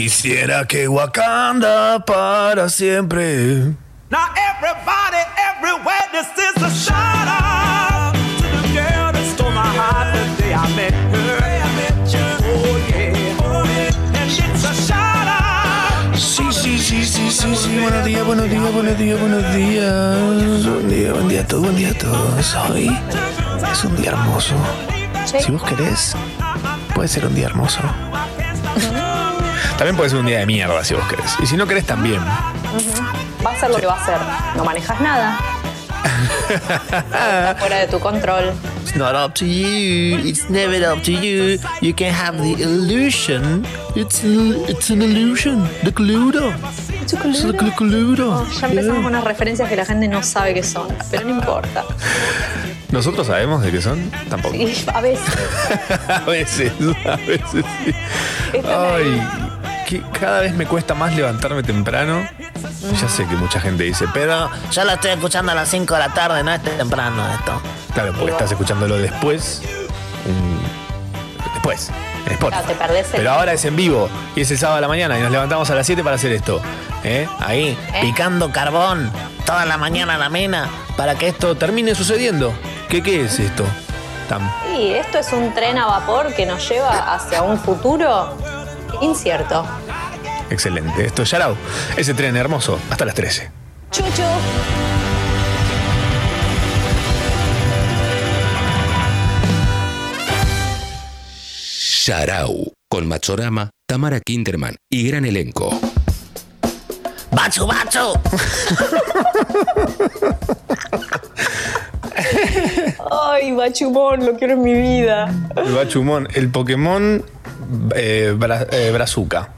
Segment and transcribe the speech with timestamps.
[0.00, 3.76] Quisiera que Wakanda para siempre.
[4.08, 10.14] Now everybody, everywhere, this is a shout out to the girl that stole my heart
[10.14, 11.36] the day I met her.
[12.42, 16.16] Oh yeah, oh yeah, and it's a shout out.
[16.16, 17.78] Sí, sí, sí, sí, sí, sí.
[17.78, 20.64] Buenos días, buenos días, buenos días, buenos días.
[20.64, 22.54] Buen día, buen día a todos, buen día a todos.
[22.70, 22.98] Hoy
[23.70, 24.54] es un día hermoso.
[25.26, 26.16] Si vos querés,
[26.94, 27.80] puede ser un día hermoso.
[29.80, 31.34] También puede ser un día de mierda si vos querés.
[31.42, 32.20] Y si no querés, también.
[32.22, 34.18] Va a ser lo que va a ser.
[34.54, 35.38] No manejas nada.
[36.50, 38.52] Está fuera de tu control.
[38.82, 40.18] It's not up to you.
[40.18, 41.58] It's never up to you.
[41.80, 43.64] You can have the illusion.
[43.96, 45.66] It's, it's an illusion.
[45.82, 46.52] The Cluedo.
[47.00, 48.46] It's the Cluedo.
[48.60, 51.86] Ya empezamos con unas referencias que la gente no sabe qué son, pero no importa.
[52.90, 54.10] ¿Nosotros sabemos de qué son?
[54.28, 54.54] Tampoco.
[54.54, 55.34] Y a veces.
[56.08, 56.72] a veces,
[57.06, 57.94] a veces sí.
[58.66, 59.49] Ay,
[59.90, 62.22] que cada vez me cuesta más levantarme temprano.
[63.00, 66.00] Ya sé que mucha gente dice, pero Yo lo estoy escuchando a las 5 de
[66.00, 67.60] la tarde, no es temprano esto.
[67.92, 69.62] claro, porque estás escuchándolo después.
[71.54, 71.90] después,
[72.26, 72.48] en Spotify.
[72.62, 74.88] Claro, te perdés el- Pero ahora es en vivo y es el sábado a la
[74.88, 76.60] mañana y nos levantamos a las 7 para hacer esto.
[77.04, 77.28] ¿eh?
[77.40, 79.10] Ahí, Picando carbón
[79.44, 80.68] toda la mañana a la mina.
[80.96, 82.52] para que esto termine sucediendo.
[82.88, 83.64] ¿Qué, qué es esto?
[84.78, 88.36] Esto es un tren a vapor que nos lleva hacia un futuro
[89.00, 89.66] incierto.
[90.50, 91.06] Excelente.
[91.06, 91.56] Esto es Yarao.
[91.96, 92.78] Ese tren hermoso.
[92.90, 93.50] Hasta las 13.
[93.90, 94.22] Chuchu.
[102.02, 105.78] Sharau, con Machorama, Tamara Kinderman y gran elenco.
[107.30, 108.14] ¡Bachu, bachu!
[113.10, 115.32] Ay, Bachumón, lo quiero en mi vida.
[115.56, 116.26] El Bachumón.
[116.34, 117.24] El Pokémon
[117.94, 119.50] eh, Bra- eh, Brazuca.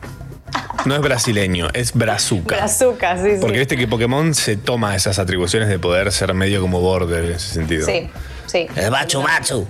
[0.85, 2.57] No es brasileño, es Brazuca.
[2.57, 3.39] Brazuca, sí, sí.
[3.41, 7.33] Porque viste que Pokémon se toma esas atribuciones de poder ser medio como border en
[7.33, 7.87] ese sentido.
[7.87, 8.11] Sí,
[8.47, 8.67] sí.
[8.77, 9.67] El bachu, bachu.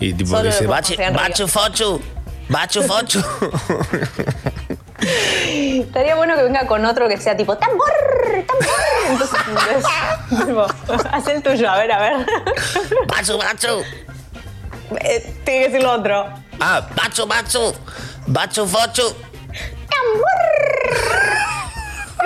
[0.00, 2.00] Y tipo Solo dice, lo "Bachi- Sean Bachu, fochu.
[2.48, 3.20] Bachu, fochu.
[5.40, 7.90] Estaría bueno que venga con otro que sea tipo tambor,
[8.46, 8.66] tambor.
[9.08, 10.66] Entonces, entonces, tipo,
[11.10, 12.26] haz el tuyo, a ver, a ver.
[13.08, 13.82] Bachu, bachu.
[15.00, 16.26] Eh, tiene que decir lo otro.
[16.60, 17.74] Ah, bachu, bachu.
[18.26, 19.02] Bachu, fochu.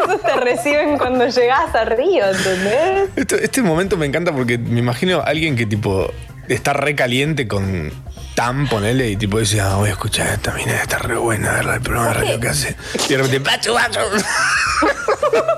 [0.04, 3.08] Esos te reciben cuando llegas a Río, ¿entendés?
[3.16, 6.12] Esto- este momento me encanta porque me imagino a alguien que tipo
[6.48, 7.90] está re caliente con
[8.34, 11.76] Tam, ponele, y tipo dice, ah, voy a escuchar esta mina, está re buena, ¿verdad?
[11.76, 12.76] El programa de radio que hace.
[13.06, 14.00] Y de repente, Bachu, bachu.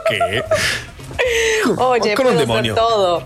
[0.08, 0.44] ¿qué?
[1.78, 2.74] Oye, Con un demonio.
[2.74, 3.24] hacer todo.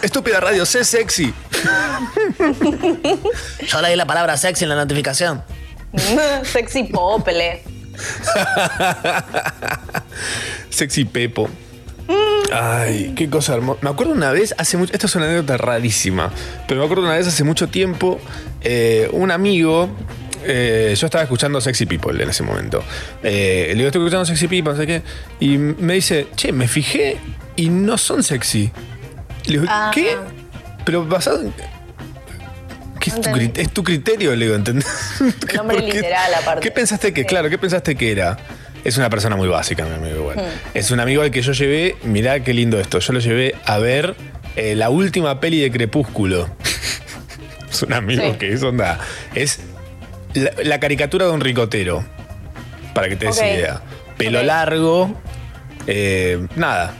[0.00, 1.34] Estúpida radio, sé sexy.
[3.66, 5.42] Yo leí la palabra sexy en la notificación.
[6.44, 7.62] Sexy Popele.
[10.70, 11.48] Sexy Pepo.
[12.52, 13.78] Ay, qué cosa hermosa.
[13.82, 14.92] Me acuerdo una vez, hace mucho.
[14.92, 16.30] Esto es una anécdota rarísima.
[16.66, 18.20] Pero me acuerdo una vez hace mucho tiempo,
[18.62, 19.88] eh, un amigo.
[20.46, 22.82] eh, yo estaba escuchando Sexy People en ese momento.
[23.22, 25.02] Eh, le digo, estoy escuchando Sexy People, no sé qué.
[25.40, 27.18] Y me dice, che, me fijé
[27.56, 28.70] y no son sexy.
[29.46, 29.90] Le digo, Ah.
[29.94, 30.16] ¿qué?
[30.84, 31.52] Pero basado en.
[33.00, 33.46] ¿Qué es tu, Entendí.
[33.48, 34.86] crit- es tu criterio, le digo, ¿entendés?
[35.54, 36.60] nombre ¿Por qué- literal, aparte.
[36.62, 37.26] ¿Qué pensaste que, Sí.
[37.26, 38.36] claro, qué pensaste que era?
[38.84, 40.36] Es una persona muy básica, mi amigo igual.
[40.38, 40.68] Hmm.
[40.74, 43.78] Es un amigo al que yo llevé, mirá qué lindo esto, yo lo llevé a
[43.78, 44.14] ver
[44.56, 46.48] eh, la última peli de Crepúsculo.
[47.70, 48.38] es un amigo Sí.
[48.38, 48.98] que es onda.
[49.34, 49.60] Es
[50.34, 52.04] la, la caricatura de un ricotero,
[52.94, 53.80] para que te des idea.
[54.18, 55.14] Pelo largo,
[55.86, 56.94] eh, nada.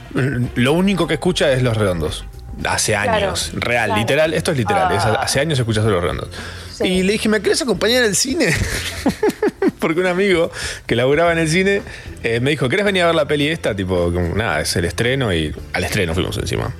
[0.55, 2.25] Lo único que escucha es Los Redondos.
[2.63, 3.99] Hace Claro, años, real, claro.
[4.01, 5.19] literal, esto es literal, es- Ah.
[5.21, 6.29] hace años escuchas Los Redondos.
[6.73, 6.85] Sí.
[6.85, 8.47] Y le dije, ¿me querés acompañar al cine?
[9.79, 10.51] Porque un amigo
[10.87, 11.81] que laburaba en el cine
[12.23, 13.75] eh, me dijo, ¿querés venir a ver la peli esta?
[13.75, 16.73] Tipo, como, nada, es el estreno y al estreno fuimos encima.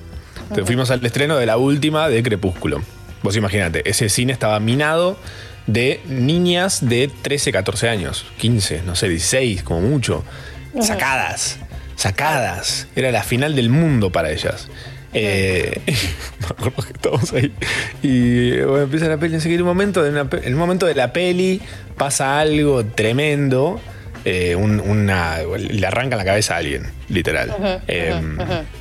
[0.43, 2.81] Entonces, fuimos al estreno de la última de Crepúsculo.
[3.21, 5.17] Vos imagínate, ese cine estaba minado
[5.67, 10.23] de niñas de 13, 14 años, 15, no sé, 16, como mucho.
[10.81, 11.57] Sacadas,
[11.95, 12.87] sacadas.
[12.95, 14.67] Era la final del mundo para ellas.
[15.17, 15.79] Eh,
[16.39, 17.51] me acuerdo que estábamos ahí.
[18.03, 20.59] Y bueno, empieza la peli, no sé qué, en un momento de, una en un
[20.59, 21.61] momento de la peli
[21.97, 23.79] pasa algo tremendo.
[24.27, 27.55] eh, un- una, le arranca la cabeza a alguien, literal.
[27.87, 28.11] Eh,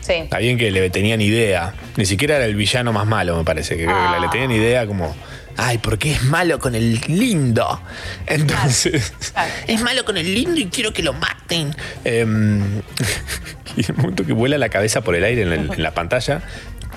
[0.00, 0.12] Sí.
[0.14, 1.74] Está bien que le tenían idea.
[1.98, 3.76] Ni siquiera era el villano más malo, me parece.
[3.76, 5.14] Que creo que le tenían idea como.
[5.56, 7.80] Ay, porque es malo con el lindo.
[8.26, 9.12] Entonces.
[9.32, 9.52] Claro.
[9.66, 11.74] Es malo con el lindo y quiero que lo maten.
[12.04, 12.80] em,
[13.76, 16.42] y el momento que vuela la cabeza por el aire en, el- en la pantalla,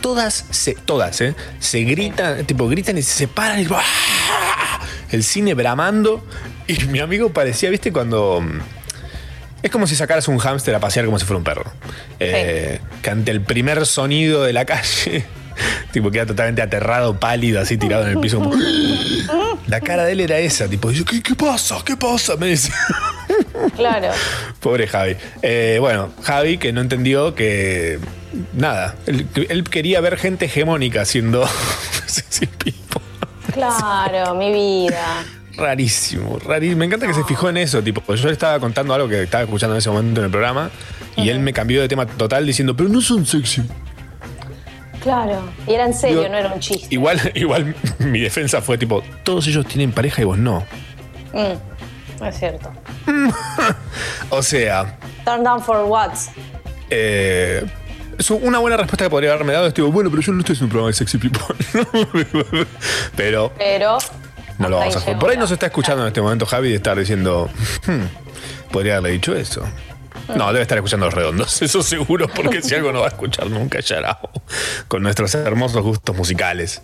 [0.02, 1.36] todas, se, todas, ¿eh?
[1.60, 4.80] Se gritan, tipo, gritan y se separan y ¡ah!
[5.12, 6.26] el cine bramando.
[6.68, 7.92] Y mi amigo parecía, ¿viste?
[7.94, 8.44] Cuando.
[9.64, 11.72] Es como si sacaras un hámster a pasear como si fuera un perro.
[12.20, 15.26] Eh, Que ante el primer sonido de la calle,
[15.98, 18.38] tipo queda totalmente aterrado, pálido, así tirado en el piso.
[18.40, 18.56] como-
[19.68, 21.78] La cara de él era esa, tipo, ¿qué, qué pasa?
[21.84, 22.38] ¿Qué pasa?
[22.38, 22.72] Me dice.
[23.76, 24.08] Claro.
[24.62, 25.16] Pobre Javi.
[25.42, 28.00] Eh, bueno, Javi que no entendió que.
[28.54, 28.96] Nada.
[29.08, 31.04] Él, él quería ver gente hegemónica
[32.64, 33.02] people.
[33.54, 35.24] Claro, mi vida.
[35.58, 36.78] Rarísimo, rarísimo.
[36.80, 37.82] Me encanta que se fijó en eso.
[37.82, 40.70] Tipo, yo le estaba contando algo que estaba escuchando en ese momento en el programa.
[41.16, 43.64] Y él me cambió de tema total diciendo, pero no son sexy.
[45.08, 45.40] Claro.
[45.66, 46.88] Y era en serio, Digo, no era un chiste.
[46.90, 50.66] Igual, igual mi defensa fue tipo, todos ellos tienen pareja y vos no.
[51.32, 52.72] Mm, es cierto.
[54.30, 56.12] O sea, Turn down for what?
[56.90, 57.64] eh,
[58.18, 60.58] es una buena respuesta que podría haberme dado es tipo, bueno, pero yo no estoy
[60.58, 61.42] en un programa de sexy people.
[63.16, 63.98] pero Pero.
[64.58, 65.18] no lo vamos a hacer.
[65.18, 67.50] Por ahí nos está escuchando en este momento Javi de estar diciendo,
[67.86, 69.62] "Hmm, podría haberle dicho eso.
[70.36, 73.50] No, debe estar escuchando los redondos, eso seguro, porque si algo no va a escuchar
[73.50, 74.30] nunca Yarao,
[74.88, 76.82] con nuestros hermosos gustos musicales.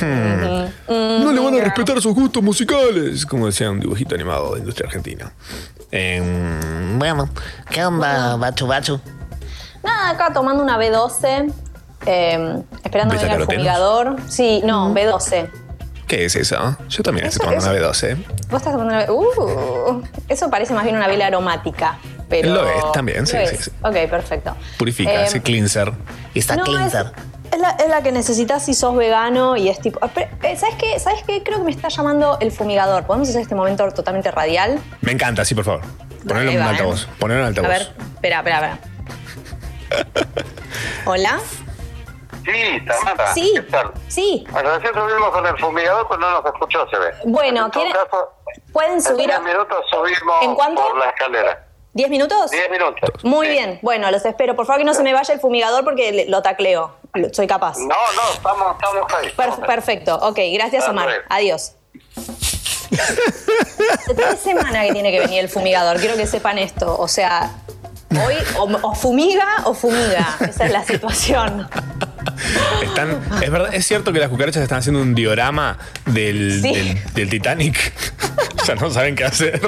[0.00, 4.60] Hmm, No le van a respetar sus gustos musicales, como decía un dibujito animado de
[4.60, 5.32] industria argentina.
[5.90, 7.28] Em, Bueno,
[7.70, 9.00] ¿qué onda, Bachu Bachu?
[9.82, 11.52] Nada, acá tomando una B12.
[12.06, 13.46] eh, esperando a venir al ¿Beta-carotenos?
[13.46, 14.16] fumigador.
[14.28, 15.48] Sí, no, B12.
[16.06, 16.76] ¿Qué es eso?
[16.88, 18.16] Yo también estoy tomando una B12.
[18.48, 19.10] Vos estás tomando una B.
[19.10, 21.98] Uh, eso parece más bien una vela aromática.
[22.28, 23.70] Pero Lo es también, sí, sí, sí.
[23.82, 24.56] Ok, perfecto.
[24.78, 25.92] Purifica, Eh, ese cleanser.
[26.34, 27.12] Y está no, cleanser.
[27.52, 29.98] es la, es la que necesitas si sos vegano y es tipo.
[30.02, 30.98] ah, pero, eh, ¿Sabes qué?
[30.98, 31.42] ¿Sabes qué?
[31.44, 33.04] Creo que me está llamando el fumigador.
[33.04, 34.80] ¿Podemos hacer este momento totalmente radial?
[35.02, 35.82] Me encanta, sí, por favor.
[36.26, 37.04] Ponelo en va, altavoz.
[37.04, 37.08] eh.
[37.20, 37.70] Ponelo en altavoz.
[37.70, 37.82] A ver,
[38.14, 38.78] espera, espera, espera.
[41.06, 41.38] Hola.
[42.44, 43.34] Sí, Tamara.
[43.34, 43.52] Sí.
[43.54, 43.92] ¿Qué tal?
[44.08, 44.44] Sí.
[44.50, 47.06] Bueno, recién subimos con el fumigador, pues no nos escuchó, se ve.
[47.24, 48.32] Bueno, en todo ¿quieren- caso,
[48.72, 50.82] ¿Pueden en subir 10 a minutos subimos ¿En cuánto?
[50.82, 51.65] por la escalera.
[51.96, 52.50] ¿10 minutos?
[52.50, 53.10] 10 minutos.
[53.24, 53.52] Muy Sí.
[53.52, 53.78] bien.
[53.82, 54.54] Bueno, los espero.
[54.54, 56.96] Por favor, que no se me vaya el fumigador porque lo tacleo.
[57.32, 57.78] Soy capaz.
[57.78, 59.22] No, no, estamos, estamos ahí.
[59.22, 59.66] Per- estamos ahí.
[59.66, 60.16] perfecto.
[60.16, 61.08] Ok, gracias, Omar.
[61.30, 61.72] Adiós.
[62.90, 65.98] De tres semanas que tiene que venir el fumigador.
[65.98, 66.96] Quiero que sepan esto.
[66.98, 67.50] O sea,
[68.10, 70.36] hoy o, o fumiga o fumiga.
[70.40, 71.68] Esa es la situación.
[72.82, 76.72] Están, es verdad, es cierto que las cucarachas están haciendo un diorama del, Sí.
[76.74, 77.92] del, del Titanic.
[78.66, 79.60] ya no saben qué hacer.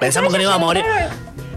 [0.00, 0.84] Pensamos que no iba a morir.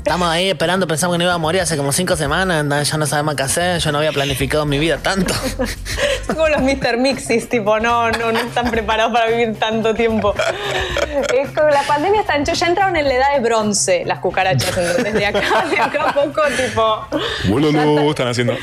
[0.04, 2.98] Estamos ahí esperando, pensamos que no iba a morir hace como cinco semanas, na- ya
[2.98, 5.32] no sabemos qué hacer, yo no había planificado mi vida tanto.
[6.26, 6.98] Son como los Mr.
[6.98, 10.34] Mixis, tipo, no, no, no están preparados para vivir tanto tiempo.
[11.34, 15.14] Es como la pandemia está ya entraron en la edad de bronce las cucarachas, ¿entendés?
[15.14, 17.08] De acá, de acá a poco, tipo.
[18.10, 18.54] Están haciendo.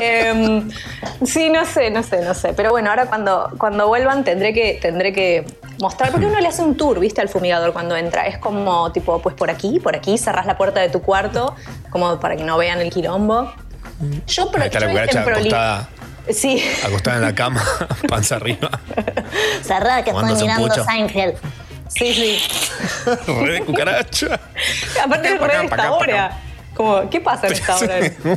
[0.00, 0.70] Em,
[1.24, 2.52] sí, no sé, no sé, no sé.
[2.54, 5.44] Pero bueno, ahora cuando, cuando vuelvan tendré que, tendré que
[5.80, 7.20] mostrar, porque uno le hace un tour, ¿viste?
[7.20, 8.26] Al fumigador cuando entra.
[8.26, 8.49] Es como,
[8.92, 11.54] tipo, pues por aquí, por aquí, cerrás la puerta de tu cuarto,
[11.90, 13.52] como para que no vean el quilombo.
[14.26, 15.88] Yo, pro, Ahí está la yo proli- acostada,
[16.30, 17.62] Sí, acostada en la cama,
[18.08, 18.70] panza arriba.
[19.62, 20.84] Cerrada que un pucho.
[20.84, 21.34] Seinfeld.
[21.88, 22.38] sí, sí.
[23.26, 24.40] Re de cucaracha.
[25.04, 26.38] Aparte es re de esta hora.
[26.74, 27.96] Como, ¿qué pasa en esta hora?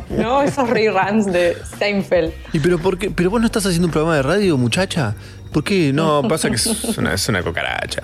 [0.09, 0.42] ¿No?
[0.42, 2.33] Esos reruns de Seinfeld.
[2.52, 3.09] ¿Y pero por qué?
[3.11, 5.16] ¿Pero vos no estás haciendo un programa de radio, muchacha?
[5.54, 5.92] ¿Por qué?
[5.94, 6.66] No, pasa que es
[6.97, 8.02] una, es una cucaracha.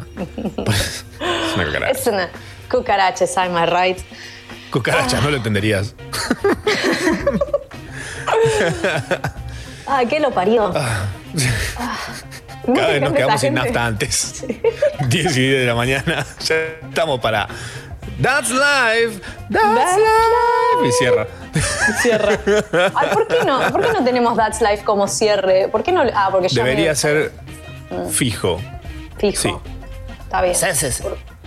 [1.50, 1.91] Es una cucaracha.
[1.91, 2.29] Es una
[2.70, 4.00] cucaracha, am I right?
[4.72, 5.96] Cucaracha, no lo entenderías.
[9.88, 10.72] Ah, ¿qué lo parió?
[12.68, 14.46] No Cada me vez nos quedamos sin nafta antes.
[15.08, 16.25] 10 y 10 de la mañana.
[16.46, 16.56] Ya
[16.88, 17.48] estamos para.
[18.22, 19.20] That's live.
[19.50, 20.88] That's, That's live.
[20.88, 21.27] Y cierra.
[22.01, 22.38] Cierra.
[22.96, 23.72] Ay, ¿por qué no?
[23.72, 25.68] ¿Por qué no tenemos That's Life como cierre?
[25.70, 26.03] ¿Por qué no?
[26.13, 27.32] Ah, porque ya Debería me- ser
[28.12, 28.60] fijo.
[29.18, 29.41] fijo.
[29.41, 29.56] sí.
[30.24, 30.56] Está bien.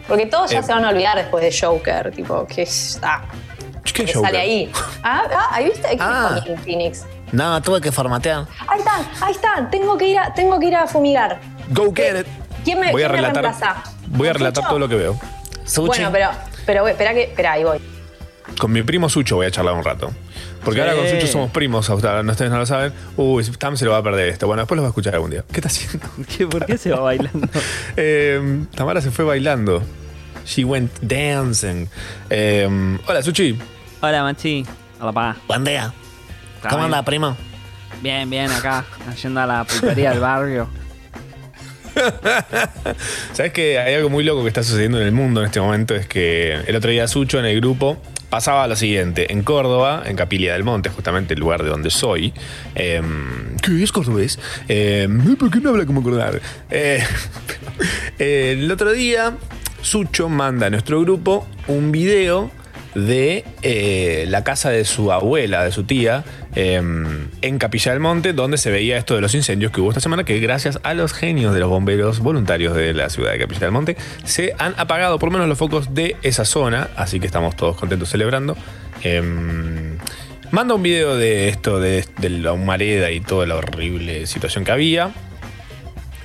[0.08, 0.62] Porque todos ya Eh.
[0.62, 3.22] se van a olvidar después de Joker, tipo, que está.
[3.84, 4.22] ¿Qué que Joker?
[4.30, 4.72] sale ahí.
[5.02, 6.40] Ah, ah, ahí viste, ¿Qué Ah.
[6.64, 7.04] Phoenix.
[7.32, 8.46] No, tuve que formatear.
[8.68, 9.70] Ahí están, ahí están.
[9.70, 11.40] Tengo que ir a, tengo que ir a fumigar.
[11.70, 12.26] Go get it.
[12.64, 13.76] ¿Quién me, voy a quién relatar.
[14.08, 14.68] Voy a ¿Con relatar Sucho?
[14.68, 15.18] todo lo que veo.
[15.64, 15.86] Sushi.
[15.86, 16.30] Bueno, pero,
[16.66, 17.80] pero espera que, espera, ahí voy.
[18.60, 20.10] Con mi primo Sucho voy a charlar un rato.
[20.64, 21.08] Porque ahora con.
[21.08, 22.92] Sucho somos primos, no ustedes no lo saben.
[23.16, 24.46] Uy, Tam se lo va a perder esto.
[24.46, 25.44] Bueno, después lo va a escuchar algún día.
[25.50, 26.08] ¿Qué está haciendo?
[26.36, 27.48] ¿Qué, ¿Por qué se va bailando?
[27.96, 29.82] Eh, Tamara se fue bailando.
[30.44, 31.86] She went dancing.
[32.30, 33.58] Eh, hola, Suchi.
[34.00, 34.64] Hola, Machi.
[35.00, 35.36] Hola, pa.
[35.46, 35.92] Buen día.
[36.56, 36.94] ¿Está ¿Cómo bien?
[36.94, 37.36] anda, primo?
[38.02, 38.84] Bien, bien, acá,
[39.22, 40.68] yendo a la pulpería del barrio.
[43.32, 45.94] ¿Sabes que hay algo muy loco que está sucediendo en el mundo en este momento?
[45.94, 48.00] Es que el otro día Sucho en el grupo
[48.32, 49.30] pasaba lo siguiente.
[49.30, 52.32] En Córdoba, en Capilia del Monte, justamente el lugar de donde soy.
[52.74, 53.02] Eh,
[53.62, 54.38] ¿Qué es cordobés?
[54.68, 55.06] Eh,
[55.38, 56.40] ¿Por qué no habla como cordar?
[56.70, 57.04] Eh,
[58.18, 59.36] eh, el otro día
[59.82, 62.50] Sucho manda a nuestro grupo un video
[62.94, 66.82] de eh, la casa de su abuela, de su tía, eh,
[67.40, 70.24] en Capilla del Monte, donde se veía esto de los incendios que hubo esta semana,
[70.24, 73.72] que gracias a los genios de los bomberos voluntarios de la ciudad de Capilla del
[73.72, 77.56] Monte, se han apagado por lo menos los focos de esa zona, así que estamos
[77.56, 78.56] todos contentos celebrando.
[79.02, 79.22] Eh,
[80.50, 84.72] manda un video de esto, de, de la humareda y toda la horrible situación que
[84.72, 85.12] había.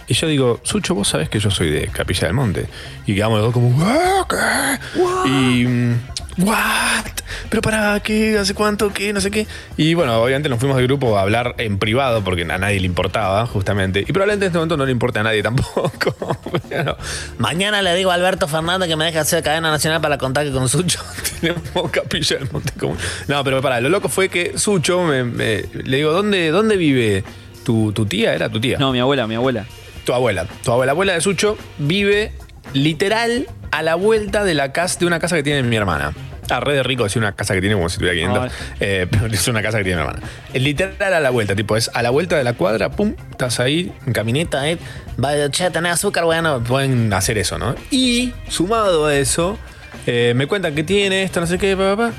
[0.09, 2.65] Y yo digo, Sucho, vos sabés que yo soy de Capilla del Monte.
[3.05, 4.27] Y quedamos los dos como, "¿What?
[4.27, 5.29] ¿Qué?
[5.29, 5.95] Y.
[6.37, 7.05] ¿What?
[7.49, 8.37] ¿Pero para qué?
[8.37, 8.91] ¿Hace cuánto?
[8.93, 9.11] ¿Qué?
[9.13, 9.47] No sé qué.
[9.77, 12.85] Y bueno, obviamente nos fuimos del grupo a hablar en privado porque a nadie le
[12.85, 14.01] importaba, justamente.
[14.01, 16.37] Y probablemente en este momento no le importa a nadie tampoco.
[16.69, 16.97] Pero
[17.37, 20.51] Mañana le digo a Alberto Fernández que me deje hacer cadena nacional para contar que
[20.51, 20.99] con Sucho.
[21.41, 22.97] tenemos Capilla del Monte como.
[23.27, 27.23] No, pero para, lo loco fue que Sucho me, me- le digo, ¿dónde, dónde vive
[27.65, 28.33] tu, tu tía?
[28.35, 28.77] ¿Era tu tía?
[28.77, 29.65] No, mi abuela, mi abuela.
[30.05, 30.45] Tu abuela.
[30.63, 32.31] Tu abuela, la abuela de Sucho vive
[32.73, 36.13] literal a la vuelta de la casa, de una casa que tiene mi hermana.
[36.49, 38.43] Ah, re de rico decir una casa que tiene como si tuviera 500.
[38.43, 38.49] Ay.
[38.79, 40.25] Eh, pero es una casa que tiene mi hermana.
[40.53, 43.59] Es literal a la vuelta, tipo, es a la vuelta de la cuadra, pum, estás
[43.59, 44.77] ahí en camineta, eh.
[45.17, 46.63] Vaya, che, tenés azúcar, bueno.
[46.63, 47.75] Pueden hacer eso, ¿no?
[47.91, 49.57] Y sumado a eso,
[50.05, 52.11] eh, me cuentan que tiene esto, no sé qué, papá.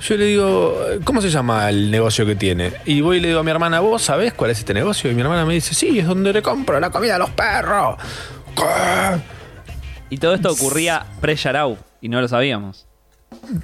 [0.00, 2.72] Yo le digo, ¿cómo se llama el negocio que tiene?
[2.84, 5.10] Y voy y le digo a mi hermana, ¿vos sabés cuál es este negocio?
[5.10, 7.96] Y mi hermana me dice, sí, es donde le compro la comida a los perros.
[8.54, 9.37] ¿Qué?
[10.10, 12.86] Y todo esto ocurría pre-Yarau y no lo sabíamos.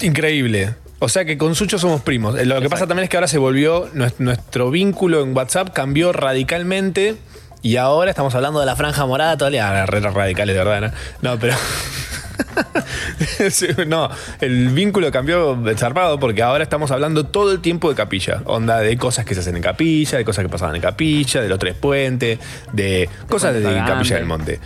[0.01, 0.75] Increíble.
[0.99, 2.39] O sea que con Sucho somos primos.
[2.39, 5.71] Eh, Lo que pasa también es que ahora se volvió, nues- nuestro vínculo en WhatsApp
[5.73, 7.17] cambió radicalmente
[7.63, 9.83] y ahora estamos hablando de la franja morada, día.
[9.83, 11.31] Ah, re radicales, de verdad, ¿no?
[11.33, 11.55] No, pero.
[13.87, 14.11] No,
[14.41, 18.43] el vínculo cambió zarpado porque ahora estamos hablando todo el tiempo de capilla.
[18.47, 21.49] Onda de cosas que se hacen en capilla, de cosas que pasaban en capilla, de
[21.49, 22.39] los tres puentes,
[22.73, 24.61] de cosas de, capilla del monte.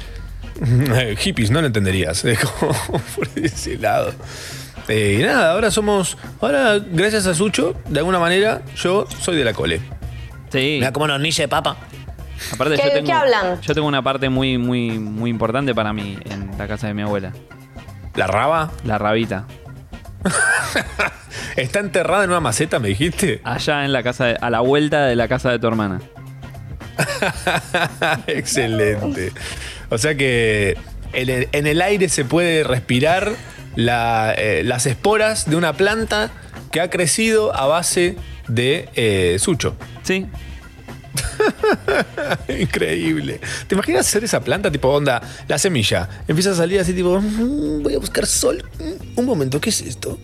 [1.18, 2.24] Hippies, no lo entenderías.
[2.24, 2.72] Es como
[3.16, 4.12] por ese lado.
[4.88, 6.16] Eh, y nada, ahora somos.
[6.40, 9.80] Ahora, gracias a Sucho, de alguna manera, yo soy de la cole.
[10.50, 10.76] Sí.
[10.78, 11.76] Mira cómo nos niche de papa.
[12.52, 13.60] Aparte, ¿Qué- yo tengo, qué hablan?
[13.60, 17.02] Yo tengo una parte muy, muy, muy importante para mí en la casa de mi
[17.02, 17.32] abuela.
[18.14, 19.44] La raba La rabita.
[21.56, 23.40] está enterrada en una maceta, me dijiste.
[23.44, 26.00] Allá en la casa, de- a la vuelta de la casa de tu hermana.
[28.26, 29.32] Excelente.
[29.90, 30.76] O sea que
[31.12, 33.32] en el, en el aire se puede respirar
[33.76, 36.30] la, eh, las esporas de una planta
[36.72, 38.16] que ha crecido a base
[38.48, 39.76] de eh, sucho.
[40.02, 40.26] Sí.
[42.48, 43.40] Increíble.
[43.66, 46.08] ¿Te imaginas hacer esa planta tipo onda, la semilla?
[46.28, 48.64] Empieza a salir así tipo, "Mm, voy a buscar sol.
[48.78, 50.18] Mm, Un momento, ¿qué es esto?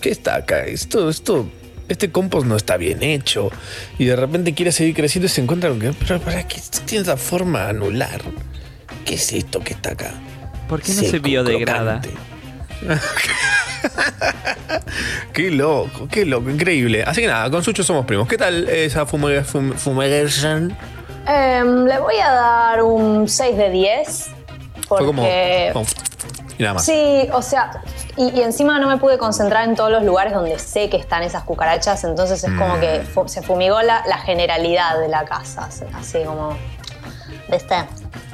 [0.00, 0.64] ¿Qué está acá?
[0.66, 1.48] Esto, esto,
[1.88, 3.50] este compost no está bien hecho.
[3.98, 7.02] Y de repente quiere seguir creciendo y se encuentra con que, pero para qué tiene
[7.02, 8.22] esa forma anular.
[9.04, 10.12] ¿Qué es esto que está acá?
[10.68, 12.00] ¿Por qué no se Seco, biodegrada?
[12.00, 12.24] crocante.
[15.32, 17.02] qué loco, qué loco, increíble.
[17.04, 18.28] Así que nada, con Sucho somos primos.
[18.28, 20.76] ¿Qué tal esa fumiga- fum- fumigation?
[21.26, 24.26] Em, le voy a dar un 6 de 10.
[24.88, 25.04] Porque.
[25.04, 25.22] Fue como,
[25.72, 25.86] como-
[26.58, 26.84] Y nada más.
[26.84, 27.82] Sí, o sea,
[28.16, 31.22] y, y encima no me pude concentrar en todos los lugares donde sé que están
[31.22, 33.06] esas cucarachas, entonces es como que Mm.
[33.06, 36.56] fu- se fumigó la, la generalidad de la casa, así- así como,
[37.50, 37.74] ¿viste?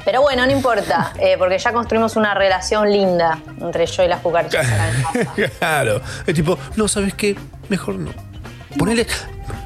[0.04, 4.20] Pero bueno, no importa, eh, porque ya construimos una relación linda entre yo y las
[4.20, 5.50] cucarachas acá en casa.
[5.58, 6.00] claro.
[6.26, 7.37] Es tipo, no, ¿sabes qué?
[7.68, 8.10] Mejor no.
[8.78, 9.06] Ponele.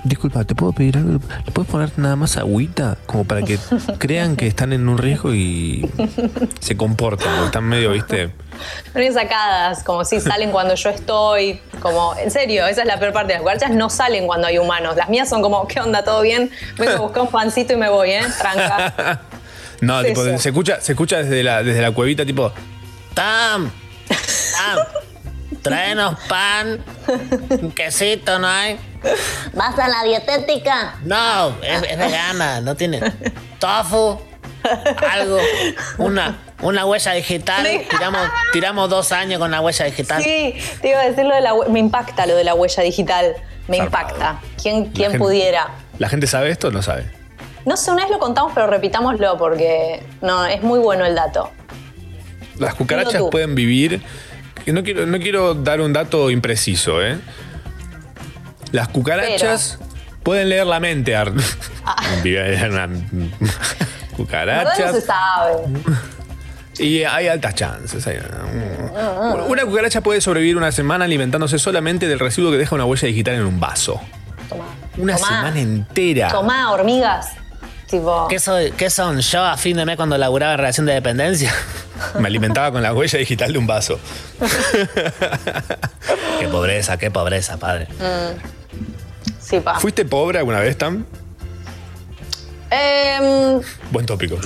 [0.05, 1.19] Disculpa, ¿te puedo pedir algo?
[1.47, 2.99] ¿Le puedes poner nada más agüita?
[3.07, 3.59] Como para que
[3.99, 5.91] crean que están en un riesgo y
[6.61, 7.45] se comportan.
[7.45, 8.31] Están medio, ¿viste?
[8.95, 13.15] Bien sacadas, como si salen cuando yo estoy, como, en serio, esa es la peor
[13.15, 13.33] parte.
[13.33, 14.95] Las cucarachas no salen cuando hay humanos.
[14.97, 16.05] Las mías son como, ¿qué onda?
[16.05, 16.51] ¿Todo bien?
[16.79, 18.23] Vengo a buscar un pancito y me voy, ¿eh?
[18.39, 19.21] Tranca.
[19.81, 22.51] No, tipo, se escucha, se escucha desde la, desde la cuevita, tipo.
[23.13, 23.71] Tam,
[24.09, 24.79] Tam,
[25.63, 26.83] tráenos pan,
[27.51, 28.79] un quesito, ¿no hay?
[29.53, 30.97] ¿Vas a la dietética?
[31.05, 33.01] No, es, es vegana, no tiene
[33.59, 34.19] tofu,
[35.11, 35.39] algo,
[35.99, 37.67] una, una huella digital.
[37.91, 40.23] Tiramos, tiramos dos años con la huella digital.
[40.23, 43.35] Sí, te iba a decir lo de la Me impacta lo de la huella digital.
[43.69, 44.09] Me Zarpado.
[44.11, 44.41] impacta.
[44.61, 45.69] ¿Quién, La quién gente- pudiera?
[45.99, 47.05] ¿La gente sabe esto o no sabe?
[47.65, 51.51] No sé, una vez lo contamos, pero repitámoslo porque no, es muy bueno el dato.
[52.59, 54.03] Las cucarachas pueden vivir.
[54.67, 57.19] No quiero, no quiero dar un dato impreciso, ¿eh?
[58.73, 59.79] Las cucarachas
[60.23, 61.15] pueden leer la mente.
[61.15, 61.33] Ar-
[62.23, 63.05] Viven una- La verdad
[64.11, 64.93] no cucarachas.
[64.95, 65.55] se sabe.
[66.79, 68.07] Y hay altas chances.
[68.07, 68.19] hay-
[69.49, 73.35] Una cucaracha puede sobrevivir una semana alimentándose solamente del residuo que deja una huella digital
[73.35, 74.01] en un vaso.
[74.49, 74.65] Tomá.
[74.97, 75.29] Una Tomá.
[75.29, 76.29] semana entera.
[76.31, 77.29] Tomá, hormigas.
[77.95, 78.27] Tipo.
[78.29, 79.21] ¿Qué, soy, ¿Qué son?
[79.21, 81.55] Yo a fin de mes cuando laburaba en relación de dependencia.
[82.19, 84.01] Me alimentaba con la huella digital de un vaso.
[86.41, 87.87] Qué pobreza, qué pobreza, padre.
[89.41, 89.79] Sí, pa.
[89.79, 91.05] ¿Fuiste pobre alguna vez, Tam?
[92.71, 93.61] Em,
[93.93, 94.37] Buen tópico.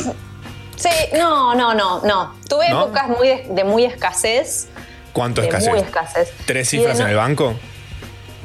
[0.76, 2.34] sí, no, no, no, no.
[2.48, 2.84] Tuve ¿No?
[2.84, 4.68] épocas muy de, de muy escasez.
[5.14, 5.70] ¿Cuánto de escasez?
[5.70, 6.32] muy escasez.
[6.46, 7.54] ¿Tres cifras no- en el banco?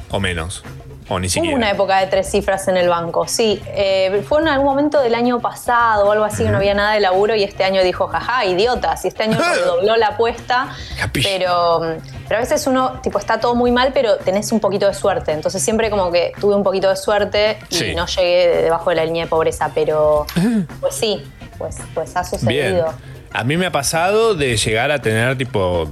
[0.09, 0.63] ¿O menos?
[1.09, 1.55] ¿O ni Hubo siquiera?
[1.57, 3.61] una época de tres cifras en el banco, sí.
[3.67, 6.93] Eh, fue en algún momento del año pasado o algo así que no había nada
[6.93, 9.03] de laburo y este año dijo, jaja, idiotas.
[9.05, 10.69] Y este año redobló la apuesta.
[10.99, 11.23] Capish.
[11.27, 11.81] Pero,
[12.27, 15.31] pero a veces uno, tipo, está todo muy mal, pero tenés un poquito de suerte.
[15.33, 17.95] Entonces siempre como que tuve un poquito de suerte y Sí.
[17.95, 19.71] no llegué de- debajo de la línea de pobreza.
[19.75, 20.25] Pero,
[20.79, 21.23] pues sí,
[21.57, 22.39] pues, pues ha Bien.
[22.77, 22.93] sucedido.
[23.33, 25.91] A mí me ha pasado de llegar a tener tipo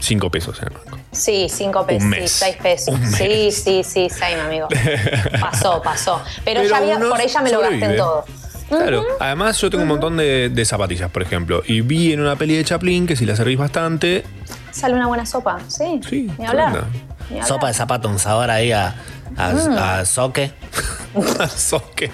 [0.00, 0.98] cinco pesos en el banco.
[1.16, 2.94] Sí, cinco pesos, Un sí, seis pesos.
[2.94, 3.62] Un Sí, mes.
[3.62, 4.68] sí, sí, same, amigo.
[5.40, 6.20] Pasó, pasó.
[6.44, 7.98] Pero, Pero ya había, por ahí ya me lo gasté en sobrevive.
[7.98, 8.24] todo.
[8.68, 12.34] Claro, además yo tengo un montón de, de zapatillas, por ejemplo, y vi en una
[12.36, 14.24] peli de Chaplin que si la servís bastante,
[14.72, 16.00] Sale una buena sopa, sí.
[16.08, 16.72] Sí, Ni hablar.
[16.72, 16.88] tremenda.
[17.30, 17.48] Ni hablar.
[17.48, 18.94] Sopa de zapato, un sabor ahí a,
[19.36, 19.78] a, Mm.
[19.78, 20.50] a soque.
[21.56, 22.10] soque.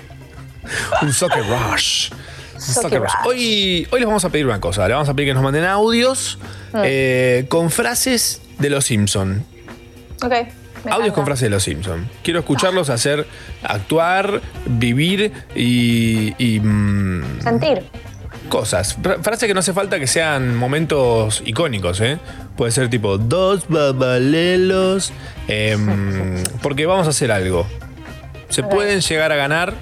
[1.02, 2.10] Un soque rush.
[2.54, 3.10] Un Soque soque rush.
[3.14, 3.26] rush.
[3.26, 5.64] Hoy, hoy les vamos a pedir una cosa, le vamos a pedir que nos manden
[5.64, 6.38] audios
[6.72, 6.80] Mm.
[6.84, 9.44] eh, con frases de los Simpson.
[10.22, 10.32] Ok.
[10.90, 12.08] Audios con frases de los Simpson.
[12.24, 13.26] Quiero escucharlos hacer,
[13.62, 17.84] actuar, vivir y, y, mm, Sentir.
[18.48, 18.96] cosas.
[19.00, 22.18] Fra- Frases que no hace falta que sean momentos icónicos, ¿eh?
[22.56, 25.12] Puede ser tipo dos babalelos.
[25.48, 27.66] em, porque vamos a hacer algo.
[28.48, 29.74] Se pueden llegar a ganar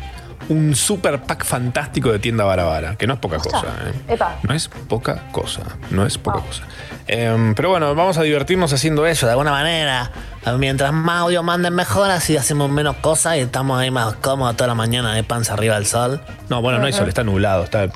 [0.48, 3.66] un super pack fantástico de tienda Barabara, que no es poca cosa,
[4.08, 4.14] ¿eh?
[4.14, 4.38] Epa.
[4.42, 6.46] No es poca cosa, no es poca Ah.
[6.46, 6.62] cosa.
[7.06, 9.26] Em, pero bueno, vamos a divertirnos haciendo eso.
[9.26, 10.10] De alguna manera.
[10.58, 14.68] Mientras más audio manden mejor, así hacemos menos cosas y estamos ahí más cómodos toda
[14.68, 16.20] la mañana de panza arriba del sol.
[16.48, 17.64] No, bueno, no hay sol, está nublado.
[17.64, 17.88] Está,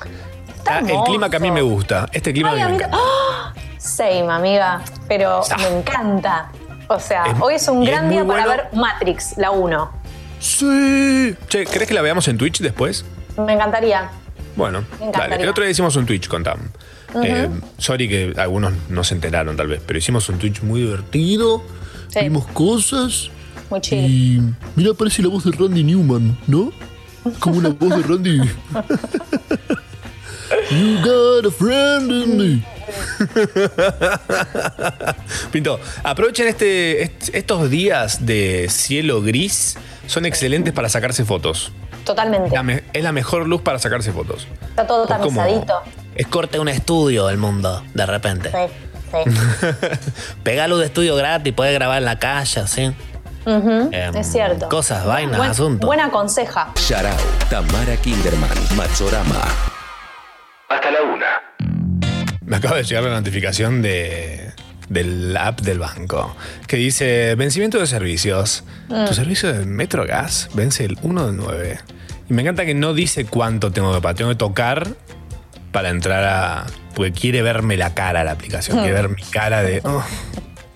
[0.67, 2.07] Ah, el clima que a mí me gusta.
[2.11, 2.85] Este clima Ay, me amiga.
[2.87, 2.97] encanta.
[2.99, 3.53] ¡Ah!
[3.77, 4.81] Same, amiga.
[5.07, 5.57] Pero Ah.
[5.57, 6.49] me encanta.
[6.87, 8.63] O sea, Es- hoy es un es gran día para bueno.
[8.63, 9.91] ver Matrix, la 1.
[10.39, 11.35] Sí.
[11.49, 13.05] Che, ¿crees que la veamos en Twitch después?
[13.37, 14.09] Me encantaría.
[14.55, 15.29] Bueno, Me encantaría.
[15.29, 15.43] dale.
[15.43, 16.59] El otro día hicimos un Twitch con Tam.
[17.23, 21.61] Eh, sorry que algunos no se enteraron tal vez, pero hicimos un Twitch muy divertido.
[22.09, 22.19] Sí.
[22.21, 23.29] Vimos cosas.
[23.69, 24.05] Muy chill.
[24.05, 24.41] Y
[24.75, 26.71] mira, parece la voz de Randy Newman, ¿no?
[27.39, 28.37] Como una voz de Randy.
[30.71, 32.63] you got a friend in me.
[35.51, 41.71] Pinto, aprovechen este, est- estos días de cielo gris, son excelentes para sacarse fotos.
[42.03, 42.55] Totalmente.
[42.55, 44.47] La es la mejor luz para sacarse fotos.
[44.69, 45.81] Está todo tamizadito.
[46.15, 48.49] Es corte un estudio el mundo, de repente.
[48.51, 48.73] Sí,
[49.11, 49.37] sí.
[50.43, 52.93] Pega luz de estudio gratis, puedes grabar en la calle, así.
[53.45, 54.69] Ujú, Em, es cierto.
[54.69, 55.85] Cosas, vainas, Buen- asuntos.
[55.87, 56.71] Buena conseja.
[56.75, 57.15] Sharau,
[57.49, 59.41] Tamara Kinderman, Matsorama.
[60.69, 61.25] Hasta la una.
[62.45, 64.51] Me acaba de llegar la notificación de,
[64.89, 66.35] del app del banco
[66.67, 68.63] que dice vencimiento de servicios.
[68.87, 71.79] Tu servicio de Metrogas vence el 1 del 9.
[72.29, 74.15] Y me encanta que no dice cuánto tengo que pagar.
[74.15, 74.87] Tengo que tocar
[75.75, 76.65] para entrar a...
[76.93, 78.77] Porque quiere verme la cara la aplicación.
[78.79, 79.81] Quiere ver mi cara de...
[79.83, 80.01] "Oh,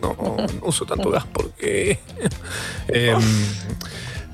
[0.02, 1.98] no, no uso tanto gas porque...
[2.90, 3.18] Em,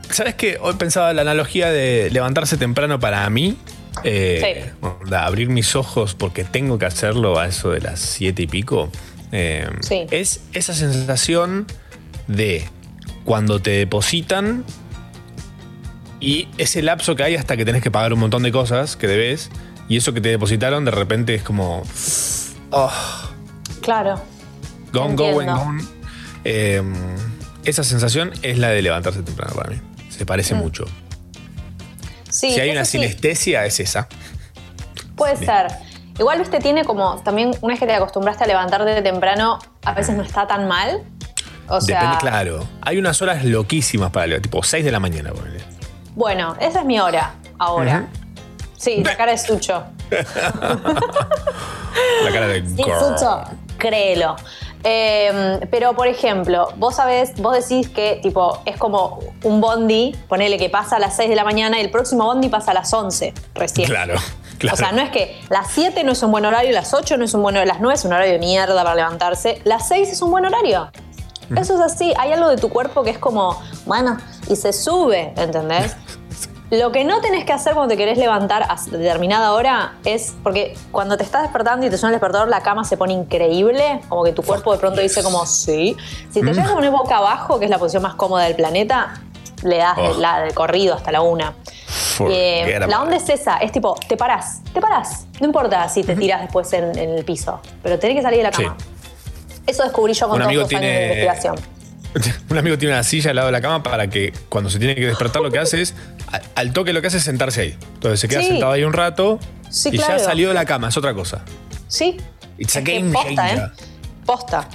[0.09, 0.57] ¿Sabes qué?
[0.59, 3.57] Hoy pensaba la analogía de levantarse temprano para mí.
[4.03, 8.47] eh, onda, abrir mis ojos porque tengo que hacerlo a eso de las siete y
[8.47, 8.89] pico.
[9.31, 10.07] eh, Sí.
[10.09, 11.67] Es esa sensación
[12.27, 12.67] de
[13.23, 14.63] cuando te depositan
[16.19, 19.05] y ese lapso que hay hasta que tenés que pagar un montón de cosas que
[19.07, 19.51] debes
[19.87, 21.83] y eso que te depositaron de repente es como
[22.71, 22.91] oh,
[23.81, 24.21] Claro.
[24.91, 25.51] gone, go, Entiendo.
[25.53, 25.83] and gone.
[26.43, 26.83] Eh,
[27.65, 29.81] esa sensación es la de levantarse temprano para mí.
[30.09, 30.85] Se parece mucho.
[32.29, 34.07] Sí, si hay una sí, sinestesia, es esa.
[35.15, 35.67] Puede ser.
[36.17, 40.15] Igual, viste, tiene como también, una vez que te acostumbraste a levantarte temprano, a veces
[40.15, 41.01] no está tan mal.
[41.67, 42.67] O sea, Depende, claro.
[42.81, 45.59] Hay unas horas loquísimas para levantar, tipo 6 de la mañana, ponele.
[46.15, 48.07] bueno, esa es mi hora ahora.
[48.77, 49.83] Sí, la cara de Sucho.
[52.23, 52.83] La cara de Sí.
[52.83, 53.43] Sucho,
[53.77, 54.35] créelo.
[54.83, 60.59] Eh, pero, por ejemplo, vos sabés, vos decís que tipo es como un bondi, ponele
[60.59, 62.93] que pasa a las 6 de la mañana y el próximo bondi pasa a las
[62.93, 63.87] 11 recién.
[63.87, 64.13] Claro,
[64.59, 64.75] claro.
[64.75, 67.25] O sea, no es que las 7 no es un buen horario, las 8 no
[67.25, 70.09] es un buen horario, las 9 es un horario de mierda para levantarse, las 6
[70.09, 70.91] es un buen horario.
[71.55, 74.17] Eso es así, hay algo de tu cuerpo que es como, bueno,
[74.49, 75.95] y se sube, ¿entendés?
[76.79, 80.75] Lo que no tenés que hacer cuando te querés levantar a determinada hora es, porque
[80.91, 84.23] cuando te estás despertando y te suena el despertador, la cama se pone increíble, como
[84.23, 85.95] que tu cuerpo de pronto dice como, sí.
[86.31, 89.21] Si te llegas a poner boca abajo, que es la posición más cómoda del planeta,
[89.63, 90.13] le das Oh.
[90.19, 91.53] la de corrido hasta la una.
[92.29, 95.27] Eh, la onda es esa, es tipo, te parás, te parás.
[95.39, 98.43] No importa si te tiras después en, en el piso, pero tenés que salir de
[98.43, 98.63] la Sí.
[98.63, 98.77] cama.
[99.67, 101.55] Eso descubrí yo con Un todos los años de investigación.
[102.49, 104.95] Un amigo tiene una silla al lado de la cama para que cuando se tiene
[104.95, 105.93] que despertar lo que hace es,
[106.55, 107.77] al toque lo que hace es sentarse ahí.
[107.95, 108.47] Entonces se queda Sí.
[108.47, 110.17] sentado ahí un rato Sí, y claro.
[110.17, 111.43] ya salió de la cama, es otra cosa.
[111.87, 112.17] Sí.
[112.57, 113.57] It's a Es game posta, changer.
[113.57, 113.83] ¿eh?
[114.25, 114.67] Posta.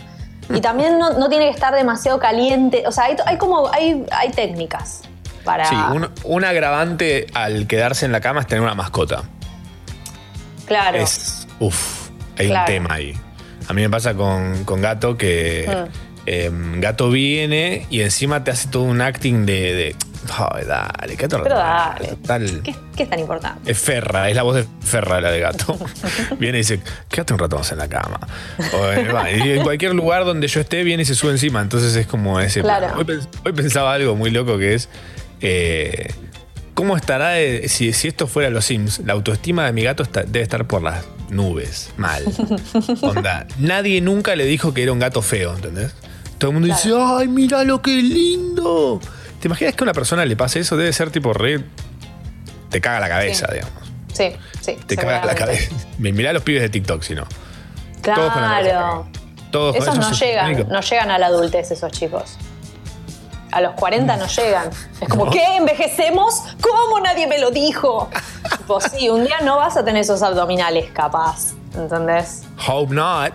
[0.54, 2.82] Y también no, no tiene que estar demasiado caliente.
[2.86, 3.72] O sea, hay, hay como.
[3.72, 5.02] Hay, hay técnicas
[5.44, 5.64] para.
[5.64, 9.22] Sí, un, un agravante al quedarse en la cama es tener una mascota.
[10.66, 10.98] claro.
[10.98, 11.46] Es.
[11.60, 12.60] Uff, hay Claro.
[12.62, 13.14] un tema ahí.
[13.68, 16.09] A mí me pasa con, con Gato que Mm.
[16.46, 19.74] Em, Gato viene y encima te hace todo un acting de.
[19.74, 19.96] de
[20.36, 22.22] Ay, dale, un Pero rato más".
[22.24, 22.60] dale.
[22.62, 23.70] ¿Qué, qué es tan importante?
[23.72, 25.78] Es Ferra, es la voz de Ferra la de gato.
[26.38, 28.20] Viene y dice, quédate un rato más en la cama.
[28.74, 31.62] O, eh, va, y en cualquier lugar donde yo esté, viene y se sube encima.
[31.62, 32.60] Entonces es como ese.
[32.60, 32.88] Claro.
[32.98, 34.88] Hoy, pens- hoy pensaba algo muy loco que es.
[35.40, 36.12] eh,
[36.74, 39.00] ¿Cómo estará de- si, si esto fuera los Sims?
[39.04, 41.90] La autoestima de mi gato está- debe estar por las nubes.
[41.96, 42.24] Mal.
[43.02, 43.46] Onda.
[43.58, 45.94] Nadie nunca le dijo que era un gato feo, ¿entendés?
[46.40, 48.98] Todo el mundo dice, ¡ay, mira lo que lindo!
[49.40, 50.76] ¿Te imaginas que a una persona le pase eso?
[50.76, 51.62] Debe ser tipo re.
[52.70, 53.54] Te caga la cabeza, Sí.
[53.54, 53.92] digamos.
[54.12, 54.78] Sí, sí.
[54.86, 55.70] Te caga la cabeza.
[55.98, 57.24] Mirá a los pibes de TikTok, si no.
[58.02, 59.06] Todos con la cabeza Claro.
[59.50, 62.36] Todos con Esos no llegan, no llegan a la adultez, esos chicos.
[63.52, 64.70] A los 40 no llegan.
[65.00, 65.30] Es como, No.
[65.30, 65.56] ¿qué?
[65.56, 66.42] ¿Envejecemos?
[66.62, 68.08] ¿Cómo nadie me lo dijo?
[68.58, 71.52] tipo, sí, un día no vas a tener esos abdominales, capaz.
[71.74, 72.44] ¿Entendés?
[72.66, 73.32] Hope not.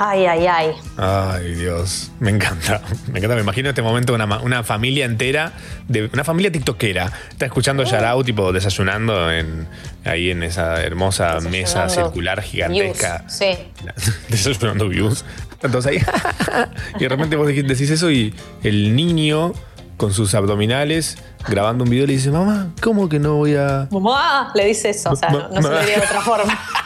[0.00, 0.70] Ay, ay, ay.
[0.96, 2.12] Ay, Dios.
[2.20, 2.80] Me encanta.
[3.10, 3.34] Me encanta.
[3.34, 5.52] Me imagino este momento una, una familia entera,
[5.88, 7.10] de una familia tiktokera.
[7.30, 9.66] Está escuchando Yarao, tipo, desayunando en,
[10.04, 13.18] ahí en esa hermosa mesa circular gigantesca.
[13.18, 13.46] views, Sí.
[14.28, 15.24] desayunando views.
[15.62, 15.98] Entonces ahí.
[16.98, 18.32] y de repente vos decís eso y
[18.62, 19.52] el niño
[19.96, 23.88] con sus abdominales grabando un video le dice: Mamá, ¿cómo que no voy a.?
[23.90, 25.10] Mamá, le dice eso.
[25.10, 26.56] O sea, no, no se le diría de otra forma.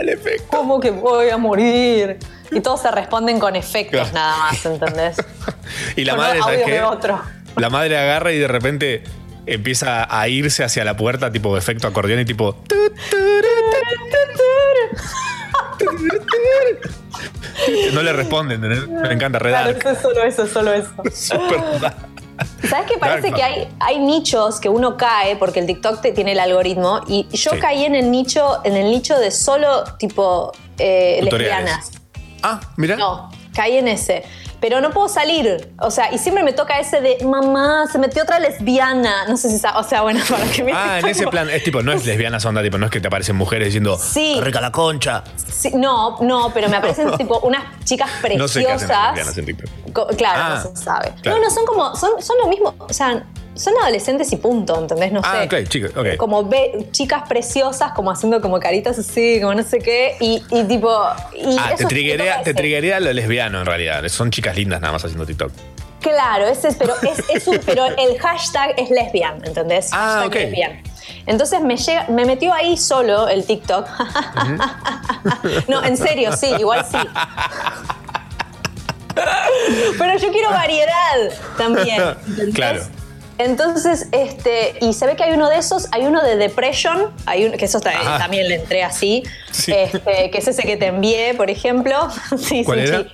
[0.00, 0.44] El efecto.
[0.56, 2.18] ¿cómo que voy a morir?
[2.50, 4.14] Y todos se responden con efectos Claro.
[4.14, 5.16] nada más, ¿entendés?
[5.96, 6.82] Y la Con madre, ¿sabes qué?
[6.82, 7.20] otro.
[7.56, 9.04] La madre agarra y de repente
[9.46, 12.56] empieza a irse hacia la puerta, tipo efecto acordeón y tipo.
[17.92, 18.88] No le responden, ¿entendés?
[18.88, 19.76] Me encanta, Claro, redar.
[19.78, 20.92] eso es solo eso, solo eso.
[22.68, 22.98] ¿Sabes qué?
[22.98, 26.40] Parece Dark que hay, hay nichos que uno cae porque el TikTok te tiene el
[26.40, 27.58] algoritmo y yo Sí.
[27.58, 31.90] caí en el nicho, en el nicho de solo tipo eh, lesbianas.
[32.42, 32.96] Ah, mira.
[32.96, 34.24] No, caí en ese.
[34.62, 35.74] Pero no puedo salir.
[35.80, 39.26] O sea, y siempre me toca ese de mamá, se metió otra lesbiana.
[39.28, 41.64] No sé si sa- O sea, bueno, para que me Ah, en ese plan, es
[41.64, 44.34] tipo, no es lesbiana onda, tipo, no es que te aparecen mujeres diciendo, Sí.
[44.36, 45.24] "Qué rica la concha.
[45.36, 49.06] Sí, no, no, pero me aparecen tipo unas chicas No sé qué hacen las preciosas.
[49.16, 50.16] lesbianas en TikTok.
[50.16, 51.12] Claro, Ah, no se sabe.
[51.22, 51.38] claro.
[51.38, 53.24] No, no, son como, son, son lo mismo, o sea,
[53.62, 55.12] son adolescentes y punto, ¿entendés?
[55.12, 55.64] No Ah, sé.
[55.96, 56.16] ok.
[56.16, 60.64] Como ve chicas preciosas, como haciendo como caritas así, como no sé qué, y, y
[60.64, 60.90] tipo.
[61.34, 61.88] Y Ah, te toca
[62.42, 62.52] te
[63.00, 64.06] lo lesbiano en realidad.
[64.08, 65.52] Son chicas lindas nada más haciendo TikTok.
[66.00, 69.90] Claro, ese es, pero es, es un, pero el hashtag es lesbian, ¿entendés?
[69.92, 70.34] Ah, Hashtag ok.
[70.34, 70.82] lesbian.
[71.26, 73.86] Entonces me llega, me metió ahí solo el TikTok.
[75.68, 76.96] no, en serio, sí, igual sí.
[79.98, 82.02] Pero yo quiero variedad también.
[82.26, 82.54] ¿entendés?
[82.54, 82.82] Claro.
[83.38, 87.46] Entonces, este, y se ve que hay uno de esos, hay uno de Depression, hay
[87.46, 89.72] uno, que eso está- también le entré así, Sí.
[89.72, 91.96] este, que es ese que te envié, por ejemplo.
[92.38, 93.04] sí, ¿Cuál sí, era?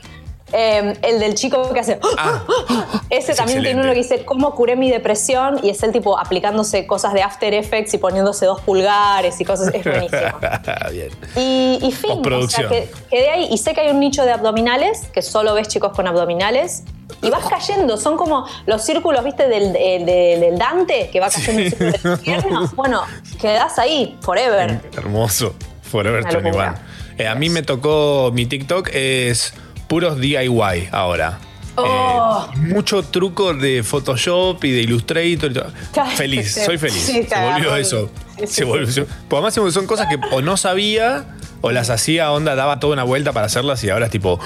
[0.51, 1.99] Eh, el del chico que hace.
[2.17, 2.43] Ah.
[3.11, 6.19] Ese Es también tiene uno que dice cómo curé mi depresión y es el tipo
[6.19, 9.75] aplicándose cosas de After Effects y poniéndose dos pulgares y cosas.
[9.75, 10.39] Es buenísimo.
[10.91, 11.11] Bien.
[11.37, 14.33] Y, y fin, o sea, que, quedé ahí y sé que hay un nicho de
[14.33, 16.83] abdominales, que solo ves chicos con abdominales,
[17.23, 20.07] y vas cayendo, son como los círculos, viste, del, del-
[20.41, 22.71] del- Dante, que va cayendo el círculo del infierno.
[22.77, 23.03] Bueno,
[23.41, 24.81] quedás ahí, forever.
[24.97, 25.55] Hermoso.
[25.83, 26.49] Forever Una 21.
[26.51, 26.83] locura.
[27.17, 29.55] Eh, a mí me tocó, mi TikTok es
[29.89, 31.39] puros DIY ahora.
[31.77, 32.49] Oh.
[32.55, 35.51] Eh, mucho truco de Photoshop y de Illustrator.
[35.53, 36.61] y Feliz, sí.
[36.65, 36.95] soy feliz.
[37.03, 38.11] Sí, se volvió eso.
[38.37, 41.25] sí, sí, se volvió, se- pues además son cosas que o no sabía
[41.61, 44.39] o las hacía onda, daba toda una vuelta para hacerlas y ahora es tipo,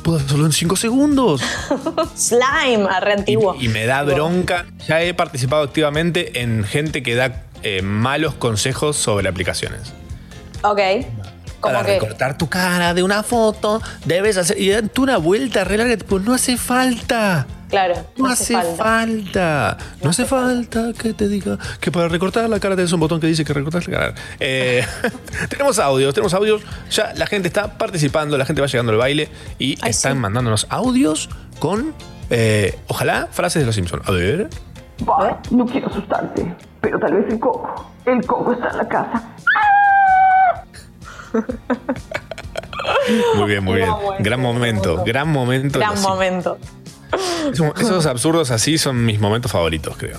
[0.00, 1.42] puedo hacerlo en 5 segundos.
[2.16, 3.54] Slime, arre antiguo.
[3.58, 4.66] y me da bronca.
[4.86, 9.92] Ya he participado activamente en gente que da eh, malos consejos sobre aplicaciones.
[10.62, 10.80] Ok.
[11.60, 11.92] Como Para que.
[11.94, 14.58] recortar tu cara de una foto, debes hacer.
[14.58, 17.46] Y darte una vuelta re larga, tipo, no hace falta.
[17.70, 19.76] Claro, No, hace falta.
[20.02, 20.92] No, hace falta.
[20.92, 23.86] que te diga que para recortar la cara tenés un botón que dice que recortar
[23.88, 24.14] la cara.
[24.40, 24.84] Eh,
[25.48, 26.62] tenemos audios, tenemos audios.
[26.90, 29.28] Ya la gente está participando, la gente va llegando al baile
[29.58, 30.18] y Ay, están sí.
[30.18, 31.28] mandándonos audios
[31.60, 31.94] con,
[32.30, 34.06] eh, ojalá, frases de los Simpsons.
[34.08, 34.48] A ver.
[35.04, 39.28] Bah, no quiero asustarte, pero tal vez el coco El coco está en la casa.
[43.36, 43.90] Muy bien, muy bien.
[44.18, 45.78] Gran momento, gran momento.
[45.78, 46.58] Gran momento.
[47.52, 50.18] Esos, esos absurdos así son mis momentos favoritos, creo.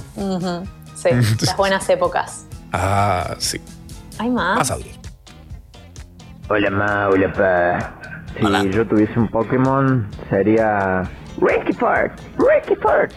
[0.95, 1.09] Sí,
[1.45, 2.45] las buenas épocas.
[2.71, 3.59] Ah, sí.
[4.17, 4.69] Hay más.
[4.69, 4.79] Más.
[6.49, 8.01] Hola ma, hola pa.
[8.37, 8.63] Si Hola.
[8.65, 11.03] yo tuviese un Pokémon, sería
[11.39, 12.11] Ricky Ford.
[12.37, 13.11] Ricky Ford.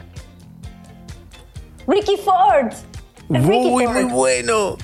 [1.86, 2.72] Ricky Ford.
[3.28, 3.94] Ricky Muy, Ford.
[3.94, 4.76] muy bueno.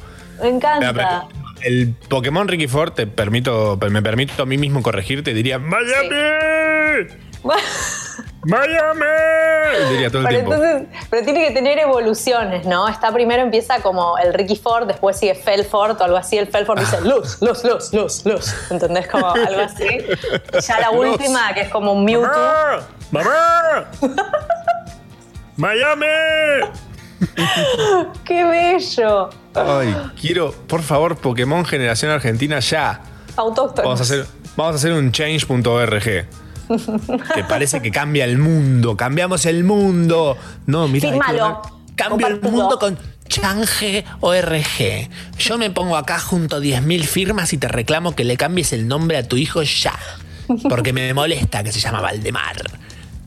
[0.42, 0.92] Me encanta.
[0.92, 1.24] Mira,
[1.62, 7.09] El Pokémon Ricky Ford, te permito, me permito a mí mismo corregirte, diría ¡Miami!
[8.42, 9.05] ¡Miami!
[9.90, 10.55] Diría todo el Pero tiempo.
[10.55, 12.88] entonces, pero tiene que tener evoluciones, ¿no?
[12.88, 16.38] Está primero empieza como el Ricky Ford, después sigue Felford o algo así.
[16.38, 18.55] El Felford dice luz, luz, luz, luz, luz.
[18.70, 19.09] ¿Entendés?
[19.09, 19.85] Como algo así.
[19.85, 21.11] Y ya la Luz.
[21.11, 22.31] última, que es como un Mewtwo.
[23.11, 23.90] ¡Mamá!
[25.57, 26.07] ¡Miami!
[28.24, 29.29] ¡Qué bello!
[29.55, 33.00] Ay, quiero, por favor, Pokémon Generación Argentina ya.
[33.37, 33.87] Autóctono.
[33.88, 34.26] Vamos a hacer,
[34.57, 36.26] vamos a hacer un change.org.
[37.35, 38.96] Que parece que cambia el mundo.
[38.96, 40.37] Cambiamos el mundo.
[40.66, 41.11] No, mira.
[41.11, 41.62] Fírmalo.
[41.62, 45.09] poner- Cambio el mundo con Change ORG.
[45.38, 48.88] Yo me pongo acá junto a 10.000 firmas y te reclamo que le cambies el
[48.88, 49.98] nombre a tu hijo ya.
[50.68, 52.56] Porque me molesta que se llama Valdemar.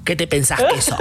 [0.04, 0.98] ¿Qué te pensás que eso?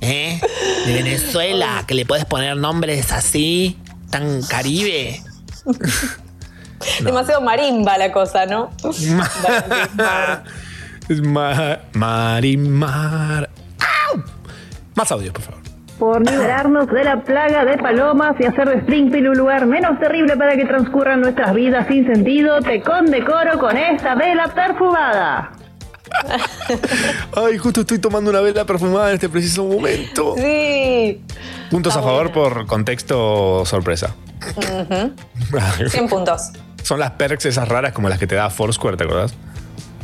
[0.00, 0.40] ¿Eh?
[0.86, 3.78] De Venezuela, que le puedes poner nombres así,
[4.10, 5.22] tan caribe.
[7.02, 8.70] Demasiado marimba la cosa, ¿no?
[11.08, 13.48] Es ma- Marimar.
[14.12, 14.22] ¡Au!
[14.94, 15.60] Más audio, por favor.
[15.98, 20.36] Por liberarnos de la plaga de palomas y hacer de Springfield un lugar menos terrible
[20.36, 25.52] para que transcurran nuestras vidas sin sentido, te condecoro con esta vela perfumada.
[27.36, 30.34] Ay, justo estoy tomando una vela perfumada en este preciso momento.
[30.36, 31.22] Sí.
[31.70, 32.54] Puntos a favor buena.
[32.54, 34.14] por contexto sorpresa.
[34.56, 35.12] Ujú.
[35.88, 36.50] 100 puntos.
[36.82, 39.34] Son las perks esas raras como las que te da Foursquare, ¿te acordás?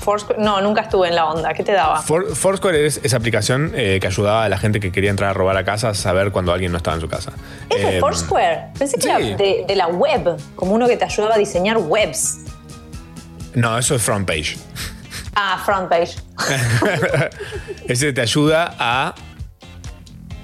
[0.09, 1.53] Foursquare- no, nunca estuve en la onda.
[1.53, 2.01] ¿Qué te daba?
[2.01, 5.33] For- Foursquare es esa aplicación eh, que ayudaba a la gente que quería entrar a
[5.35, 7.33] robar a casa a saber cuando alguien no estaba en su casa.
[7.69, 8.69] ¿Es de Eh, Foursquare?
[8.79, 9.09] Pensé que sí.
[9.11, 12.39] era de, de la web, como uno que te ayudaba a diseñar webs.
[13.55, 14.57] No, eso es front page.
[15.35, 16.15] Ah, front page.
[17.87, 19.15] Ese te ayuda a.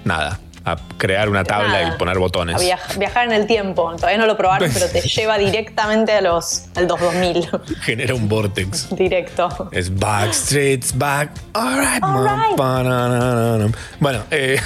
[0.05, 0.38] Nada.
[0.66, 1.94] A crear una tabla Nada.
[1.94, 2.57] y poner botones.
[2.57, 3.94] A viaj- viajar en el tiempo.
[3.96, 7.48] Todavía no lo probaron, pero te lleva directamente a los, al 2000.
[7.83, 8.88] Genera un vortex.
[8.96, 9.68] Directo.
[9.72, 11.31] Es back.
[11.53, 12.57] Alright, All right.
[12.57, 13.72] Ba-na-na-na-na.
[14.00, 14.59] Bueno, eh,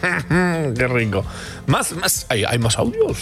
[0.28, 1.24] qué rico.
[1.66, 2.26] Más, más.
[2.28, 3.18] Hay, hay más audios.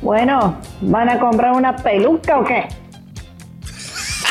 [0.00, 2.66] Bueno, ¿van a comprar una peluca o qué?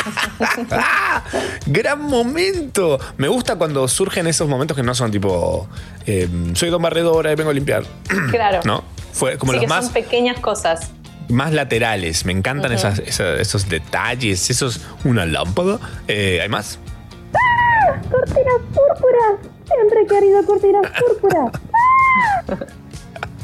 [1.66, 3.00] Gran momento.
[3.18, 5.68] Me gusta cuando surgen esos momentos que no son tipo.
[6.06, 7.84] eh, soy don barredora y vengo a limpiar.
[8.32, 8.60] Claro.
[8.66, 8.84] ¿No?
[9.14, 10.92] Fue como Sí, los que más, son pequeñas cosas.
[11.30, 12.26] más laterales.
[12.26, 14.50] Me encantan esas- esos detalles.
[14.50, 14.82] Esos.
[15.04, 15.80] Una lámpada.
[16.08, 16.80] Eh, ¿Hay más?
[18.12, 19.40] Cortinas púrpuras.
[19.66, 21.52] Siempre he querido cortinas púrpuras.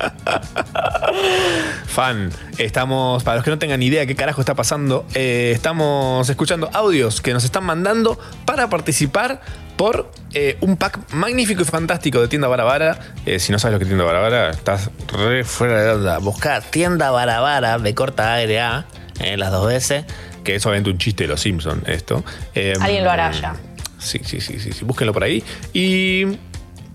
[1.88, 6.70] Fan, estamos, para los que no tengan idea qué carajo está pasando, eh, estamos escuchando
[6.74, 9.42] audios que nos están mandando para participar
[9.76, 13.00] por eh, un pack magnífico y fantástico de Tienda Barabara.
[13.26, 16.18] Eh, si no sabes lo que es Tienda Barabara, estás re fuera de onda.
[16.20, 18.86] Busca tienda barabara de corta ARA,
[19.20, 20.06] eh, las dos veces.
[20.44, 22.24] Que es obviamente un chiste de los Simpsons, esto.
[22.56, 23.56] Eh, Alguien lo hará ya.
[23.98, 24.86] Sí, sí, sí, sí, sí.
[24.86, 25.44] Búsquenlo por ahí.
[25.74, 26.26] Y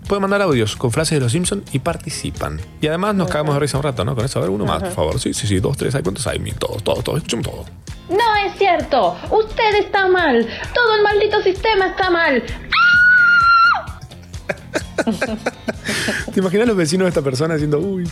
[0.07, 2.61] pueden mandar audios con frases de los Simpsons y participan.
[2.81, 4.15] Y además nos cagamos de risa un rato, ¿no?
[4.15, 5.21] Con eso, a ver, uno más, por favor.
[5.21, 6.39] Sí, sí, sí, dos, tres, ¿hay cuántos hay?
[6.53, 7.65] Todos, todos, todos, escuchemos todo.
[8.09, 9.17] No es cierto.
[9.31, 10.47] Usted está mal.
[10.75, 12.43] Todo el maldito sistema está mal.
[16.33, 18.09] ¿Te imaginas los vecinos de esta persona diciendo, uy,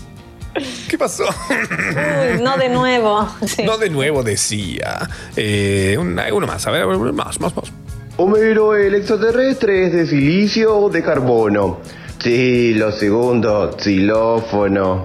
[0.88, 1.24] ¿qué pasó?
[1.50, 3.28] Uy, no de nuevo.
[3.46, 3.62] Sí.
[3.66, 5.09] No de nuevo decía.
[5.37, 7.72] Eh, uno más, a ver, más, más, más.
[8.16, 11.81] Homero, el extraterrestre es de silicio o de carbono.
[12.20, 15.05] Sí, lo segundo, xilófono.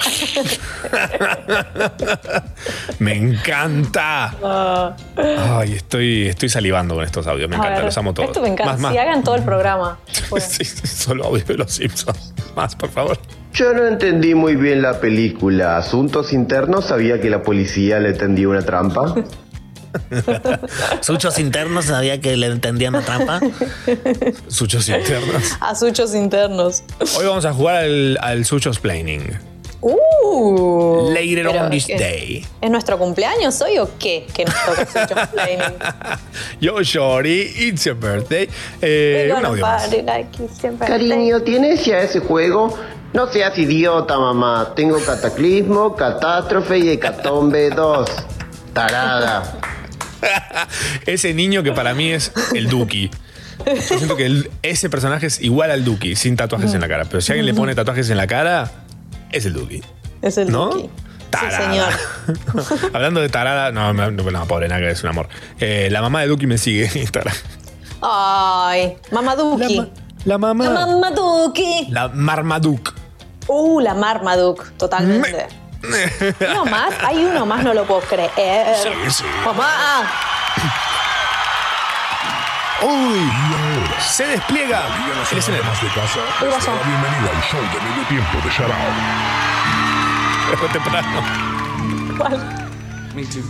[3.00, 4.34] Me encanta.
[4.42, 4.96] Ah.
[5.16, 7.50] Ay, estoy, estoy salivando con estos audios.
[7.50, 8.28] Me encanta, ver, los amo todos.
[8.28, 8.72] Esto me encanta.
[8.72, 8.92] Más, más.
[8.92, 9.98] Si hagan todo el programa.
[10.38, 12.32] Sí, sí, solo audio de los Simpsons.
[12.54, 13.18] Más, por favor.
[13.52, 15.76] Yo no entendí muy bien la película.
[15.76, 19.16] Asuntos internos sabía que la policía le tendía una trampa.
[21.00, 23.40] Suchos internos sabía que le entendían la trampa.
[24.48, 25.56] Suchos internos.
[25.60, 26.82] Asuchos internos.
[27.16, 29.38] Hoy vamos a jugar al, al Suchos Planning.
[29.82, 32.46] Uh, Later pero on this day.
[32.60, 34.26] ¿Es nuestro cumpleaños hoy o qué?
[34.34, 35.78] Que nos toca Planning.
[36.60, 38.46] Yo, Shorty, it's your birthday.
[38.82, 39.90] Eh, un audio más.
[39.90, 40.28] like.
[40.86, 42.78] Cariño, ¿tienes ya ese juego?
[43.14, 44.72] No seas idiota, mamá.
[44.76, 48.08] Tengo cataclismo, catástrofe y hecatombe 2.
[48.74, 49.59] Tarada.
[51.06, 53.10] Ese niño que para mí es el Duki.
[53.66, 57.04] Yo siento que el- ese personaje es igual al Duki, sin tatuajes en la cara.
[57.04, 58.70] Pero si alguien le pone tatuajes en la cara,
[59.30, 59.82] es el Duki.
[60.22, 60.70] Es el ¿No?
[60.70, 60.88] Duki.
[61.30, 61.70] Tarada.
[61.70, 62.90] señor.
[62.92, 65.28] Hablando de tarada, no, no, no, pobre, ver, es un amor.
[65.60, 67.34] Eh, la mamá de Duki me sigue en Instagram.
[68.02, 69.82] Ay, Mamaduki.
[70.24, 70.64] La mamá.
[70.64, 71.86] La Mamaduki.
[71.90, 72.92] La Marmaduke.
[73.46, 75.46] Uh, la Marmaduke, totalmente.
[76.50, 78.76] Uno más, hay uno más, no lo puedo creer.
[78.82, 79.24] Sí, sí.
[79.44, 80.02] Mamá.
[82.82, 83.30] Uy,
[84.00, 84.82] se despliega
[85.30, 85.64] el escenario.
[85.66, 88.72] de casa, bienvenida al show de medio tiempo de Out.
[90.58, 91.22] Fue temprano.
[93.14, 93.42] Me too.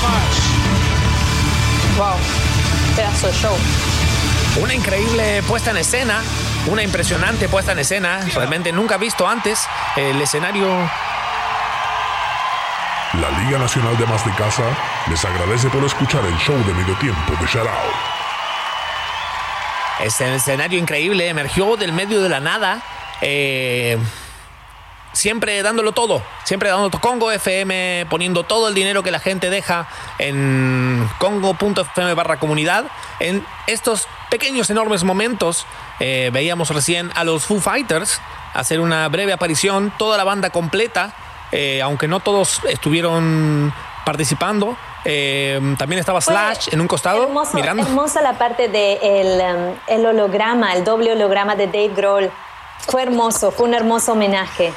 [0.00, 0.36] Much.
[1.98, 2.16] Wow.
[2.96, 3.54] Pedazo de show.
[4.62, 6.22] Una increíble puesta en escena,
[6.66, 10.66] una impresionante puesta en escena, realmente nunca visto antes el escenario.
[13.20, 14.64] La Liga Nacional de Más de Casa
[15.10, 17.94] les agradece por escuchar el show de medio tiempo de Shout Out.
[20.00, 22.82] Ese escenario increíble emergió del medio de la nada.
[23.20, 23.98] eh,
[25.14, 29.88] siempre dándolo todo, siempre dando Congo FM, poniendo todo el dinero que la gente deja
[30.18, 32.84] en congo.fm barra comunidad.
[33.20, 35.66] En estos pequeños, enormes momentos,
[36.00, 38.20] eh, veíamos recién a los Foo Fighters
[38.52, 41.14] hacer una breve aparición, toda la banda completa,
[41.52, 43.72] eh, aunque no todos estuvieron
[44.04, 44.76] participando.
[45.06, 47.82] eh, también estaba Slash en un costado Hermoso, mirando.
[47.82, 52.30] hermosa la parte del el, el holograma, el doble holograma de Dave Grohl.
[52.88, 54.72] Fue hermoso, fue un hermoso homenaje.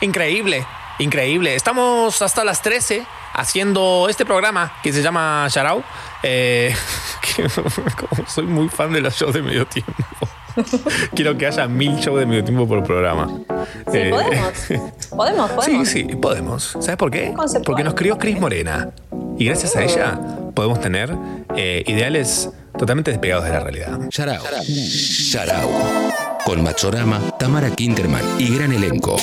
[0.00, 0.64] Increíble,
[0.98, 1.54] increíble.
[1.54, 5.82] Estamos hasta las 13 haciendo este programa que se llama Sharau.
[6.22, 6.74] Eh,
[7.96, 9.92] como soy muy fan de los shows de medio tiempo.
[11.14, 13.28] Quiero que haya mil shows de medio tiempo por programa.
[13.90, 14.52] Sí, Eh, podemos.
[15.10, 15.88] Podemos, Sí, podemos.
[15.88, 16.64] sí, podemos.
[16.80, 17.34] ¿Sabes por qué?
[17.64, 18.90] Porque nos crió Cris Morena.
[19.38, 20.18] Y gracias a ella
[20.54, 21.14] podemos tener
[21.56, 23.98] eh, ideales totalmente despegados de la realidad.
[24.10, 24.42] Sharau.
[24.64, 25.70] Sharau.
[26.48, 29.18] Con Machorama, Tamara Kinderman y gran elenco.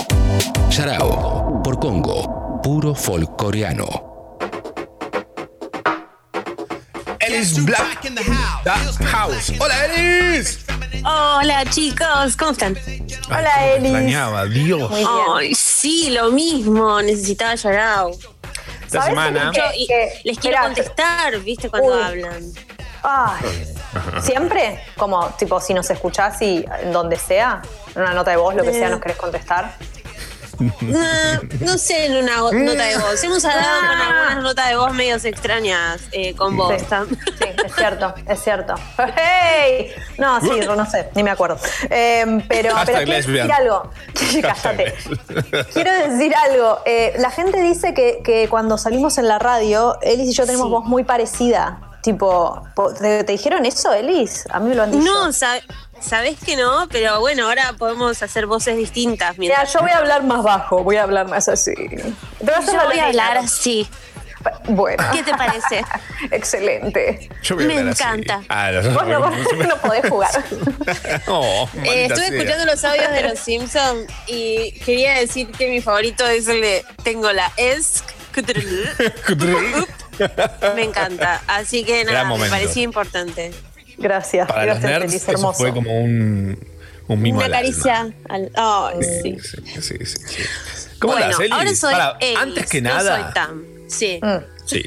[0.69, 1.59] Sharau.
[1.63, 2.61] Por Congo.
[2.61, 4.37] Puro folk coreano.
[7.19, 9.51] Ellis Black The House.
[9.57, 10.65] Hola, Ellis.
[11.03, 12.77] Hola chicos, ¿cómo están?
[13.27, 13.85] Hola, Te Elis.
[13.89, 14.91] Extrañaba, Dios.
[15.35, 18.05] Ay, sí, lo mismo, necesitaba llorar.
[18.85, 19.51] Esta ¿Sabes semana.
[19.51, 19.61] qué?
[19.79, 21.71] Y Que- les quiero espera, contestar, ¿viste?
[21.71, 22.03] Cuando Uy.
[22.03, 22.43] hablan.
[23.01, 23.74] Ay,
[24.21, 27.61] siempre, como tipo si nos escuchás y en donde sea,
[27.95, 29.73] en una nota de voz, lo que sea, nos querés contestar.
[30.79, 30.99] No,
[31.59, 33.21] no sé, en una nota de voz.
[33.25, 34.07] Hemos hablado con Ah.
[34.07, 36.73] algunas notas de voz medios extrañas eh, con vos.
[36.79, 36.85] Sí.
[37.65, 38.75] Es cierto, es cierto.
[39.17, 39.91] ¡Hey!
[40.17, 41.57] No, sí, no sé, ni me acuerdo.
[41.89, 43.47] Eh, pero, quiero lesbian.
[43.47, 43.89] decir algo.
[45.73, 46.79] Quiero decir algo.
[46.85, 50.67] Eh, la gente dice que, que cuando salimos en la radio, Elis y yo tenemos
[50.67, 50.71] Sí.
[50.71, 51.79] voz muy parecida.
[52.05, 54.45] Tipo, po- ¿te, te dijeron eso, Elis?
[54.51, 55.03] A mí me lo han dicho.
[55.03, 55.63] No, sab-
[55.99, 59.37] sabés que no, pero bueno, ahora podemos hacer voces distintas.
[59.39, 61.73] Mira, yo voy a hablar más bajo, voy a hablar más así.
[61.73, 63.39] Te vas yo voy a hablar ¿no?
[63.41, 63.87] así.
[64.65, 65.03] Bueno.
[65.11, 65.83] ¿Qué te parece?
[66.31, 67.27] Excelente.
[67.41, 68.41] Yo voy a Me encanta.
[68.49, 69.33] Ah, no, Vos no, vos
[69.67, 70.29] no podés jugar.
[71.27, 72.37] Oh, Eh, estuve sea.
[72.37, 76.85] escuchando los audios de los Simpsons y quería decir que mi favorito es el de
[77.03, 78.03] Tengo la es.
[80.75, 81.41] Me encanta.
[81.47, 83.51] Así que nada, me parecía importante.
[83.97, 84.47] Gracias.
[84.47, 85.57] Para los gracias, nerds, Elis, eso hermoso.
[85.59, 86.59] fue como un,
[87.07, 87.61] un mimo Una al alma.
[87.69, 88.51] caricia al.
[88.55, 89.37] Ay, sí.
[89.41, 90.43] Sí, sí, sí, sí.
[90.99, 91.51] ¿Cómo bueno, Eli?
[91.51, 93.63] ahora soy Para, Elis, antes que nada, soy Tam.
[93.87, 94.19] Sí.
[94.21, 94.37] Mm.
[94.65, 94.83] sí.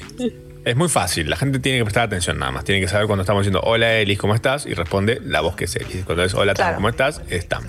[0.65, 2.65] Es muy fácil, la gente tiene que prestar atención nada más.
[2.65, 4.67] Tiene que saber cuando estamos diciendo hola Elis, ¿cómo estás?
[4.67, 6.05] Y responde la voz que es Elis.
[6.05, 6.77] Cuando es hola Tam, Claro.
[6.77, 7.23] ¿cómo estás?
[7.31, 7.65] Es Tam.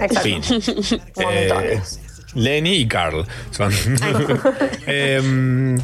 [0.00, 0.20] Exacto.
[0.22, 0.42] Fin.
[1.16, 2.00] Montones.
[2.34, 3.72] Lenny y Carl son.
[4.86, 5.78] Em,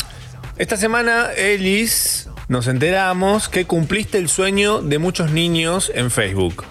[0.59, 6.65] esta semana, Elis, nos enteramos que cumpliste el sueño de muchos niños en Facebook.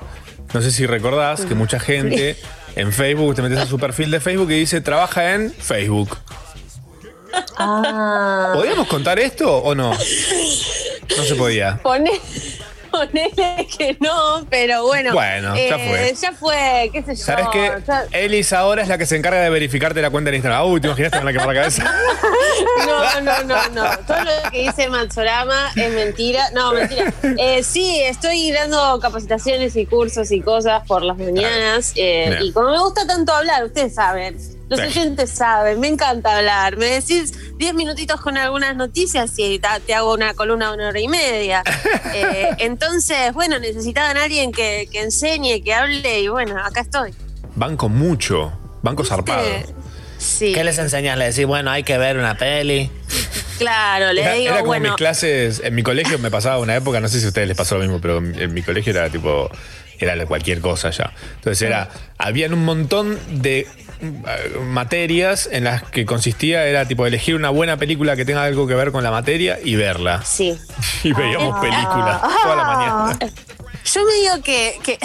[0.54, 2.38] No sé si recordás que mucha gente
[2.76, 6.18] en Facebook, te metes a su perfil de Facebook y dice trabaja en Facebook.
[7.58, 8.52] Ah.
[8.54, 9.92] ¿Podíamos contar esto o no?
[9.92, 11.80] No se podía.
[11.82, 12.12] Pone.
[13.00, 15.14] Ponele que no, pero bueno.
[15.14, 16.14] Bueno, ya eh, fue.
[16.22, 17.24] Ya fue, qué sé yo.
[17.26, 17.72] ¿Sabes qué?
[17.88, 20.66] ya- Elis ahora es la que se encarga de verificarte la cuenta en Instagram.
[20.72, 21.96] Uy, ¿te imaginaste con la quemar la cabeza?
[22.88, 23.98] No, no, no, no.
[24.08, 26.50] Todo lo que dice Matsorama es mentira.
[26.54, 27.14] No, mentira.
[27.38, 31.94] Eh, sí, estoy dando capacitaciones y cursos y cosas por las mañanas.
[31.96, 34.38] eh, y como me gusta tanto hablar, ustedes saben.
[34.70, 34.86] Los Sí.
[34.88, 36.76] oyentes saben, me encanta hablar.
[36.78, 41.00] Me decís 10 minutitos con algunas noticias y te hago una columna de una hora
[41.00, 41.64] y media.
[42.14, 47.14] Eh, entonces, bueno, necesitaban a alguien que, que enseñe, que hable y bueno, acá estoy.
[47.56, 48.52] Banco mucho.
[48.82, 49.46] Banco zarpado.
[50.18, 50.52] Sí.
[50.54, 51.18] ¿Qué les enseñas?
[51.18, 52.90] Le decís, bueno, hay que ver una peli.
[53.60, 54.90] Claro, le Era, digo, era como bueno.
[54.90, 57.58] mis clases, en mi colegio me pasaba una época, no sé si a ustedes les
[57.58, 59.50] pasó lo mismo, pero en mi colegio era tipo,
[60.00, 61.12] era cualquier cosa ya.
[61.36, 63.68] Entonces era, habían un montón de
[64.64, 68.76] materias en las que consistía, era tipo elegir una buena película que tenga algo que
[68.76, 70.22] ver con la materia y verla.
[70.24, 70.58] Sí.
[71.04, 71.62] Y veíamos Ah.
[71.62, 73.20] películas toda la mañana.
[73.86, 75.00] Yo me digo que, que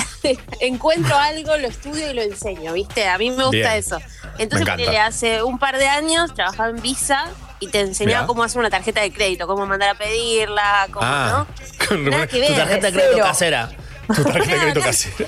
[0.60, 3.06] encuentro algo, lo estudio y lo enseño, ¿viste?
[3.08, 3.66] A mí me gusta Bien.
[3.72, 3.98] eso.
[4.38, 7.26] Me Entonces, ponele, hace un par de años trabajaba en Visa
[7.60, 8.26] y te enseñaba Mirá.
[8.26, 11.46] cómo hacer una tarjeta de crédito, cómo mandar a pedirla, cómo, Ah,
[11.88, 13.24] con- Nada que ver, Tu tarjeta de de crédito cero.
[13.26, 13.70] casera.
[14.06, 15.26] Tu tarjeta de crédito casera.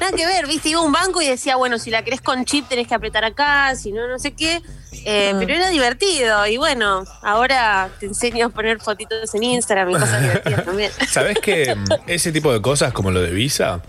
[0.00, 0.68] Nada que ver, ¿viste?
[0.70, 3.24] Iba a un banco y decía, bueno, si la querés con chip tenés que apretar
[3.24, 4.62] acá, si no, no sé qué.
[5.06, 9.92] Eh, Pero era divertido y bueno, ahora te enseño a poner fotitos en Instagram y
[9.94, 10.90] cosas divertidas también.
[11.10, 13.82] ¿Sabes que ese tipo de cosas como lo de Visa,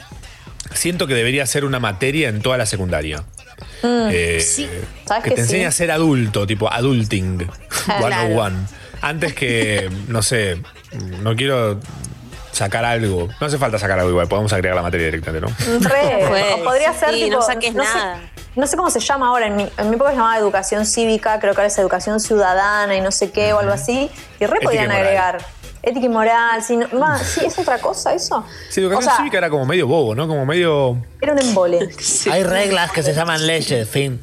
[0.74, 3.24] siento que debería ser una materia en toda la secundaria?
[3.84, 4.10] Mm.
[4.12, 4.42] Eh,
[5.06, 5.42] ¿Sabes que que te sí?
[5.44, 7.48] enseña a ser adulto, tipo adulting
[7.86, 8.28] Claro.
[8.28, 8.68] 101.
[9.02, 10.60] Antes que, no sé,
[11.22, 11.80] no quiero
[12.56, 13.28] sacar algo.
[13.40, 15.56] No hace falta sacar algo igual, podemos agregar la materia directamente, ¿no?
[15.90, 18.20] Re, Pues, o podría ser sí, tipo, no saques sé- nada.
[18.56, 21.40] no sé cómo se llama ahora, en mi, en mi época se llamaba educación cívica,
[21.40, 24.58] creo que ahora es educación ciudadana y no sé qué o algo así, y re
[24.58, 25.38] Ética y podrían agregar
[25.84, 28.44] ética y moral, sí, no- ma, sí, es otra cosa eso.
[28.70, 30.28] Sí, educación O sea, cívica era como medio bobo, ¿no?
[30.28, 30.98] Como medio.
[31.26, 31.90] Era un embole.
[32.32, 34.22] Hay reglas que se llaman leyes, fin.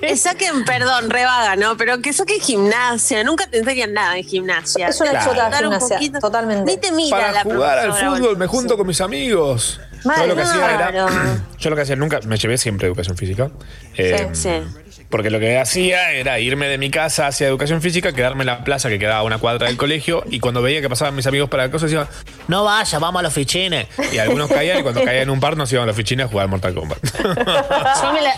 [0.00, 1.76] Que saquen, perdón, revaga, ¿no?
[1.76, 3.22] Pero que saquen gimnasia.
[3.22, 4.88] Nunca te enseñan nada en gimnasia.
[4.88, 5.32] Es una Claro.
[5.50, 6.64] de gimnasia, poquito- totalmente.
[6.72, 9.80] Ni te mira Para la jugar al fútbol me junto con mis amigos.
[10.04, 11.06] Mal, yo lo que hacía era.
[11.58, 13.50] Yo lo que hacía nunca, me llevé siempre educación física.
[13.96, 14.50] Eh, Sí.
[15.10, 18.64] Porque lo que hacía era irme de mi casa hacia educación física, quedarme en la
[18.64, 21.48] plaza que quedaba a una cuadra del colegio y cuando veía que pasaban mis amigos
[21.48, 22.08] para la cosa decía,
[22.48, 23.86] No vaya, vamos a los fichines.
[24.12, 26.28] y algunos caían y cuando caían en un par nos iban a la oficina a
[26.28, 26.98] jugar Mortal Kombat.
[28.02, 28.34] Yo me la,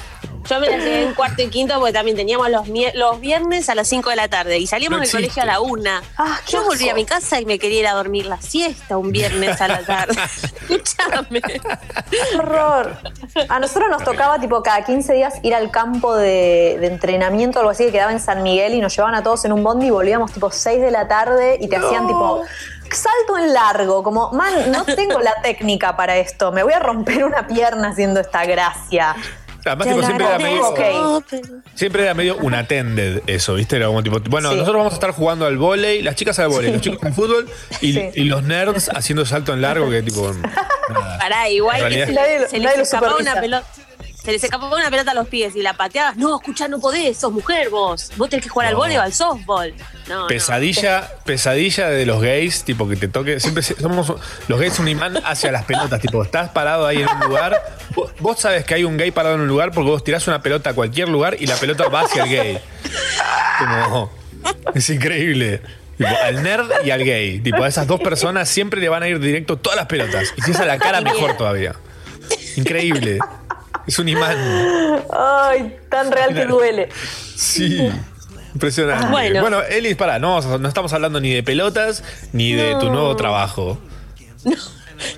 [0.49, 3.75] yo me la llevé en cuarto y quinto porque también teníamos los, los viernes a
[3.75, 6.03] las 5 de la tarde y salíamos No del colegio a la una.
[6.17, 8.97] Ah, qué yo volví a mi casa y me quería ir a dormir la siesta
[8.97, 10.15] un viernes a la tarde.
[10.35, 11.43] Escúchame.
[11.43, 11.59] Qué
[12.39, 12.97] horror.
[13.49, 17.61] A nosotros nos tocaba tipo cada 15 días ir al campo de, de entrenamiento o
[17.63, 19.87] algo así que quedaba en San Miguel y nos llevaban a todos en un bondi
[19.87, 22.43] y volvíamos tipo 6 de la tarde y te hacían tipo
[22.93, 27.25] salto en largo, como, man, no tengo la técnica para esto, me voy a romper
[27.25, 29.15] una pierna haciendo esta gracia.
[29.65, 31.25] Además, tipo, siempre era medio, agradezco.
[31.75, 33.75] siempre era medio unattended eso, ¿viste?
[33.77, 34.55] Era como tipo, bueno, Sí.
[34.55, 36.73] nosotros vamos a estar jugando al vóley, las chicas al vóley, Sí.
[36.75, 38.11] los chicos al fútbol y, Sí.
[38.15, 40.31] y los nerds haciendo salto en largo, que tipo.
[41.19, 43.33] Pará, igual En que realidad- se, Nadie lo- se nadie lo les escapaba supervisa.
[43.33, 43.67] una pelota.
[44.27, 46.17] Se les escapaba una pelota a los pies y la pateabas.
[46.17, 48.11] No, escuchá, no podés, sos mujer vos.
[48.17, 48.81] Vos tenés que jugar al No.
[48.81, 49.73] vóley o al softball.
[50.09, 50.27] No, no.
[50.27, 53.39] Pesadilla, pesadilla de los gays, tipo que te toque.
[53.39, 54.13] Siempre somos
[54.49, 56.01] los gays un imán hacia las pelotas.
[56.01, 57.57] Tipo, estás parado ahí en un lugar.
[57.95, 60.43] Vos, vos sabes que hay un gay parado en un lugar porque vos tirás una
[60.43, 62.59] pelota a cualquier lugar y la pelota va hacia el gay.
[63.61, 64.13] Como.
[64.75, 65.63] Es increíble.
[65.97, 67.39] Tipo, al nerd y al gay.
[67.39, 70.35] Tipo, a esas dos personas siempre le van a ir directo todas las pelotas.
[70.37, 71.77] Y si es a la cara, mejor todavía.
[72.57, 73.21] Increíble.
[73.87, 74.37] Es un imán.
[75.13, 76.89] Ay, tan real que duele.
[77.37, 77.89] Sí.
[78.55, 79.07] Impresionante.
[79.09, 79.63] Bueno, Bueno.
[79.63, 82.93] Elis, pará, no, no estamos hablando ni de pelotas ni de tu No.
[82.93, 83.79] nuevo trabajo.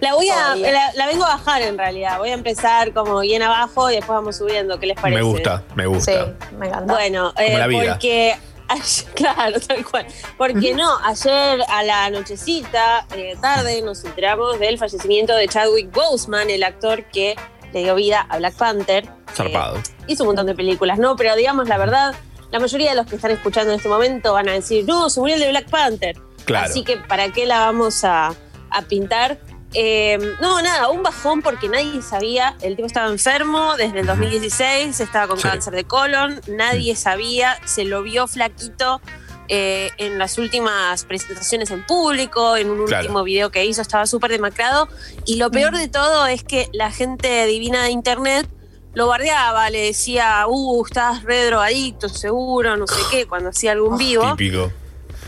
[0.00, 2.18] La voy a, la, la vengo a bajar en realidad.
[2.18, 4.78] Voy a empezar como bien abajo y después vamos subiendo.
[4.80, 5.16] ¿Qué les parece?
[5.16, 6.34] Me gusta, me Sí, gusta.
[6.58, 6.92] me encanta.
[6.94, 7.92] Bueno, eh, Como la vida.
[7.92, 8.34] porque
[8.68, 10.06] ayer- claro, tal cual.
[10.36, 16.50] Porque no, ayer a la nochecita, eh, tarde, nos enteramos del fallecimiento de Chadwick Boseman,
[16.50, 17.36] el actor que
[17.72, 19.08] le dio vida a Black Panther.
[19.34, 19.78] Zarpado.
[20.06, 21.16] hizo un montón de películas, ¿no?
[21.16, 22.14] Pero digamos la verdad,
[22.50, 25.20] la mayoría de los que están escuchando en este momento van a decir, no, se
[25.20, 26.16] murió el de Black Panther.
[26.44, 26.66] Claro.
[26.70, 28.34] Así que, ¿para qué la vamos a,
[28.70, 29.38] a pintar?
[29.74, 32.56] Eh, no, nada, un bajón porque nadie sabía.
[32.62, 35.46] El tipo estaba enfermo desde el 2016, estaba con Sí.
[35.46, 39.02] cáncer de colon, nadie sabía, se lo vio flaquito.
[39.48, 43.04] Eh, en las últimas presentaciones en público, en un Claro.
[43.04, 44.88] último video que hizo, estaba súper demacrado.
[45.24, 48.48] Y lo peor de todo es que la gente divina de internet
[48.94, 53.96] lo bardeaba, le decía, uh, estás re drogadicto, seguro, no sé qué, cuando hacía algún
[53.98, 54.34] vivo.
[54.36, 54.72] Típico.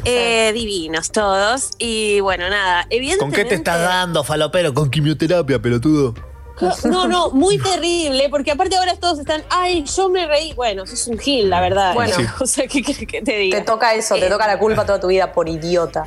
[0.05, 1.71] Eh, divinos todos.
[1.79, 2.85] Y bueno, nada.
[2.85, 3.37] ¿Con Evidentemente.
[3.37, 4.73] qué te estás dando, falopero?
[4.73, 6.15] Con quimioterapia, pelotudo.
[6.85, 10.53] No, no, muy terrible, porque aparte ahora todos están, ay, yo me reí.
[10.55, 11.95] Bueno, sos un gil, la verdad.
[11.95, 12.15] Bueno.
[12.17, 12.25] Sí.
[12.41, 13.59] o sea, ¿qué querés que te diga?
[13.59, 16.07] Te toca eso, te Eh, toca la culpa toda tu vida por idiota.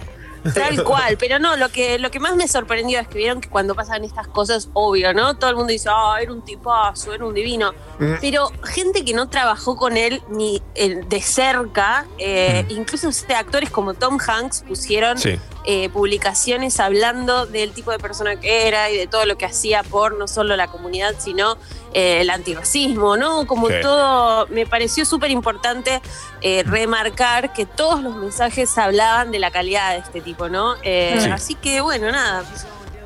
[0.53, 3.47] Tal cual, pero no, lo que, lo que más me sorprendió es que vieron que
[3.49, 5.37] cuando pasan estas cosas, obvio, ¿no?
[5.37, 7.71] Todo el mundo dice, ah, era un tipazo, era un divino.
[7.99, 8.15] Mm.
[8.19, 13.69] Pero gente que no trabajó con él ni eh, de cerca, eh, incluso este, actores
[13.69, 15.39] como Tom Hanks pusieron Sí.
[15.65, 19.83] Eh, publicaciones hablando del tipo de persona que era y de todo lo que hacía
[19.83, 21.57] por no solo la comunidad, sino
[21.93, 23.45] eh, el antirracismo, ¿no?
[23.47, 23.75] Como Sí.
[23.81, 26.01] todo, me pareció súper importante
[26.41, 30.75] eh, remarcar que todos los mensajes hablaban de la calidad de este tipo, ¿no?
[30.83, 31.29] Eh, Sí.
[31.29, 32.43] Así que bueno, nada,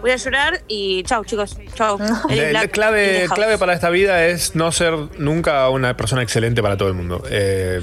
[0.02, 4.56] voy a llorar y chau chicos, La, la in clave, clave para esta vida es
[4.56, 7.24] no ser nunca una persona excelente para todo el mundo.
[7.30, 7.82] Eh,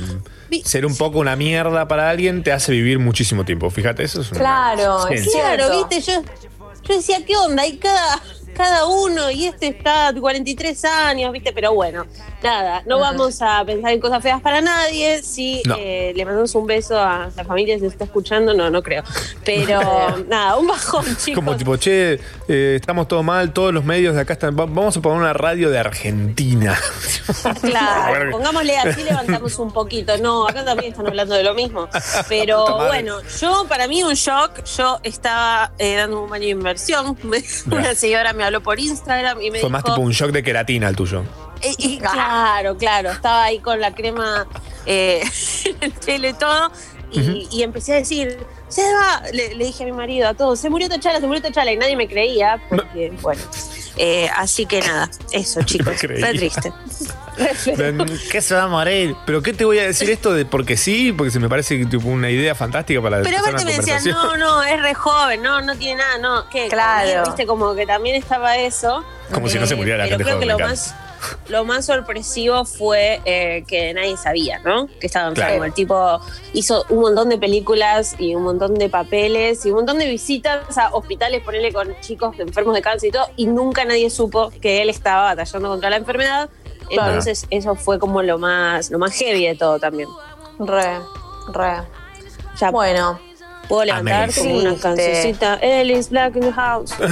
[0.64, 3.70] ser un poco una mierda para alguien te hace vivir muchísimo tiempo.
[3.70, 5.28] Fíjate, eso es una Claro, es.
[5.30, 6.22] Claro, viste, yo,
[6.82, 7.66] yo decía, ¿qué onda?
[7.66, 8.20] Y cada,
[8.54, 12.06] cada uno, y este está de 43 años, viste, pero bueno,
[12.44, 15.22] nada, no vamos a pensar en cosas feas para nadie.
[15.22, 15.74] Si No.
[15.78, 19.02] eh, le mandamos un beso a la familia, si está escuchando, no, no creo.
[19.44, 19.80] Pero
[20.28, 21.34] nada, un bajón, chicos.
[21.42, 24.54] Como tipo, che, eh, estamos todo mal, todos los medios de acá están.
[24.56, 26.78] va- Vamos a poner una radio de Argentina.
[27.62, 30.16] Claro, pongámosle así, levantamos un poquito.
[30.18, 31.88] No, acá también están hablando de lo mismo.
[32.28, 34.62] Pero bueno, yo, para mí, un shock.
[34.76, 37.16] Yo estaba eh, dando un baño de inversión.
[37.70, 39.70] Una señora me habló por Instagram y me Fue dijo.
[39.70, 41.22] más tipo un shock de queratina el tuyo.
[41.62, 43.10] Eh, eh, claro, claro.
[43.10, 44.46] Estaba ahí con la crema
[44.86, 45.22] eh,
[45.64, 46.70] en el pelo y todo.
[47.12, 50.68] Y, y empecé a decir, Seba, le, le dije a mi marido, a todos, se
[50.68, 51.70] murió Tachala, se murió Tachala.
[51.72, 53.40] Y nadie me creía, porque, bueno.
[53.96, 55.94] eh, así que nada, eso, chicos.
[56.00, 56.72] Fue triste.
[58.32, 59.14] ¿Qué se va a morir?
[59.26, 61.12] ¿Pero qué te voy a decir esto de porque sí?
[61.12, 64.36] Porque se me parece que, tipo, una idea fantástica para Pero aparte me decían, no,
[64.36, 66.48] no, es re joven, no, no tiene nada, no.
[66.50, 66.66] ¿Qué?
[66.68, 67.04] Claro.
[67.06, 69.04] También, Viste, como que también estaba eso.
[69.32, 70.94] Como si no se muriera la Pero gente creo joven, que lo más,
[71.48, 74.86] lo más sorpresivo fue eh, que nadie sabía, ¿no?
[75.00, 75.50] Que estaba enfermo.
[75.50, 75.64] Claro.
[75.64, 76.20] El tipo
[76.52, 80.76] hizo un montón de películas y un montón de papeles y un montón de visitas
[80.78, 84.82] a hospitales, ponerle con chicos enfermos de cáncer y todo, y nunca nadie supo que
[84.82, 86.50] él estaba batallando contra la enfermedad.
[86.88, 87.08] Claro.
[87.08, 90.08] Entonces, eso fue como lo más, lo más heavy de todo también.
[90.58, 90.98] Re,
[91.52, 91.82] re.
[92.58, 93.18] Ya Bueno.
[93.64, 94.42] Puedo levantar Amazing.
[94.44, 95.54] como una cancioncita.
[95.62, 96.92] Ellis Black in the house.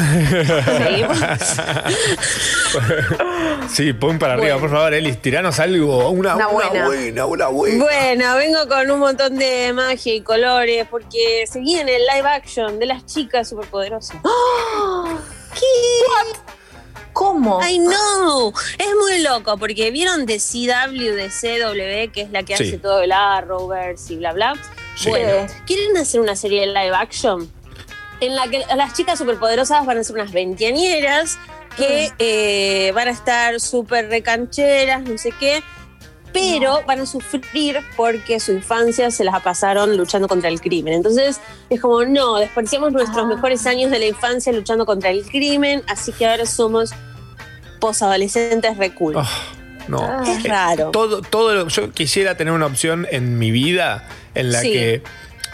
[3.68, 5.20] Sí, pon para arriba, por favor, Elis.
[5.20, 6.10] Tiranos algo.
[6.10, 6.86] Una, Una una buena.
[6.86, 7.84] buena, una buena.
[7.84, 12.78] Bueno, vengo con un montón de magia y colores porque se viene el live action
[12.78, 14.16] de las chicas superpoderosas.
[15.54, 15.66] ¿Qué?
[17.12, 17.60] ¿Cómo?
[17.62, 18.52] Ay, no.
[18.78, 22.68] Es muy loco porque vieron de CW, de CW, que es la que Sí.
[22.68, 24.54] hace todo el Arrowverse y bla, bla.
[24.94, 25.08] Sí.
[25.08, 27.50] Bueno, ¿quieren hacer una serie de live action?
[28.20, 31.38] En la que las chicas superpoderosas van a ser unas veinteañeras
[31.76, 35.62] que eh, van a estar súper recancheras, no sé qué,
[36.32, 40.94] pero van a sufrir porque su infancia se las pasaron luchando contra el crimen.
[40.94, 45.82] Entonces es como, no, desperdiciamos nuestros mejores años de la infancia luchando contra el crimen,
[45.88, 46.92] así que ahora somos
[47.80, 49.16] posadolescentes re cool.
[49.88, 50.22] No.
[50.22, 50.90] Es Eh, raro.
[50.90, 54.72] Todo, todo lo- yo quisiera tener una opción en mi vida en la Sí.
[54.72, 55.02] que,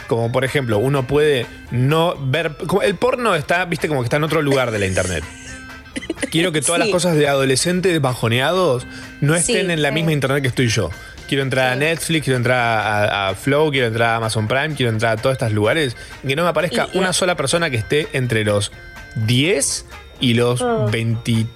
[0.06, 2.54] como por ejemplo, uno puede no ver.
[2.66, 5.24] como el porno está, viste, como que está en otro lugar de la internet.
[6.30, 6.86] Quiero que todas Sí.
[6.88, 8.86] las cosas de adolescentes bajoneados
[9.20, 10.90] no Sí, estén en la misma internet que estoy yo.
[11.26, 14.90] Quiero entrar a Netflix, quiero entrar a, a Flow, quiero entrar a Amazon Prime, quiero
[14.92, 17.76] entrar a todos estos lugares y que no me aparezca Y- una sola persona que
[17.76, 18.72] esté entre los
[19.14, 19.84] 10
[20.20, 20.86] y los Ah.
[20.90, 21.46] 23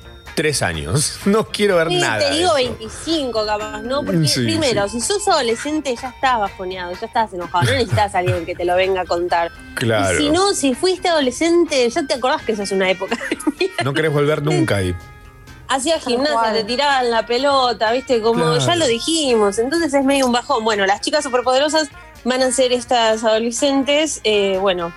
[0.63, 1.19] años.
[1.27, 2.19] No quiero ver Sí, nada.
[2.19, 2.75] te de digo eso.
[2.79, 4.03] 25 capaz, ¿no?
[4.05, 5.01] Porque Sí, primero, sí.
[5.01, 8.65] si sos adolescente ya estás bajoneado, ya estás enojado, no necesitas a alguien que te
[8.65, 9.51] lo venga a contar.
[9.75, 10.15] Claro.
[10.19, 13.17] Y si no, si fuiste adolescente, ya te acordás que esa es una época.
[13.85, 14.95] No querés volver nunca ahí.
[15.69, 18.21] Hacías gimnasia, te tiraban la pelota, ¿viste?
[18.21, 18.59] Como Claro.
[18.59, 20.65] ya lo dijimos, entonces es medio un bajón.
[20.65, 21.89] Bueno, las chicas superpoderosas
[22.25, 24.93] van a ser estas adolescentes, eh, bueno,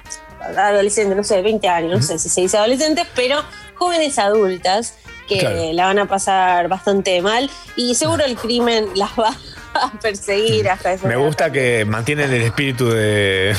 [0.57, 3.41] adolescentes, no sé, 20 años, no sé si se dice adolescentes, pero
[3.75, 4.95] jóvenes adultas
[5.27, 5.73] que Claro.
[5.73, 9.35] la van a pasar bastante mal y seguro el crimen las va
[9.73, 13.55] a perseguir hasta esa Me gusta que mantienen el espíritu de,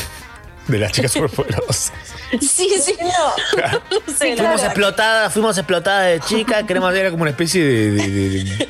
[0.68, 1.92] de las chicas superpoderosas.
[2.40, 3.08] Sí, sí, no.
[4.06, 7.90] No sé, la Fuimos explotadas, fuimos explotadas de chica, queremos ver como una especie de,
[7.92, 8.68] de, de-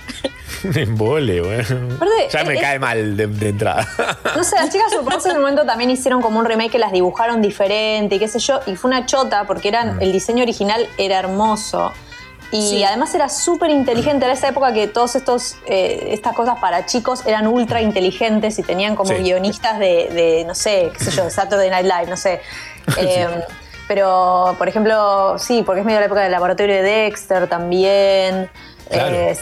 [0.63, 1.95] de embole, bueno.
[1.95, 3.89] Aparte, Ya me es- cae mal de, de entrada.
[4.37, 6.93] No sé, las chicas superpoderosas en un momento también hicieron como un remake que las
[6.93, 10.87] dibujaron diferente y qué sé yo, y fue una chota porque eran, el diseño original
[10.99, 11.93] era hermoso.
[12.53, 12.85] Y Sí.
[12.85, 14.25] además era súper inteligente.
[14.25, 18.63] Era esa época que todos estos eh, estas cosas para chicos eran ultra inteligentes y
[18.63, 19.17] tenían como Sí.
[19.17, 22.41] guionistas de, de, no sé, qué sé yo, de Saturday Night Live, no sé.
[22.99, 23.27] Eh,
[23.89, 28.51] Pero, por ejemplo, sí, porque es medio la época del laboratorio de Dexter también.
[28.91, 29.15] Claro.
[29.15, 29.39] Eh,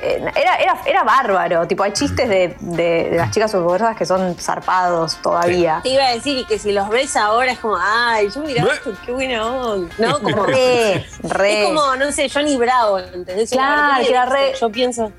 [0.00, 1.66] era, era, era bárbaro.
[1.66, 5.80] Tipo, hay chistes de, de- de las chicas superpoderosas que son zarpados todavía.
[5.82, 8.72] Te iba a decir y que si los ves ahora es como, ay, yo miraba
[8.74, 9.94] esto, qué buena onda.
[9.98, 10.18] ¿No?
[10.22, 11.62] Como, Re, re.
[11.62, 13.50] Es como, no sé, Johnny Bravo, ¿entendés?
[13.50, 15.12] Claro, La que era re- Yo pienso.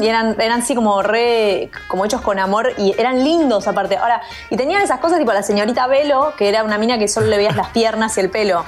[0.00, 3.96] Y eran, eran así como re, como hechos con amor y eran lindos aparte.
[3.96, 4.20] Ahora,
[4.50, 7.36] y tenían esas cosas tipo la señorita Velo, que era una mina que solo le
[7.36, 8.64] veías las piernas y el pelo.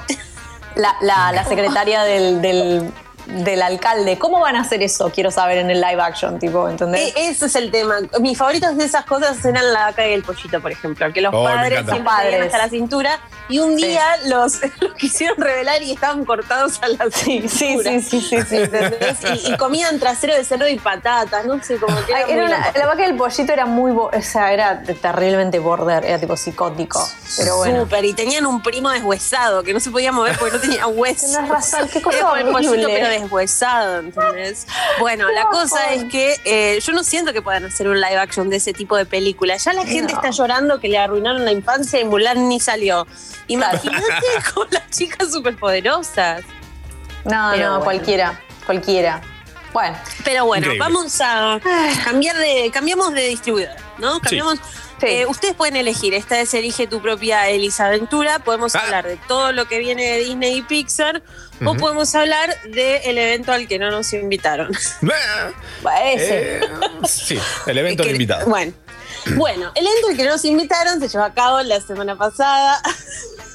[0.75, 2.93] La, la- la secretaria del, del,
[3.27, 4.17] del alcalde.
[4.17, 5.11] ¿Cómo van a hacer eso?
[5.13, 7.15] Quiero saber en el live action, tipo, ¿entendés?
[7.15, 7.95] E- Ese es el tema.
[8.19, 11.11] Mis favoritos de esas cosas eran la vaca y el pollito, por ejemplo.
[11.13, 12.41] Que los Oh, padres siempre Padres.
[12.45, 13.19] hasta la cintura
[13.49, 17.91] y un día los, los quisieron revelar y estaban cortados a la Sí, sí, cintura.
[17.91, 18.55] sí, sí, sí, sí.
[18.57, 19.17] ¿Entendés?
[19.43, 22.71] Y, y comían trasero de cerdo y patatas, no sé, como que Ay, era una-
[22.75, 27.07] la vaca del pollito era muy, o sea, era terriblemente border, era tipo psicótico.
[27.37, 27.81] Pero bueno.
[27.81, 31.27] Súper, y tenían un primo deshuesado que no se podía mover porque no tenía hueso.
[31.35, 32.93] Tenés razón, qué cosa el pollito, horrible.
[32.93, 34.67] pero deshuesado, ¿entendés?
[34.99, 38.49] Bueno, la cosa es que eh, yo no siento que puedan hacer un live action
[38.49, 39.63] de ese tipo de películas.
[39.63, 40.19] Ya la gente No.
[40.19, 43.05] está llorando que le arruinaron la infancia y Mulan ni salió.
[43.47, 44.05] Imagínate
[44.53, 46.43] con las chicas superpoderosas.
[47.25, 47.83] No, Pero no, bueno.
[47.83, 49.21] cualquiera, cualquiera.
[49.73, 50.79] Bueno, Pero bueno, Increíble.
[50.79, 51.59] vamos a
[52.03, 54.19] cambiar de, cambiamos de distribuidor, ¿no?
[54.21, 54.59] Cambiamos.
[55.01, 58.79] eh, ustedes pueden elegir, esta vez elige tu propia Elisa Aventura, podemos Ah.
[58.79, 61.21] hablar de todo lo que viene de Disney y Pixar,
[61.65, 64.71] o podemos hablar del evento al que no nos invitaron.
[66.13, 66.57] ese.
[66.57, 66.61] Eh,
[67.07, 68.45] sí, el evento Que- de invitado.
[68.47, 68.73] Bueno,
[69.35, 72.81] bueno, el evento al que no nos invitaron se llevó a cabo la semana pasada.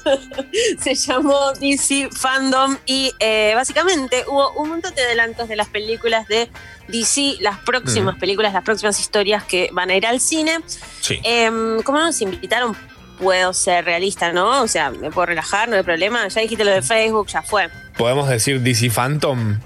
[0.81, 6.27] se llamó DC Fandom y eh, básicamente hubo un montón de adelantos de las películas
[6.27, 6.49] de
[6.89, 8.19] DC, las próximas Mm.
[8.19, 10.59] películas, las próximas historias que van a ir al cine.
[10.99, 11.19] Sí.
[11.23, 12.75] Em, como no nos invitaron,
[13.17, 14.61] puedo ser realista, ¿no?
[14.61, 16.27] O sea, me puedo relajar, no hay problema.
[16.27, 17.69] Ya dijiste lo de Facebook, ya fue.
[17.97, 19.59] Podemos decir DC Phantom.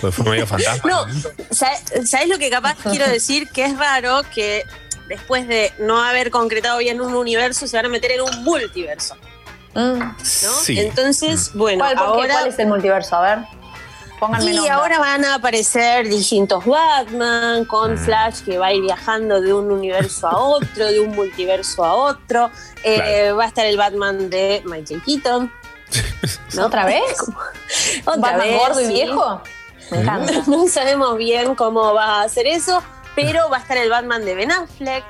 [0.00, 0.90] Pues fue medio fantasma.
[0.90, 1.06] No,
[1.50, 3.48] ¿sabes sabes lo que capaz quiero decir?
[3.48, 4.64] Que es raro que
[5.08, 9.16] después de no haber concretado bien un universo, se van a meter en un multiverso.
[9.74, 10.14] ¿no?
[10.22, 10.78] Sí.
[10.78, 12.34] Entonces, bueno, ¿Cuál, ahora.
[12.34, 13.16] ¿Cuál es el multiverso?
[13.16, 13.38] A ver,
[14.20, 14.72] pónganme Y nombre.
[14.72, 17.98] ahora van a aparecer distintos Batman, con Mm.
[17.98, 21.94] Flash que va a ir viajando de un universo a otro, de un multiverso a
[21.94, 22.50] otro.
[22.82, 25.52] Eh, Va a estar el Batman de Michael Keaton.
[26.54, 26.66] ¿No?
[26.66, 27.02] ¿Otra vez?
[28.04, 29.42] Otra ¿Batman vez, gordo y viejo?
[29.90, 30.32] Me encanta.
[30.46, 32.82] No sabemos bien cómo va a hacer eso,
[33.14, 35.04] pero va a estar el Batman de Ben Affleck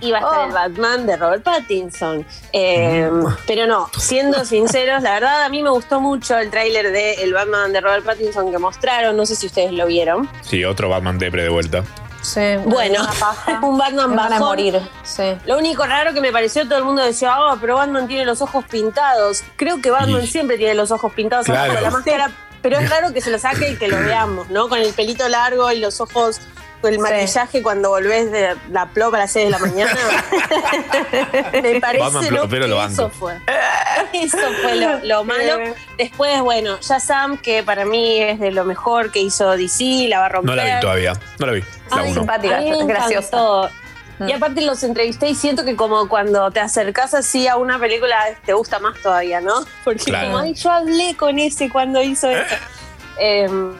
[0.00, 0.46] y va a estar Oh.
[0.46, 2.26] el Batman de Robert Pattinson.
[2.52, 3.10] Eh,
[3.46, 7.32] pero no, siendo sinceros, la verdad a mí me gustó mucho el tráiler de el
[7.32, 10.28] Batman de Robert Pattinson que mostraron, no sé si ustedes lo vieron.
[10.42, 11.82] Sí, otro Batman depre de vuelta.
[12.26, 13.00] Sí, Bueno,
[13.62, 14.80] un Batman van a morir.
[15.04, 15.36] Sí.
[15.46, 18.42] Lo único raro que me pareció, todo el mundo decía, ah, pero Batman tiene los
[18.42, 19.44] ojos pintados.
[19.56, 21.80] Creo que Batman Y- siempre tiene los ojos pintados Claro.
[21.80, 22.30] la máscara,
[22.62, 24.68] pero es raro que se lo saque y que lo veamos, ¿no?
[24.68, 26.40] Con el pelito largo y los ojos,
[26.88, 27.00] el Sí.
[27.00, 29.92] maquillaje cuando volvés de la plopa a las 6 de la mañana.
[31.62, 33.38] me parece plopero que lo eso fue.
[34.12, 35.58] Eso fue lo, lo malo.
[35.98, 40.20] Después, bueno, ya Sam, que para mí es de lo mejor que hizo DC, la
[40.20, 40.50] va a romper.
[40.50, 41.12] No la vi todavía.
[41.38, 41.60] No la vi.
[41.90, 43.36] La Ay, simpática, graciosa.
[43.36, 43.70] encantó.
[44.18, 44.28] Mm.
[44.28, 48.16] Y aparte los entrevisté y siento que como cuando te acercas así a una película
[48.46, 49.52] te gusta más todavía, ¿no?
[49.84, 50.28] Porque Claro.
[50.28, 52.42] como, ay, yo hablé con ese cuando hizo eso.
[53.18, 53.72] Em,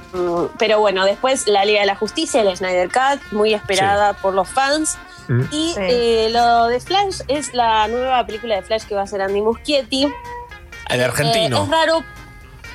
[0.59, 4.49] pero bueno, después la Liga de la Justicia, el Snyder Cut, muy esperada por los
[4.49, 4.97] fans.
[5.29, 5.43] Mm.
[5.51, 5.81] Y Sí.
[5.81, 9.41] eh, lo de Flash es la nueva película de Flash que va a hacer Andy
[9.43, 10.05] Muschietti.
[10.89, 11.65] El Eh, argentino.
[11.65, 12.03] es raro.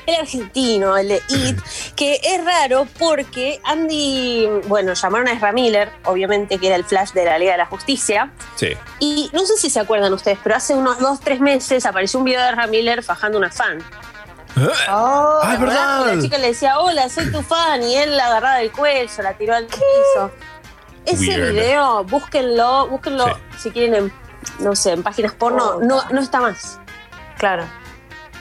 [0.08, 1.60] El argentino, el de It,
[1.96, 7.12] que es raro porque Andy, bueno, llamaron a Ezra Miller, obviamente que era el Flash
[7.12, 8.70] de la Liga de la Justicia, Sí.
[9.00, 12.26] y no sé si se acuerdan ustedes, pero hace unos dos, tres meses apareció un
[12.26, 13.78] video de Ezra Miller fajando una fan.
[14.90, 15.60] Oh, ¡Ay, ¿Te acordás?
[15.60, 16.12] verdad!
[16.12, 19.24] Y La chica le decía, hola, soy tu fan, y él la agarraba del cuello,
[19.24, 20.32] la tiró al piso.
[21.06, 21.52] Ese Weird.
[21.54, 23.34] video, búsquenlo, búsquenlo Sí.
[23.60, 24.14] si quieren en,
[24.60, 26.80] no sé, en páginas porno, no, no está más.
[27.38, 27.64] Claro.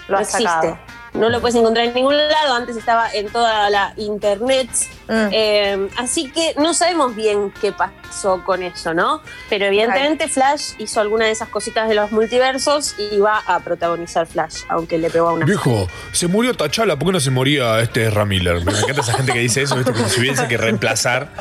[0.08, 0.42] Lo no existe.
[0.44, 0.78] sacado.
[1.12, 2.54] No lo puedes encontrar en ningún lado.
[2.54, 4.68] Antes estaba en toda la internet.
[5.08, 5.28] Mm.
[5.32, 9.20] Eh, así que no sabemos bien qué pasó con eso, ¿no?
[9.48, 14.26] Pero evidentemente Flash hizo alguna de esas cositas de los multiversos y va a protagonizar
[14.26, 15.46] Flash, aunque le pegó a una.
[15.46, 18.64] Viejo, se murió Tachala, ¿por qué no se moría este Ramiller?
[18.64, 19.92] Me encanta esa gente que dice eso, ¿viste?
[19.92, 21.30] Como si hubiese que reemplazar.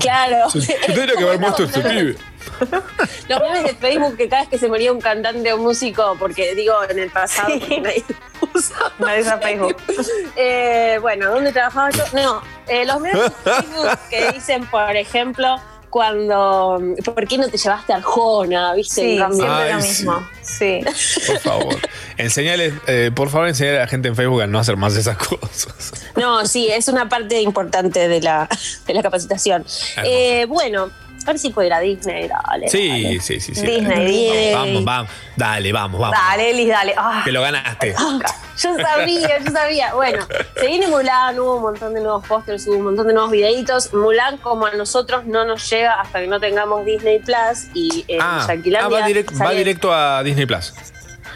[0.00, 0.50] Claro.
[0.50, 2.16] Se, se tendría que haber muerto este pibe.
[3.28, 6.16] Los memes de Facebook que cada vez que se moría un cantante o un músico,
[6.18, 8.04] porque digo en el pasado, porque nadie
[8.54, 9.76] usaba Nadie usa Facebook.
[10.36, 12.04] Eh, bueno, ¿dónde trabajaba yo?
[12.12, 15.60] No, eh, los memes de Facebook que dicen, por ejemplo,
[15.92, 16.80] cuando.
[17.04, 18.72] ¿Por qué no te llevaste a Arjona?
[18.72, 19.02] ¿Viste?
[19.02, 19.88] Sí, siempre Ay, lo sí.
[19.88, 20.28] mismo.
[20.40, 20.80] Sí.
[21.26, 21.76] Por favor.
[22.16, 25.18] Enseñales, eh, por favor, enseñale a la gente en Facebook a no hacer más esas
[25.18, 25.92] cosas.
[26.16, 28.48] No, sí, es una parte importante de la,
[28.86, 29.66] de la capacitación.
[30.02, 30.90] Eh, bueno,
[31.24, 32.28] a ver si puedo ir a Disney.
[32.28, 33.20] Dale, Sí, dale.
[33.20, 33.60] sí, sí, sí.
[33.66, 34.54] Disney, Disney.
[34.54, 35.10] Vamos, vamos.
[35.36, 36.16] Dale, vamos, vamos.
[36.18, 36.94] Dale, Elis, dale.
[36.96, 37.94] Ah, Que lo ganaste.
[38.58, 39.94] Yo sabía, yo sabía.
[39.94, 43.30] Bueno, se viene Mulan, hubo un montón de nuevos pósters, hubo un montón de nuevos
[43.32, 43.92] videitos.
[43.94, 48.18] Mulan, como a nosotros, no nos llega hasta que no tengamos Disney Plus y eh,
[48.20, 50.74] Ah, ah, va, direct- va directo a Disney Plus.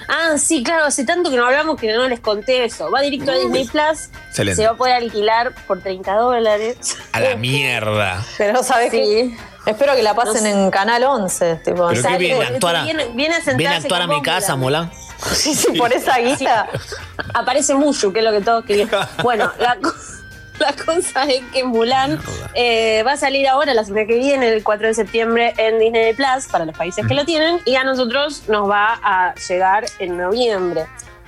[0.08, 2.90] Ah, sí, claro, hace tanto que no hablamos que no les conté eso.
[2.92, 4.10] Va directo a Disney Plus.
[4.28, 4.62] Excelente.
[4.62, 6.96] Se va a poder alquilar por 30 dólares.
[7.12, 8.24] A la mierda.
[8.38, 9.36] pero ¿sabes qué?
[9.66, 11.56] Espero que la pasen en Canal 11.
[11.64, 14.22] Tipo, Pero viene a actuar a, viene, viene a sentarse viene a actuar a mi
[14.22, 14.86] casa, Mulan.
[14.86, 15.06] Mulan.
[15.34, 16.68] Sí, sí, por esa guita.
[17.34, 18.88] Aparece Mushu, que es lo que todos querían.
[19.22, 19.92] Bueno, la, co-
[20.58, 22.20] la cosa es que Mulan
[22.54, 26.12] eh, va a salir ahora, la semana que viene, el 4 de septiembre, en Disney
[26.14, 30.16] Plus, para los países que lo tienen, y a nosotros nos va a llegar en
[30.18, 30.86] noviembre.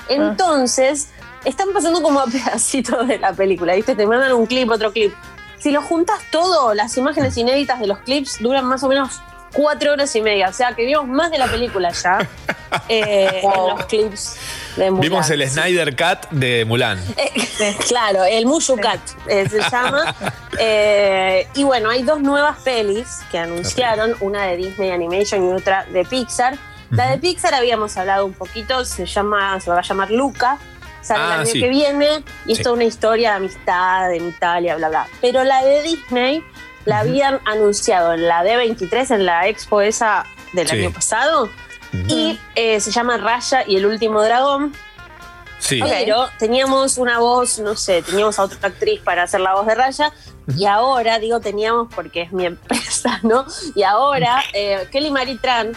[0.09, 1.09] Entonces,
[1.45, 3.95] están pasando como a pedacitos de la película, ¿viste?
[3.95, 5.15] Te mandan un clip, otro clip.
[5.59, 9.21] Si lo juntas todo, las imágenes inéditas de los clips duran más o menos
[9.53, 10.49] cuatro horas y media.
[10.49, 12.29] O sea, que vimos más de la película ya
[12.89, 14.37] eh, en los clips
[14.77, 15.01] de Mulan.
[15.01, 16.99] Vimos el Snyder Cut de Mulan.
[17.17, 20.15] Eh, claro, el Mushu Cat eh, se llama.
[20.59, 25.85] Eh, y bueno, hay dos nuevas pelis que anunciaron, una de Disney Animation y otra
[25.85, 26.57] de Pixar.
[26.91, 30.59] La de Pixar habíamos hablado un poquito, se llama, se va a llamar Luca.
[31.09, 31.61] Sale el Ah, año sí.
[31.61, 32.63] que viene y es Sí.
[32.65, 35.07] toda una historia de amistad en Italia, bla, bla.
[35.23, 36.45] Pero la de Disney
[36.85, 40.77] la habían anunciado en la D23, en la expo esa del Sí.
[40.77, 41.49] año pasado.
[41.93, 44.75] Y eh, se llama Raya y el último dragón.
[45.59, 45.81] Sí.
[45.83, 49.75] Pero teníamos una voz, no sé, teníamos a otra actriz para hacer la voz de
[49.75, 50.13] Raya.
[50.57, 53.45] Y ahora, digo teníamos porque es mi empresa, ¿no?
[53.75, 55.73] Y ahora, eh, Kelly Marie Tran,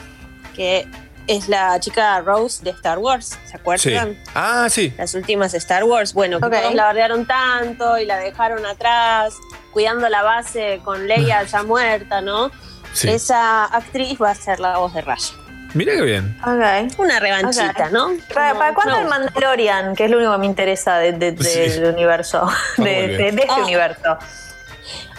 [0.56, 0.88] que
[1.28, 3.56] es la chica Rose de Star Wars, ¿se Sí.
[3.58, 4.18] acuerdan?
[4.36, 4.94] Ah, sí.
[4.98, 6.14] Las últimas Star Wars.
[6.14, 9.34] Bueno, que todos la bardearon tanto y la dejaron atrás,
[9.72, 12.52] cuidando la base con Leia ya muerta, ¿no?
[12.94, 13.10] Sí.
[13.10, 15.34] Esa actriz va a ser la voz de Raya.
[15.74, 16.38] Mira qué bien.
[16.42, 17.00] Ok.
[17.00, 17.90] Una revanchita.
[17.92, 18.10] ¿no?
[18.34, 19.02] ¿Para, para cuándo no.
[19.04, 19.96] el Mandalorian?
[19.96, 21.80] Que es lo único que me interesa de- de- del Sí.
[21.80, 22.46] universo.
[22.78, 23.36] De, muy de- bien.
[23.38, 23.64] de este Ah.
[23.64, 24.18] universo.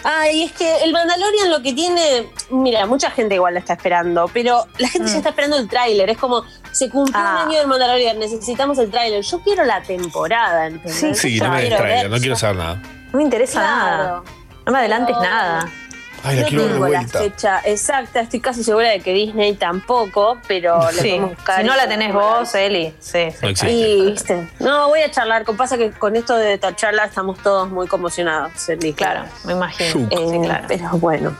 [0.03, 4.29] Ay, es que el Mandalorian lo que tiene, mira, mucha gente igual la está esperando,
[4.33, 6.09] pero la gente ya está esperando el tráiler.
[6.09, 7.25] Es como, se cumplió Mm.
[7.25, 7.41] Ah.
[7.43, 9.21] un año del Mandalorian, necesitamos el tráiler.
[9.23, 10.97] Yo quiero la temporada, ¿entendés?
[10.99, 12.81] Sí, Sí, no me des ver, no quiero saber nada.
[13.11, 14.23] No me interesa nada.
[14.65, 15.21] No me adelantes No.
[15.23, 15.69] nada.
[16.23, 19.13] Ay, la no quiero ver de tengo la fecha exacta, estoy casi segura de que
[19.13, 21.09] Disney tampoco, pero le Sí.
[21.09, 21.61] podemos buscar.
[21.61, 22.93] Si no la tenés vos, Eli.
[22.99, 23.37] Sí, sí.
[23.41, 23.71] No existe.
[23.71, 25.43] Y, viste, no, voy a charlar.
[25.43, 28.67] con- Pasa que con esto de esta charla estamos todos muy conmocionados.
[28.69, 28.93] Eli.
[28.93, 30.07] Claro, me imagino.
[30.09, 30.65] Eh, Sí, claro.
[30.67, 31.35] Pero bueno.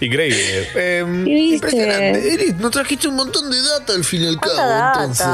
[0.00, 0.36] Increíble.
[0.78, 1.54] Eh, ¿Viste?
[1.54, 2.34] impresionante.
[2.34, 5.00] Eri, nos trajiste un montón de data al fin y al ¿Cuánta cabo, data?
[5.00, 5.26] entonces.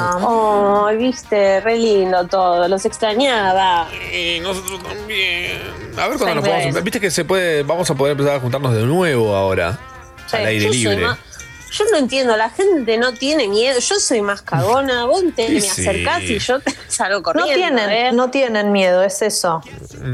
[0.89, 3.89] Ay, viste, re lindo todo, los extrañaba.
[4.13, 5.61] Y nosotros también.
[5.99, 6.83] A ver cuándo Sí, nos podemos.
[6.85, 7.42] Viste que se puede.
[7.67, 9.79] Vamos a poder empezar a juntarnos de nuevo ahora.
[10.29, 10.97] Sí, al aire Yo libre.
[11.07, 11.19] más-
[11.73, 13.81] Yo no entiendo, la gente no tiene miedo.
[13.81, 15.69] Yo soy más cagona, vos te Sí, me sí.
[15.81, 17.55] acercás y yo te salgo No corriendo.
[17.55, 18.13] tienen, ¿eh?
[18.13, 19.63] no tienen miedo, es eso.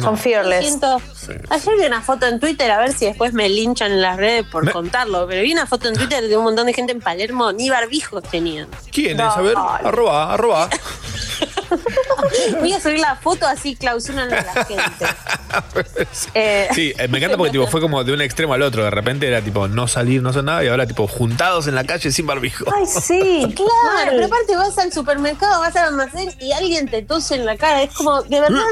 [0.00, 0.64] Son fearless.
[0.64, 1.02] Siento-
[1.50, 4.44] Ayer vi una foto en Twitter, a ver si después me linchan en las redes
[4.46, 7.00] por Me- contarlo, pero vi una foto en Twitter de un montón de gente en
[7.00, 8.68] Palermo, ni barbijos tenían.
[8.92, 9.26] ¿Quién es?
[9.26, 10.70] A ver, arroba, arroba.
[12.60, 15.06] Voy a subir la foto así clausuran a la gente.
[16.34, 18.84] Eh, Sí, eh, me encanta porque tipo, fue como de un extremo al otro.
[18.84, 20.62] De repente era tipo no salir, no hacer nada.
[20.64, 22.64] Y ahora tipo juntados en la calle sin barbijo.
[22.74, 27.34] Ay, sí, Claro, pero aparte vas al supermercado, vas al almacén y alguien te tose
[27.36, 27.82] en la cara.
[27.82, 28.62] Es como, de verdad.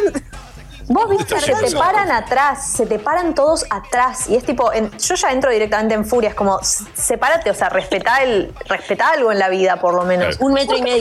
[0.88, 4.28] Vos viste, se te paran atrás, se te paran todos atrás.
[4.28, 7.68] Y es tipo, en- yo ya entro directamente en furia, es como, sepárate, o sea,
[7.68, 10.36] respetá, el, respetá algo en la vida, por lo menos.
[10.40, 10.94] Un metro y ¿Por qué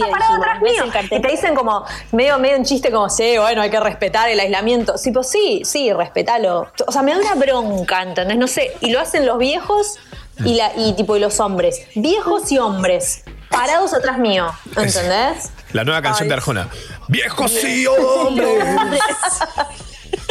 [0.62, 0.86] medio.
[1.12, 4.40] Y te dicen como, medio, medio un chiste como, sí, bueno, hay que respetar el
[4.40, 4.98] aislamiento.
[4.98, 6.68] Sí, pues sí, sí, respetalo.
[6.88, 8.38] O sea, me da una bronca, ¿entendés?
[8.38, 10.00] No sé, y lo hacen los viejos
[10.44, 11.82] y, la, y tipo, y los hombres.
[11.96, 15.52] Viejos y hombres, parados atrás mío, ¿entendés?
[15.74, 16.68] La nueva canción de Arjona.
[17.08, 18.64] Viejos y hombres.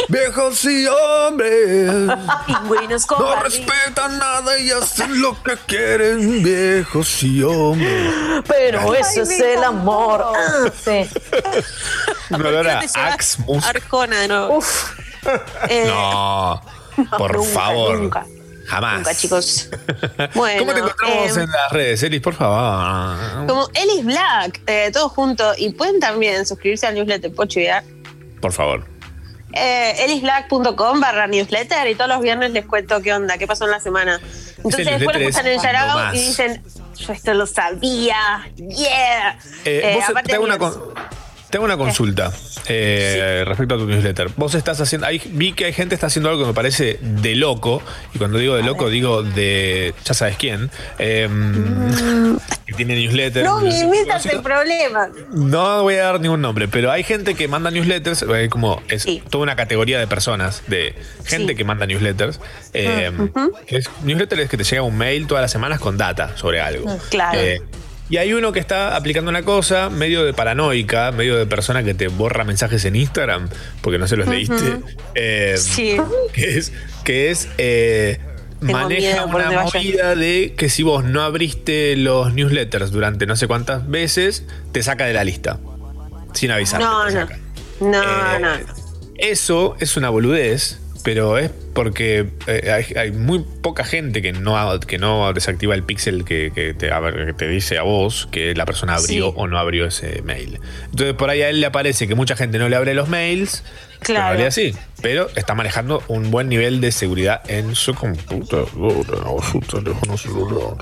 [0.09, 2.11] Viejos y hombres.
[2.45, 6.43] Pingüinos con No respetan nada y hacen lo que quieren.
[6.43, 8.11] Viejos y hombres.
[8.47, 10.25] Pero Ay, eso es el amor.
[10.35, 11.09] Ah, sí.
[12.29, 14.57] Un olor a Te llevas Axe Mus- Arjona de nuevo.
[14.57, 14.91] Uf.
[15.69, 16.61] Eh, No,
[17.17, 17.97] por nunca, favor.
[17.99, 18.25] nunca.
[18.67, 18.97] Jamás.
[18.97, 19.69] Nunca, chicos.
[20.33, 22.21] Bueno, ¿Cómo te encontramos eh, en las redes, Elis?
[22.21, 23.47] Por favor.
[23.47, 25.53] Como Ellis Black, eh, todo junto.
[25.57, 27.67] Y pueden también suscribirse al newsletter Pocho y
[28.41, 28.85] Por favor.
[29.53, 33.71] eh, elisblack.com barra newsletter y todos los viernes les cuento qué onda, qué pasó en
[33.71, 34.19] la semana.
[34.57, 36.63] Entonces después lo escuchan en Yarao y dicen,
[36.97, 39.37] yo esto lo sabía, yeah.
[39.63, 40.57] Eh, Eh, vos aparte te, hago una,
[41.55, 41.55] mías.
[41.55, 42.31] con- te hago una consulta
[42.67, 44.29] eh, respecto a tu newsletter.
[44.35, 45.07] Vos estás haciendo.
[45.31, 47.81] Vi que hay gente que está haciendo algo que me parece de loco.
[48.13, 49.93] Y cuando digo de loco, digo de.
[50.03, 50.69] Ya sabes quién.
[50.99, 51.29] eh,
[52.65, 53.43] Que tiene newsletter.
[53.43, 53.45] Mm.
[53.47, 55.07] No me sé, imitas el problema.
[55.31, 59.05] No voy a dar ningún nombre, pero hay gente que manda newsletters, eh, como es
[59.29, 60.95] toda una categoría de personas, de
[61.25, 61.57] gente Sí.
[61.57, 62.39] que manda newsletters.
[62.73, 63.11] eh,
[63.67, 66.87] es, newsletter es que te llega un mail todas las semanas con data sobre algo.
[66.89, 67.39] Mm, Claro.
[68.09, 71.93] Y hay uno que está aplicando una cosa medio de paranoica, medio de persona que
[71.95, 73.49] te borra mensajes en Instagram
[73.81, 74.77] porque no se los leíste.
[75.15, 75.97] eh, Sí.
[76.33, 76.71] Que es,
[77.03, 78.19] que es eh,
[78.61, 79.63] maneja una vaya.
[79.63, 84.83] movida de que si vos no abriste los newsletters durante no sé cuántas veces, te
[84.83, 85.59] saca de la lista.
[86.33, 86.79] Sin avisar.
[86.81, 87.27] No, no.
[87.81, 88.49] No, Eh, no.
[89.17, 94.79] Eso es una boludez, pero es porque eh, hay, hay muy poca gente que no,
[94.81, 98.65] que no desactiva el pixel que, que te, que te dice a vos que la
[98.65, 99.33] persona abrió Sí.
[99.37, 100.59] o no abrió ese mail.
[100.89, 103.63] Entonces por ahí a él le aparece que mucha gente no le abre los mails.
[103.99, 104.27] pero Claro.
[104.31, 109.59] realidad sí, pero está manejando un buen nivel de seguridad en su computadora o su
[109.59, 110.77] teléfono celular.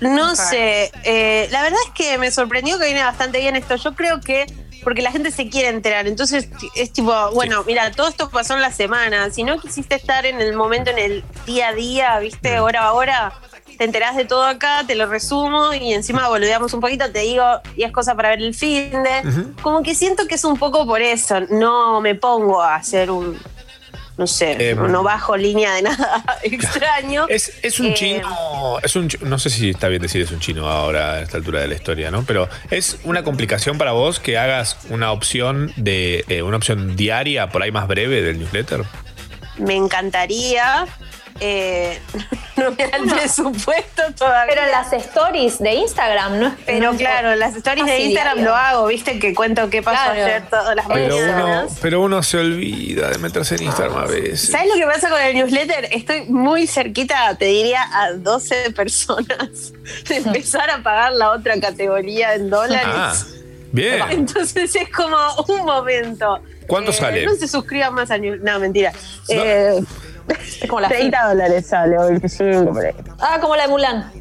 [0.00, 3.76] No sé, eh, la verdad es que me sorprendió que viene bastante bien esto.
[3.76, 4.46] Yo creo que
[4.84, 8.62] porque la gente se quiere enterar, entonces es tipo, bueno, mira, todo esto pasó en
[8.62, 9.28] la semana.
[9.30, 12.92] Si no quisiste estar en el momento, en el día a día, viste, hora a
[12.92, 13.32] hora,
[13.76, 17.44] te enterás de todo acá, te lo resumo y encima boludeamos un poquito, te digo
[17.76, 19.52] 10 cosas para ver el fin de.
[19.62, 21.40] Como que siento que es un poco por eso.
[21.50, 23.38] No me pongo a hacer un.
[24.18, 27.26] No sé, Eh, no bajo línea de nada extraño.
[27.28, 30.40] Es, es un Eh, chino, es un, no sé si está bien decir es un
[30.40, 32.24] chino ahora a esta altura de la historia, ¿no?
[32.24, 37.48] Pero es una complicación para vos que hagas una opción de eh, una opción diaria
[37.48, 38.82] por ahí más breve del newsletter.
[39.58, 40.86] me encantaría.
[41.40, 42.00] Eh,
[42.56, 44.54] no me da el presupuesto todavía.
[44.54, 46.56] Pero las stories de Instagram, ¿no?
[46.66, 48.50] Pero claro, las stories de Instagram diario.
[48.50, 50.24] lo hago, viste que cuento qué pasó Claro.
[50.24, 51.78] ayer todas las Pero uno, mañanas.
[51.80, 54.50] pero uno se olvida de meterse en Instagram a veces.
[54.50, 55.88] ¿Sabes lo que pasa con el newsletter?
[55.92, 59.72] Estoy muy cerquita, te diría, a 12 personas
[60.08, 62.86] de empezar a pagar la otra categoría en dólares.
[62.92, 63.14] Ah,
[63.72, 64.02] bien.
[64.10, 65.16] Entonces es como
[65.48, 66.40] un momento.
[66.66, 67.24] ¿Cuánto Eh, sale?
[67.24, 68.92] No se suscriban más a New- No, mentira.
[69.30, 69.80] Eh,
[70.68, 72.92] como la 30 dólares sale, o 25 por ahí.
[73.20, 74.12] Ah, como la de Mulan.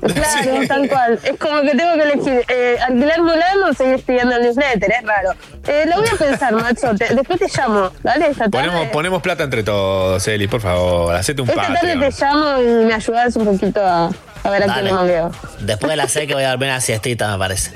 [0.00, 1.18] Claro, tal cual.
[1.24, 5.04] Es como que tengo que elegir eh, alquilar Mulan o seguir pidiendo el newsletter, es
[5.04, 5.30] raro.
[5.66, 6.94] Eh, lo voy a pensar, macho.
[6.94, 8.28] te- después te llamo, ¿vale?
[8.30, 12.24] Esta tarde, Ponemos, ponemos plata entre todos, Eli, por favor, hacete un esta tarde te
[12.24, 14.10] llamo y me ayudas un poquito a,
[14.44, 15.32] a ver a quién le mangueo.
[15.60, 17.72] Después de la que voy a dormir una siestita, me parece.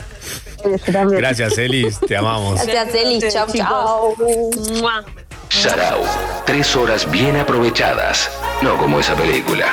[0.86, 2.64] Gracias, Elis, te amamos.
[2.64, 3.18] Gracias, Eli.
[3.32, 4.14] Chau, chau.
[5.52, 6.00] Sarau.
[6.46, 8.30] Tres horas bien aprovechadas.
[8.62, 9.66] No como esa película.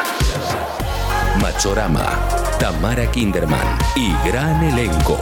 [1.42, 2.20] Machorama.
[2.60, 5.18] Tamara Kinderman y gran elenco.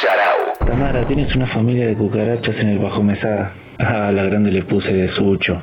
[0.00, 0.56] Sarau.
[0.64, 3.54] Tamara, tienes una familia de cucarachas en el bajo mesada.
[3.80, 5.60] Ah, a la grande le puse de sucho.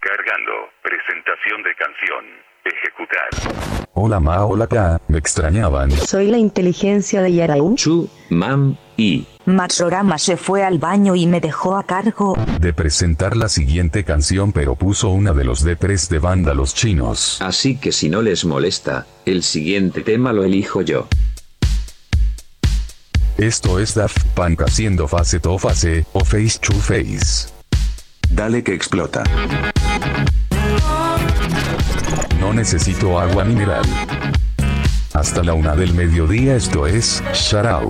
[0.00, 0.54] Cargando.
[0.82, 2.24] Presentación de canción.
[2.64, 3.75] Ejecutar.
[3.98, 5.90] Hola ma, hola K, me extrañaban.
[5.90, 7.76] Soy la inteligencia de Yaraú.
[7.76, 9.26] Chu, mam, y.
[9.46, 12.36] Matsorama se fue al baño y me dejó a cargo.
[12.60, 17.38] De presentar la siguiente canción pero puso una de los depres de banda los chinos.
[17.40, 21.08] Así que si no les molesta, el siguiente tema lo elijo yo.
[23.38, 27.48] Esto es Daft Punk haciendo face to face, o face to face.
[28.28, 29.22] Dale que explota.
[32.46, 33.84] No necesito agua mineral.
[35.14, 37.88] Hasta la una del mediodía esto es Sharau.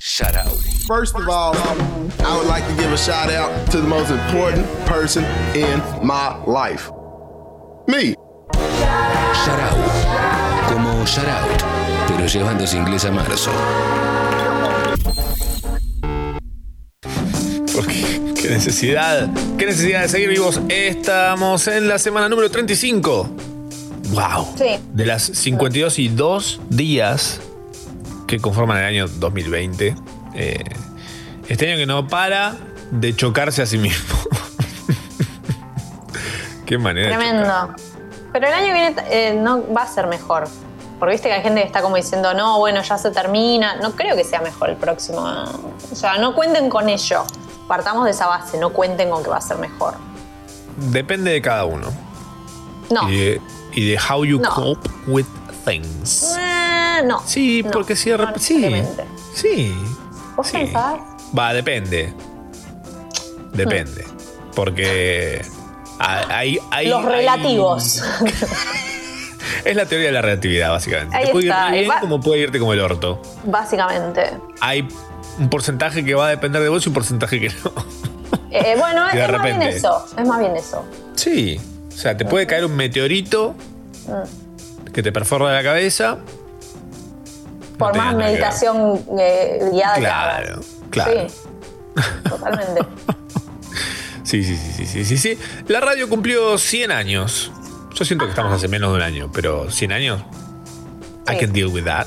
[0.00, 0.50] Sharau.
[0.88, 1.54] First of all,
[2.26, 6.36] I would like to give a shout out to the most important person in my
[6.44, 6.90] life.
[7.86, 8.16] Me.
[9.44, 9.76] Sharau.
[10.72, 11.62] Como Shoutout,
[12.08, 13.52] pero llevándose inglés a marzo.
[17.72, 20.60] Porque, qué necesidad, qué necesidad de seguir vivos.
[20.68, 23.30] Estamos en la semana número 35.
[24.10, 24.48] ¡Wow!
[24.58, 24.78] Sí.
[24.92, 27.40] De las 52 y 2 días
[28.26, 29.96] que conforman el año 2020.
[30.34, 30.62] eh,
[31.48, 32.54] este año que no para
[32.90, 34.14] de chocarse a sí mismo.
[36.66, 37.16] qué manera.
[37.16, 37.74] Tremendo.
[38.30, 40.48] Pero el año que viene eh, no va a ser mejor.
[40.98, 43.76] Porque viste que hay gente que está como diciendo, no, bueno, ya se termina.
[43.76, 45.22] No creo que sea mejor el próximo.
[45.90, 47.24] O sea, no cuenten con ello.
[47.68, 49.94] Partamos de esa base, no cuenten con que va a ser mejor.
[50.76, 51.88] Depende de cada uno.
[52.90, 53.08] No.
[53.10, 53.40] Y de,
[53.72, 54.50] y de how you No.
[54.50, 55.26] cope with
[55.64, 56.34] things.
[56.38, 57.22] Eh, no.
[57.26, 58.44] Sí, no, porque si de no repente.
[58.44, 58.94] Sí.
[59.34, 59.74] Sí.
[60.36, 60.94] ¿Vos pensás?
[61.36, 62.12] Va, depende.
[63.52, 64.04] Depende.
[64.54, 65.44] Porque.
[65.98, 68.02] Hay, hay, Los hay- relativos.
[69.64, 71.16] es la teoría de la relatividad, básicamente.
[71.16, 73.22] Ahí Te puede está, bien va- como puede irte como el orto.
[73.44, 74.36] Básicamente.
[74.60, 74.86] Hay
[75.38, 77.72] un porcentaje que va a depender de vos y un porcentaje que no.
[78.50, 80.06] Eh, bueno, Y de es más bien eso.
[80.16, 80.84] Es más bien eso.
[81.16, 81.60] Sí.
[81.88, 83.54] O sea, te puede caer un meteorito
[84.06, 84.90] Mm.
[84.92, 86.18] que te perfora la cabeza.
[87.78, 89.94] Por más meditación eh, guiada.
[89.96, 90.60] Claro,
[90.90, 91.28] claro.
[91.28, 91.34] Sí.
[92.28, 92.82] Totalmente.
[94.24, 95.38] Sí, sí, sí, sí, sí, sí, sí.
[95.68, 97.52] La radio cumplió 100 años.
[97.94, 100.22] Yo siento que estamos hace menos de un año, pero 100 años.
[101.30, 102.06] I can deal with that.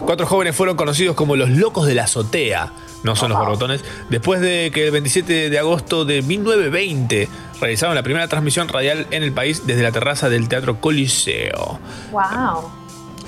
[0.00, 2.72] Cuatro jóvenes fueron conocidos como los locos de la azotea,
[3.02, 7.28] no son los borbotones, después de que el 27 de agosto de 1920
[7.60, 11.78] realizaron la primera transmisión radial en el país desde la terraza del Teatro Coliseo.
[12.10, 12.70] wow.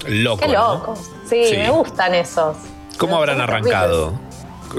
[0.06, 0.74] Loco, Qué ¿no?
[0.74, 1.10] locos.
[1.28, 1.56] Sí, Sí.
[1.56, 2.56] me gustan esos.
[2.98, 4.12] ¿Cómo habrán arrancado?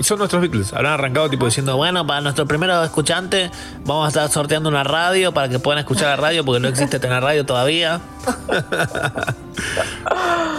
[0.01, 0.73] Son nuestros Beatles.
[0.73, 3.49] Habrán arrancado tipo diciendo, Bueno, para nuestro primero escuchante,
[3.85, 6.99] vamos a estar sorteando una radio para que puedan escuchar la radio porque no existe
[6.99, 8.01] tener radio todavía.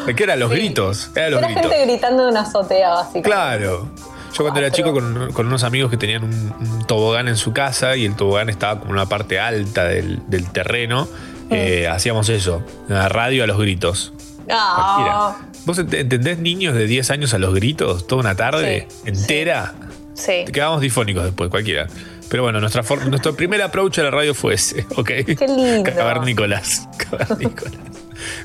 [0.07, 1.11] ¿de qué eran los gritos?
[1.15, 1.71] Eran los Era gritos.
[1.73, 3.29] gente gritando de una azotea, básicamente.
[3.29, 3.89] Claro.
[4.33, 7.53] Yo cuando era chico con, con unos amigos que tenían un, un tobogán en su
[7.53, 11.09] casa y el tobogán estaba como en una parte alta del, del terreno,
[11.51, 14.13] eh, hacíamos eso, la radio a los gritos.
[15.65, 19.75] ¿Vos ent- entendés niños de 10 años a los gritos toda una tarde entera?
[20.15, 20.43] sí.
[20.47, 21.87] Te quedamos difónicos después, cualquiera.
[22.29, 25.07] Pero bueno, nuestra nuestro primer approach a la radio fue ese, ¿ok?
[25.07, 25.91] Qué lindo.
[25.95, 26.89] Cavernícolas.
[27.11, 27.75] Cavernícolas.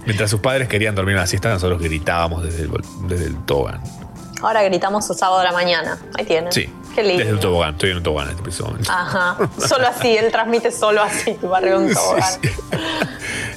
[0.06, 2.72] Mientras sus padres querían dormir una siesta, nosotros gritábamos desde el,
[3.08, 3.82] desde el tobogán.
[4.42, 5.98] Ahora gritamos el sábado de la mañana.
[6.18, 6.52] Ahí tienen.
[6.52, 6.70] Sí.
[6.96, 7.20] Qué lindo.
[7.20, 7.74] Desde el tobogán.
[7.74, 8.92] Estoy en un tobogán en este preciso momento.
[8.92, 9.38] Ajá.
[9.68, 12.34] Solo así, él transmite solo así, tu barrio un tobogán.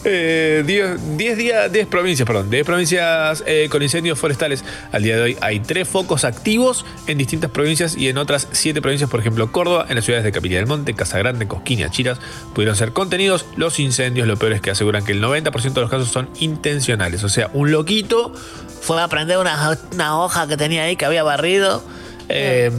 [0.07, 4.63] Eh, 10 10 días, 10 provincias, perdón, 10 provincias eh, con incendios forestales.
[4.93, 8.83] Al día de hoy hay 3 focos activos en distintas provincias y en otras 7
[8.83, 12.19] provincias, por ejemplo, Córdoba, en las ciudades de Capilla del Monte, Casagrande, Cosquín y Achiras,
[12.55, 13.47] pudieron ser contenidos.
[13.57, 17.25] Los incendios, lo peor es que aseguran que el 90% de los casos son intencionales.
[17.25, 18.35] O sea, un loquito
[18.85, 21.83] Fue a prender una, una hoja que tenía ahí que había barrido.
[22.29, 22.71] eh,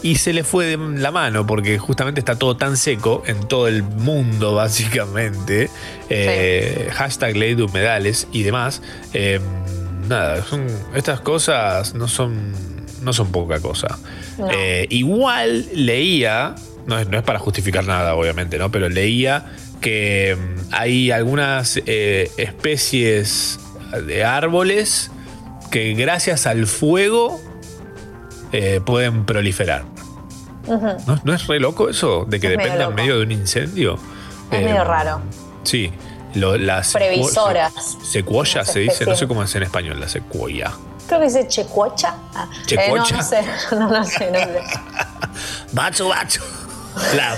[0.00, 3.66] y se le fue de la mano porque justamente está todo tan seco en todo
[3.66, 5.70] el mundo básicamente
[6.08, 8.80] Eh, hashtag ley de humedales y demás
[9.12, 9.40] Eh,
[10.08, 12.52] nada son, estas cosas no son
[13.02, 13.98] no son poca cosa
[14.38, 14.48] No.
[14.52, 16.54] Eh, igual leía
[16.86, 19.46] no es, no es para justificar nada obviamente no pero leía
[19.80, 23.58] que mm, hay algunas especies
[23.90, 25.10] de árboles
[25.70, 27.40] que gracias al fuego
[28.52, 29.84] eh, pueden proliferar.
[30.66, 32.26] ¿No, no es re loco eso?
[32.28, 33.02] De que Es medio dependa en loco.
[33.02, 33.94] medio de un incendio.
[34.50, 35.20] Es Eh, medio raro.
[35.62, 35.90] Sí.
[36.34, 37.72] Lo- las Previsoras.
[38.02, 40.72] Secuoya se dice, no sé cómo es en español, la secuoya.
[41.06, 41.48] Creo que dice.
[42.34, 43.40] Ah, eh, no, no sé.
[43.72, 44.62] No, no sé, no sé.
[45.72, 46.40] Bachu, bachu.
[47.16, 47.34] La,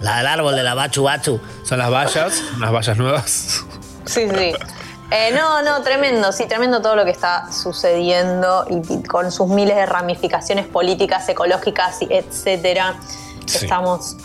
[0.00, 1.38] la del árbol de la bachu, bachu.
[1.64, 3.64] Son las vallas, unas vallas nuevas.
[4.06, 4.52] Sí, sí.
[5.10, 9.48] Eh, no, no, tremendo, sí, tremendo todo lo que está sucediendo y, y con sus
[9.48, 12.94] miles de ramificaciones políticas, ecológicas, y etcétera.
[13.46, 13.64] Sí.
[13.64, 14.16] Estamos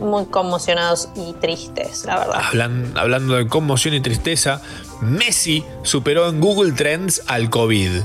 [0.00, 2.40] muy conmocionados y tristes, la verdad.
[2.42, 4.62] Hablan- hablando de conmoción y tristeza,
[5.02, 8.00] Messi superó en Google Trends al COVID.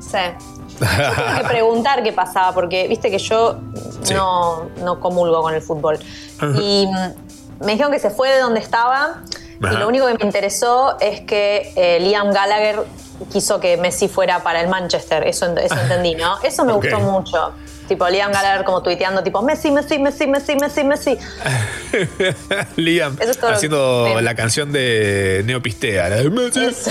[0.00, 0.18] Sí.
[0.80, 3.60] Yo tuve que preguntar qué pasaba, porque viste que yo
[4.12, 6.00] no, no comulgo con el fútbol.
[6.60, 9.22] Y mm, me dijeron que se fue de donde estaba.
[9.62, 9.74] Ajá.
[9.74, 12.80] Y lo único que me interesó es que eh, Liam Gallagher
[13.32, 15.26] quiso que Messi fuera para el Manchester.
[15.26, 16.40] Eso, ent- eso entendí, ¿no?
[16.42, 17.52] Eso me gustó mucho.
[17.88, 21.18] Tipo, Liam Gallagher como tuiteando, tipo, Messi, Messi, Messi, Messi, Messi, Messi.
[22.76, 26.08] Liam Eso es todo lo haciendo que- la canción de Neopistea.
[26.08, 26.90] la de Messi, Messi,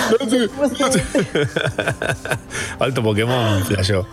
[0.59, 1.01] Messi.
[2.79, 4.07] Alto Pokémon, flashó.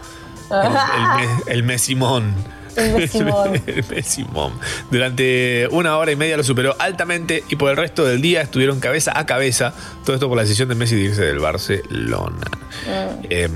[0.51, 1.29] El, el,
[1.59, 2.35] el Messimón.
[2.79, 4.53] El Messimón.
[4.91, 8.81] Durante una hora y media lo superó altamente y por el resto del día estuvieron
[8.81, 9.75] cabeza a cabeza.
[10.05, 12.47] Todo esto por la decisión de Messi de irse del Barcelona.
[12.87, 13.27] Mm.
[13.31, 13.53] Em,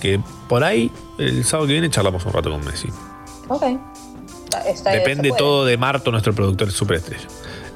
[0.00, 2.88] que por ahí, el sábado que viene, charlamos un rato con Messi.
[3.48, 3.64] Ok.
[4.66, 7.26] Está- Depende todo de Marto, nuestro productor superestrella.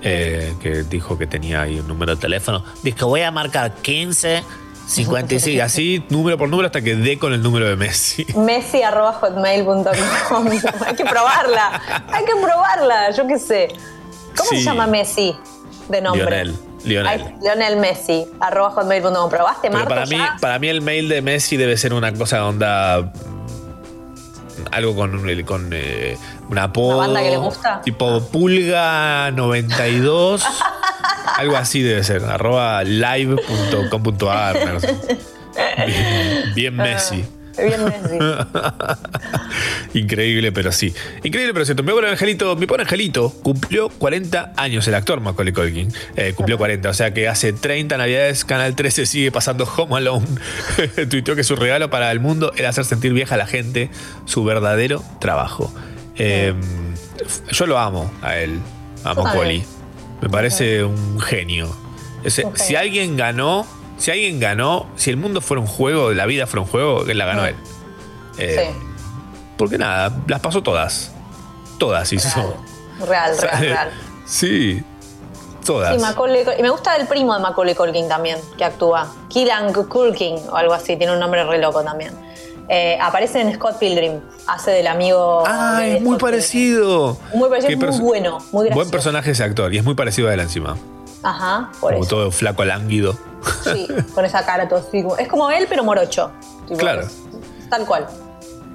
[0.04, 2.64] eh, que dijo que tenía ahí un número de teléfono.
[2.82, 4.42] Dice que voy a marcar 15,
[4.86, 5.62] 55.
[5.62, 8.26] Así, número por número, hasta que dé con el número de Messi.
[8.36, 9.84] Messi arroba hotmail.com.
[10.86, 11.80] Hay que probarla.
[12.12, 13.10] Hay que probarla.
[13.12, 13.68] Yo qué sé.
[14.36, 14.58] ¿Cómo Sí.
[14.58, 15.34] se llama Messi
[15.88, 16.24] de nombre?
[16.24, 16.56] Lionel.
[16.84, 17.06] Lionel.
[17.06, 19.30] Ay, Lionel Messi, arroba hotmail.com.
[19.30, 19.88] ¿Probaste, Marto?
[19.88, 20.36] para mí, ya?
[20.40, 23.12] para mí el mail de Messi debe ser una cosa onda.
[24.70, 26.16] Algo con, con eh,
[26.48, 26.98] un apodo.
[26.98, 27.80] ¿Una banda que le gusta?
[27.82, 30.42] Tipo Pulga92.
[31.36, 32.24] algo así debe ser.
[32.24, 34.80] Arroba live.com.ar.
[35.86, 37.24] Bien, bien Messi.
[37.56, 38.18] Bien Messi.
[39.98, 40.94] Increíble, pero sí.
[41.22, 41.82] Increíble, pero cierto.
[41.82, 45.92] Mi pobre angelito, mi pobre angelito cumplió 40 años, el actor Macaulay Culkin.
[46.16, 50.26] Eh, cumplió 40, o sea que hace 30 navidades Canal 13 sigue pasando Home Alone.
[51.10, 53.90] Tuiteó que su regalo para el mundo era hacer sentir vieja a la gente,
[54.24, 55.72] su verdadero trabajo.
[56.16, 56.54] Eh,
[57.50, 58.60] yo lo amo a él,
[59.04, 59.64] a Macaulay.
[60.22, 61.68] Me parece un genio.
[62.24, 63.66] Ese- Un si alguien ganó,
[63.98, 67.18] si alguien ganó, si el mundo fuera un juego, la vida fuera un juego, él
[67.18, 67.56] la ganó él.
[68.38, 68.78] Eh, Sí.
[69.58, 71.10] porque nada, las pasó todas.
[71.78, 72.56] Todas hizo.
[73.06, 73.90] Real, real, real.
[74.26, 74.82] Sí,
[75.66, 75.94] todas.
[75.96, 79.12] Sí, Macaulay Cul- Y me gusta el primo de Macaulay Culkin también, que actúa.
[79.28, 82.12] Killan Culkin o algo así, tiene un nombre re loco también.
[82.68, 85.42] Eh, aparece en Scott Pilgrim, hace del amigo.
[85.46, 87.14] Ah, de es muy Scott parecido.
[87.16, 87.38] Pilgrim.
[87.40, 88.90] Muy parecido, Qué muy bueno, muy Buen gracioso.
[88.90, 90.76] personaje ese actor y es muy parecido a él encima.
[91.22, 92.10] Ajá, por como eso.
[92.16, 93.16] todo flaco lánguido.
[93.64, 95.02] Sí, con esa cara todo así.
[95.02, 96.30] como- Es como él, pero morocho.
[96.66, 97.02] Tipo, Claro.
[97.02, 97.12] es
[97.68, 98.06] Tal cual.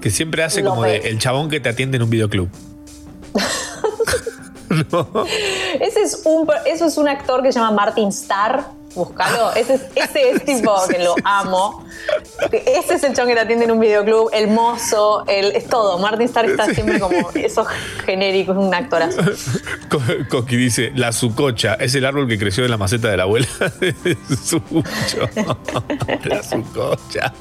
[0.01, 2.49] Que siempre hace Lo como de el chabón que te atiende en un videoclub.
[5.79, 8.65] Ese es un, eso es un actor que se llama Martin Starr.
[8.95, 9.51] Búscalo.
[9.53, 11.85] Ese es, ese es tipo que lo amo.
[12.51, 15.97] Ese es el chon que te atiende en un videoclub, el mozo, el, es todo.
[15.99, 17.67] Martin Starr está siempre como esos
[18.05, 19.21] genéricos, un actorazo.
[19.89, 23.23] Co- Coqui dice, la sucocha es el árbol que creció de la maceta de la
[23.23, 23.47] abuela
[24.43, 25.29] Sucho.
[26.25, 27.33] la sucocha.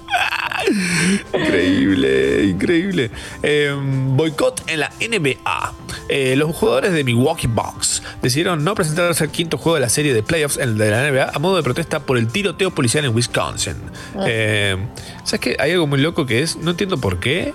[1.33, 3.11] Increíble, increíble.
[3.43, 5.73] Eh, boicot en la NBA.
[6.09, 10.15] Eh, los jugadores de Milwaukee Bucks decidieron no presentarse al quinto juego de la serie
[10.15, 13.15] de playoffs en- de la NBA a modo de protesta por el tiroteo policial en
[13.15, 13.75] Wisconsin.
[14.17, 14.25] Ah.
[14.49, 14.77] Eh,
[15.25, 15.57] ¿Sabes qué?
[15.59, 17.53] Hay algo muy loco que es, no entiendo por qué,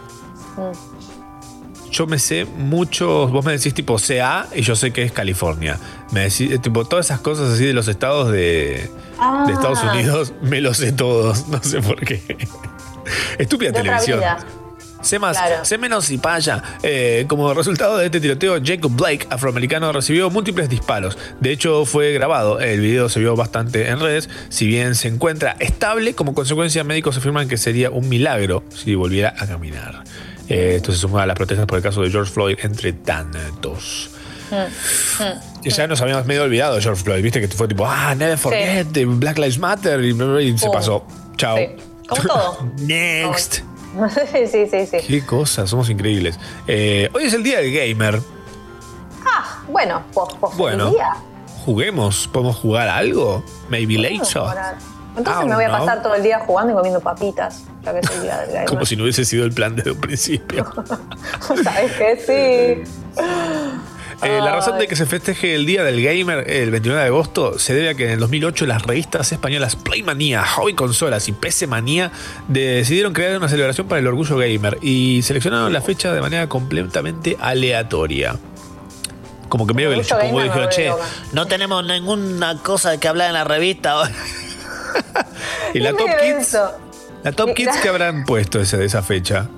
[1.90, 5.78] yo me sé muchos, vos me decís tipo CA y yo sé que es California.
[6.12, 9.44] Me decís, eh, tipo, todas esas cosas así de los estados de, Ah.
[9.48, 12.22] de Estados Unidos, me los sé todos, no sé por qué.
[13.38, 14.20] Estúpida De otra televisión.
[14.20, 14.46] vida.
[15.02, 15.66] Sé más, Claro.
[15.66, 16.62] sé menos y paya.
[16.84, 21.18] Eh, como resultado de este tiroteo, Jacob Blake, afroamericano, recibió múltiples disparos.
[21.40, 22.60] De hecho, fue grabado.
[22.60, 24.30] El video se vio bastante en redes.
[24.50, 29.34] Si bien se encuentra estable, como consecuencia, médicos afirman que sería un milagro si volviera
[29.38, 30.04] a caminar.
[30.50, 34.10] Eh, esto se suma a las protestas por el caso de George Floyd, entre tantos.
[34.52, 38.14] Mm, Que ya nos habíamos medio olvidado de George Floyd, viste que fue tipo, ah,
[38.16, 40.10] never forget, the Black Lives Matter, y,
[40.50, 40.72] y se Oh.
[40.72, 41.08] pasó.
[41.38, 41.56] Chao.
[41.58, 41.68] Sí.
[42.10, 42.72] Como todo.
[42.80, 43.60] Next.
[44.32, 44.98] sí, sí, sí.
[45.08, 46.40] Qué cosas, somos increíbles.
[46.68, 48.20] Eh, hoy es el día del gamer.
[49.26, 50.86] Ah, bueno, pues, pues Bueno.
[50.86, 51.14] feliz día.
[51.66, 53.44] Juguemos, ¿podemos jugar algo?
[53.70, 54.20] Maybe later.
[55.16, 55.78] Entonces Ah, me voy a no.
[55.80, 58.66] pasar todo el día jugando y comiendo papitas, ya que es el día del gamer.
[58.70, 60.66] Como si no hubiese sido el plan desde un principio.
[61.64, 62.86] ¿Sabes qué?
[62.86, 63.22] Sí.
[64.24, 67.58] Eh, la razón de que se festeje el Día del Gamer el 29 de agosto
[67.58, 71.66] se debe a que en el 2008 las revistas españolas Playmania, Hobby Consolas y PC
[71.66, 72.12] Manía
[72.48, 77.36] decidieron crear una celebración para el orgullo gamer y seleccionaron la fecha de manera completamente
[77.40, 78.36] aleatoria.
[79.50, 80.92] Como que medio que les gamer dijeron, che,
[81.34, 84.10] No tenemos ninguna cosa que hablar en la revista hoy.
[85.74, 86.58] y la Top Kids,
[87.24, 89.50] la Top Kids que habrán puesto de esa fecha.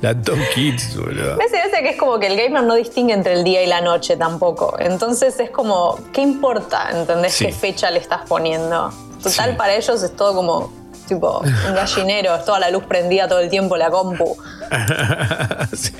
[0.00, 1.36] La Top Kids, boludo.
[1.36, 3.80] Me parece que es como que el gamer no distingue entre el día y la
[3.80, 4.76] noche tampoco.
[4.78, 6.88] Entonces es como, ¿qué importa?
[6.92, 7.46] ¿Entendés Sí.
[7.46, 8.90] qué fecha le estás poniendo?
[9.22, 10.72] Total, para ellos es todo como,
[11.08, 14.36] tipo, un gallinero, es toda la luz prendida todo el tiempo, la compu.
[15.72, 15.92] Sí.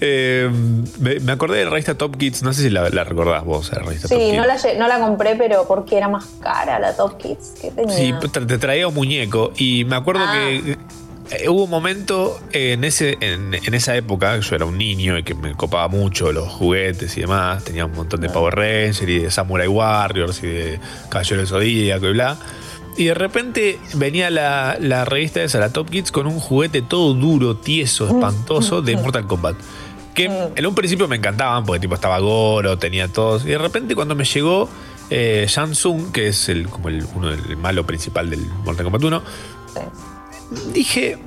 [0.00, 0.48] Eh,
[1.00, 3.80] me, acordé de la revista Top Kids, no sé si la, la recordás vos, la
[3.80, 4.36] revista Top Sí, Kids.
[4.36, 7.70] no la, lle- no la compré, pero porque era más cara la Top Kids que
[7.72, 7.94] tenía.
[7.96, 10.32] Sí, te traía un muñeco y me acuerdo Ah.
[10.32, 10.78] que
[11.30, 15.22] eh, hubo un momento en, ese, en, en esa época, yo era un niño y
[15.22, 18.32] que me copaba mucho los juguetes y demás, tenía un montón de Ah.
[18.32, 22.36] Power Rangers y de Samurai Warriors y de Caballero del Zodíaco y bla.
[22.96, 27.14] Y de repente venía la, la revista esa, la Top Kids, con un juguete todo
[27.14, 29.56] duro, tieso, espantoso de Mortal Kombat.
[30.14, 33.44] Que en un principio me encantaban porque tipo estaba Goro, tenía todos.
[33.44, 34.68] Y de repente cuando me llegó
[35.08, 39.04] eh, Shang Tsung, que es el, como el, uno el malo principal del Mortal Kombat
[39.04, 39.22] 1,
[40.72, 41.18] dije,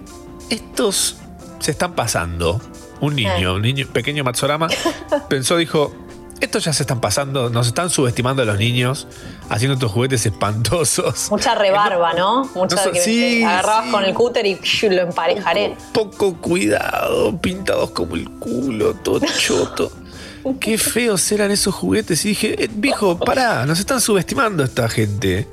[0.50, 1.18] estos
[1.60, 2.62] se están pasando.
[3.00, 4.70] Un niño, un niño pequeño Matsorama,
[5.30, 5.94] pensó, dijo,
[6.40, 9.08] estos ya se están pasando, nos están subestimando a los niños,
[9.50, 11.30] haciendo estos juguetes espantosos.
[11.32, 12.50] Mucha rebarba, ¿no?
[12.56, 13.91] Mucha no so- que sí, te agarrabas sí.
[13.91, 14.58] con el cúter y
[14.90, 15.76] lo emparejaré.
[15.94, 19.91] Poco cuidado, pintados como el culo, todo choto.
[20.60, 22.24] qué feos eran esos juguetes.
[22.26, 25.48] Y dije, eh, viejo, pará, nos están subestimando esta gente.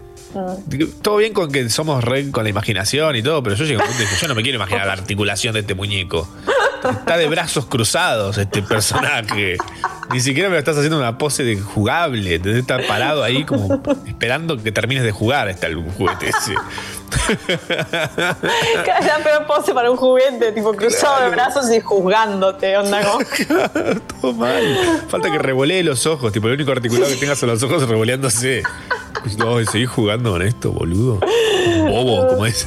[1.02, 3.85] Todo bien con que somos re con la imaginación y todo, pero yo llego a
[3.85, 6.28] un punto y dije, yo no me quiero imaginar la articulación de este muñeco.
[6.89, 9.57] Está de brazos cruzados este personaje.
[10.12, 12.40] Ni siquiera me lo estás haciendo una pose de jugable.
[12.43, 16.55] Está parado ahí como esperando que termines de jugar está el juguete ese.
[18.09, 23.02] La peor pose para un juguete, tipo cruzado de brazos y juzgándote, onda.
[24.20, 25.05] Todo mal.
[25.09, 26.32] Falta que revolee los ojos.
[26.32, 28.62] Tipo, el único articulado que tengas son los ojos revoleándose.
[29.39, 31.21] No, seguís jugando con esto, boludo.
[31.87, 32.67] Bobo, como es.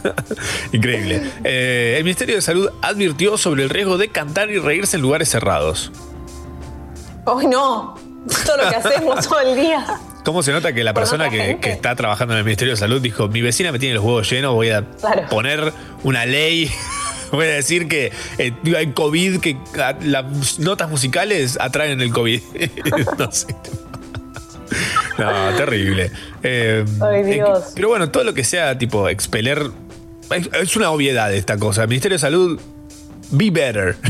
[0.72, 1.30] Increíble.
[1.44, 5.28] Eh, el Ministerio de Salud advirtió sobre el riesgo de cantar y reírse en lugares
[5.28, 5.92] cerrados.
[7.26, 7.94] ¡Ay, no!
[8.46, 9.84] Todo lo que hacemos todo el día.
[10.24, 13.28] ¿Cómo se nota que la persona que, está trabajando en el Ministerio de Salud dijo,
[13.28, 15.28] mi vecina me tiene los huevos llenos, voy a Claro.
[15.28, 16.70] poner una ley,
[17.32, 22.40] voy a decir que eh, hay COVID, que ah, las notas musicales atraen el COVID.
[23.18, 23.54] no sé.
[25.18, 26.10] No, terrible.
[26.42, 27.72] Eh, Ay, eh, Dios.
[27.74, 29.70] pero bueno, todo lo que sea tipo expeler,
[30.30, 31.82] es, es una obviedad esta cosa.
[31.82, 32.60] El Ministerio de Salud,
[33.30, 33.96] be better.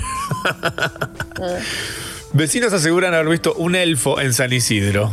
[2.32, 5.10] Vecinos aseguran haber visto un elfo en San Isidro.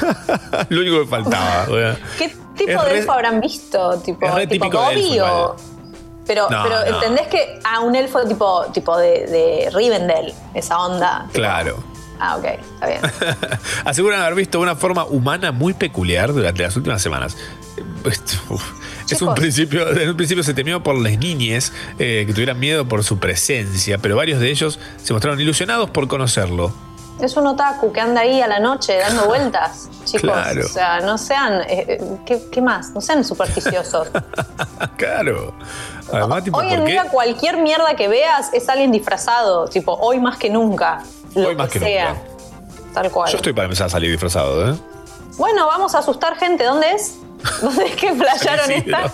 [0.68, 1.66] Lo único que faltaba.
[2.18, 4.00] ¿Qué tipo Es de re- elfo habrán visto?
[4.04, 5.56] ¿Tipo, es re tipo elfo, o.?
[6.26, 6.86] Pero, No, pero no.
[6.96, 11.26] ¿entendés que a un elfo tipo, tipo de, de Rivendell, esa onda?
[11.32, 11.82] Claro.
[12.20, 13.00] Ah, ok, está bien.
[13.84, 17.36] Aseguran haber visto una forma humana muy peculiar durante las últimas semanas.
[18.50, 18.62] Uf.
[19.10, 22.86] Es un principio, en un principio se temió por las niñes eh, que tuvieran miedo
[22.86, 26.72] por su presencia, pero varios de ellos se mostraron ilusionados por conocerlo.
[27.20, 30.22] Es un otaku que anda ahí a la noche dando vueltas, chicos.
[30.22, 30.64] Claro.
[30.64, 31.62] O sea, no sean.
[31.62, 32.90] eh, eh, ¿qué, qué más?
[32.90, 34.08] No sean supersticiosos.
[34.96, 35.54] Claro.
[36.12, 39.68] Además, tipo, Hoy en día, cualquier mierda que veas es alguien disfrazado.
[39.68, 41.02] Tipo, hoy más que nunca.
[41.34, 42.16] Lo Hoy más que sea.
[42.94, 43.30] Tal cual.
[43.30, 44.76] Yo estoy para empezar a salir disfrazado, ¿eh?
[45.36, 46.64] Bueno, vamos a asustar gente.
[46.64, 47.18] ¿Dónde es?
[47.62, 49.12] ¿Dónde es que playaron esta?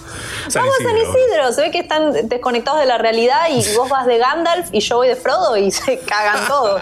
[0.49, 0.97] San vamos a San.
[0.97, 1.53] Isidro.
[1.53, 4.97] Se ve que están desconectados de la realidad y vos vas de Gandalf y yo
[4.97, 6.81] voy de Frodo y se cagan todos.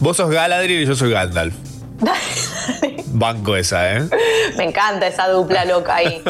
[0.00, 1.54] Vos sos Galadriel y yo soy Gandalf.
[3.06, 4.08] Banco esa, ¿eh?
[4.56, 6.22] Me encanta esa dupla loca ahí.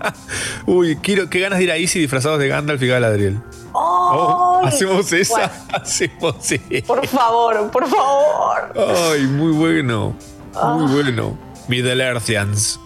[0.66, 3.40] Uy, quiero, qué ganas de ir a Easy disfrazados de Gandalf y Galadriel.
[3.72, 4.68] Oh, ¡Ay!
[4.68, 5.32] hacemos esa.
[5.34, 5.50] Bueno,
[5.82, 6.58] Hacemos sí.
[6.86, 8.72] por favor, por favor.
[9.12, 10.14] Ay, muy bueno.
[10.54, 10.74] Ah.
[10.74, 11.38] Muy bueno.
[11.68, 12.80] Middle Earthians.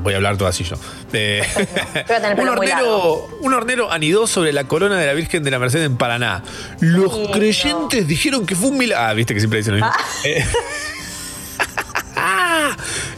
[0.00, 0.76] Voy a hablar todo así yo.
[1.12, 1.42] Eh,
[2.38, 5.96] un, hornero, un hornero anidó sobre la corona de la Virgen de la Merced en
[5.96, 6.42] Paraná.
[6.80, 9.04] Los creyentes dijeron que fue un milagro.
[9.04, 10.00] Ah, viste que siempre dicen lo mismo.
[10.24, 10.44] Eh,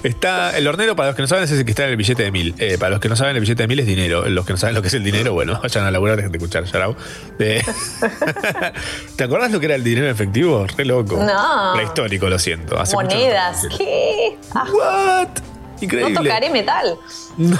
[0.02, 2.22] Está el hornero, para los que no saben, es el que está en el billete
[2.22, 2.54] de mil.
[2.58, 4.28] Eh, para los que no saben, el billete de mil es dinero.
[4.28, 6.38] Los que no saben lo que es el dinero, bueno, vayan a laburar, dejen de
[6.38, 6.96] escuchar, Yarao.
[7.38, 7.62] Eh,
[9.16, 10.66] ¿Te acordás lo que era el dinero efectivo?
[10.76, 11.16] Re loco.
[11.22, 11.72] No.
[11.74, 12.78] Prehistórico, lo siento.
[12.78, 13.64] Hace Monedas.
[13.64, 14.38] no ¿Qué?
[14.54, 15.28] Ah, What?
[15.28, 16.14] no Increíble.
[16.14, 16.96] tocaré metal.
[17.36, 17.56] No.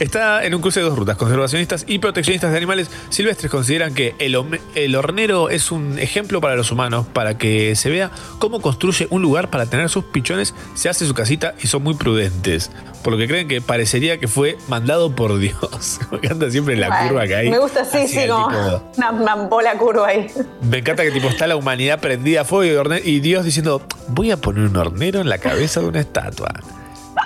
[0.00, 1.16] Está en un cruce de dos rutas.
[1.16, 4.36] Conservacionistas y proteccionistas de animales silvestres consideran que el,
[4.76, 9.22] el hornero es un ejemplo para los humanos, para que se vea cómo construye un
[9.22, 12.70] lugar para tener sus pichones, se hace su casita y son muy prudentes.
[13.02, 15.98] Por lo que creen que parecería que fue mandado por Dios.
[16.10, 17.50] Me encanta siempre la curva que hay.
[17.50, 20.26] Me gusta sí, el como tipo- una, una bola curva ahí.
[20.62, 24.30] Me encanta que tipo está la humanidad prendida a fuego y, y Dios diciendo, voy
[24.30, 26.48] a poner un hornero en la cabeza de una estatua.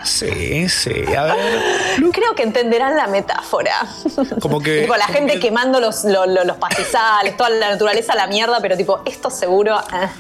[0.05, 1.37] Sí, sí, a ver.
[2.13, 3.75] Creo que entenderán la metáfora.
[4.41, 4.81] Como que.
[4.83, 8.17] tipo, la como gente que- quemando los, lo- lo- los pastizales, toda la naturaleza a
[8.17, 9.75] la mierda, pero tipo, esto seguro.
[9.77, 10.11] ah,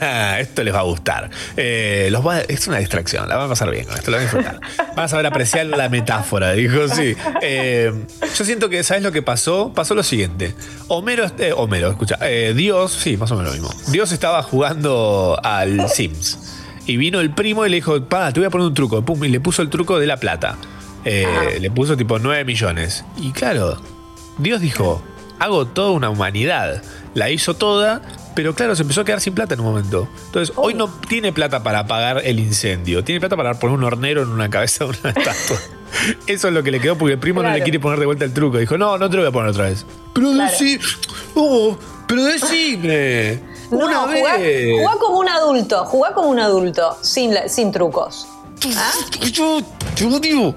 [0.00, 1.30] Ah, esto les va a gustar.
[1.56, 4.26] Eh, los va- es una distracción, la van a pasar bien con esto, la van
[4.26, 4.60] a disfrutar.
[4.94, 7.16] Van a saber apreciar la metáfora, dijo sí.
[7.42, 7.92] Eh,
[8.36, 9.72] yo siento que, ¿sabes lo que pasó?
[9.74, 10.54] Pasó lo siguiente.
[10.88, 12.18] Homero, eh, Homero, escucha,
[12.54, 13.80] Dios, sí, más o menos lo mismo.
[13.90, 16.38] Dios estaba jugando al Sims.
[16.86, 19.02] Y vino el primo y le dijo, pa, te voy a poner un truco.
[19.04, 20.56] Pum, y le puso el truco de la plata.
[21.04, 23.04] Eh, Le puso tipo 9 millones.
[23.16, 23.80] Y claro,
[24.38, 25.02] Dios dijo,
[25.38, 26.82] hago toda una humanidad.
[27.14, 28.02] La hizo toda,
[28.34, 30.08] pero claro, se empezó a quedar sin plata en un momento.
[30.26, 33.02] Entonces, hoy no tiene plata para apagar el incendio.
[33.04, 35.58] Tiene plata para poner un hornero en una cabeza de una estatua.
[36.26, 38.24] Eso es lo que le quedó porque el primo no le quiere poner de vuelta
[38.24, 38.58] el truco.
[38.58, 39.86] Dijo, no, no te lo voy a poner otra vez.
[40.12, 40.50] Pero Claro.
[40.50, 40.78] decí,
[41.34, 43.40] oh, pero decime.
[43.70, 44.78] No, una jugá, vez.
[44.80, 48.26] jugá como un adulto, jugá como un adulto, sin, sin trucos.
[48.76, 48.92] ¿Ah?
[49.32, 49.60] Yo
[49.94, 50.54] te odio.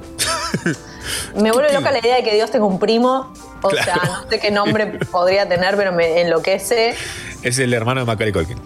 [1.36, 3.34] Me vuelve loca la idea de que Dios tenga un primo.
[3.61, 3.84] O Claro.
[3.84, 6.95] sea, no sé qué nombre podría tener, pero me enloquece.
[7.41, 8.57] Es el hermano de Macaulay Culkin.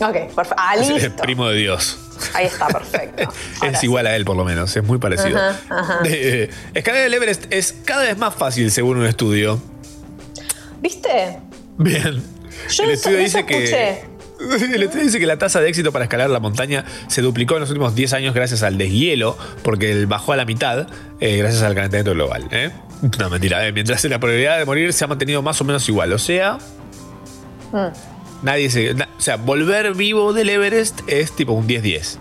[0.00, 0.54] Ok, perfecto.
[0.56, 1.22] Ah, Es el listo.
[1.22, 1.98] primo de Dios.
[2.34, 3.32] Ahí está, perfecto.
[3.62, 4.74] es igual a él, por lo menos.
[4.76, 5.38] Es muy parecido.
[5.38, 5.98] Ajá, ajá.
[6.06, 9.60] Eh, escalar el Everest es cada vez más fácil, según un estudio.
[10.80, 11.38] ¿Viste?
[11.78, 12.22] Bien.
[12.68, 14.02] Yo el estudio dice que.
[14.40, 17.60] El estudio dice que la tasa de éxito para escalar la montaña se duplicó en
[17.60, 20.86] los últimos 10 años gracias al deshielo, porque él bajó a la mitad
[21.20, 22.48] eh, gracias al calentamiento global.
[22.50, 22.70] ¿eh?
[23.18, 23.66] No, mentira.
[23.66, 26.10] eh, Mientras la probabilidad de morir se ha mantenido más o menos igual.
[26.14, 26.56] O sea,
[27.72, 27.88] Mm.
[28.42, 28.94] nadie se.
[28.94, 32.18] na- o sea, volver vivo del Everest es tipo un 10-10.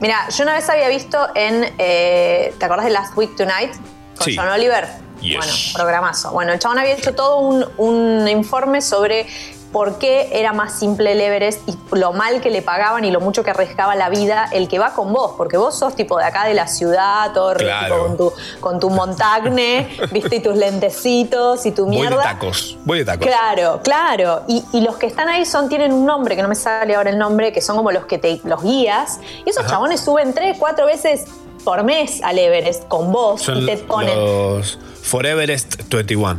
[0.00, 1.66] Mira, yo una vez había visto en.
[1.78, 3.72] eh, ¿Te acordás de Last Week Tonight?
[4.16, 4.34] Con Sí.
[4.36, 4.86] John Oliver.
[5.20, 5.36] Yes.
[5.36, 6.30] Bueno, programazo.
[6.32, 9.26] Bueno, el chabón había hecho todo un, un informe sobre
[9.72, 13.20] por qué era más simple el Everest y lo mal que le pagaban y lo
[13.20, 16.24] mucho que arriesgaba la vida el que va con vos, porque vos sos tipo de
[16.24, 17.98] acá de la ciudad, todo Claro.
[18.06, 22.22] con tu, con tu montagne, viste, y tus lentecitos y tu Voy de mierda.
[22.22, 22.78] tacos.
[22.86, 23.26] Voy de tacos.
[23.26, 24.42] Claro, claro.
[24.48, 27.10] Y, y los que están ahí son, tienen un nombre, que no me sale ahora
[27.10, 29.20] el nombre, que son como los que te los guías.
[29.44, 31.26] Y esos chabones suben tres, cuatro veces
[31.62, 34.16] por mes al Everest con vos Son y te ponen.
[34.18, 34.78] los
[35.08, 36.38] Foreverest 21.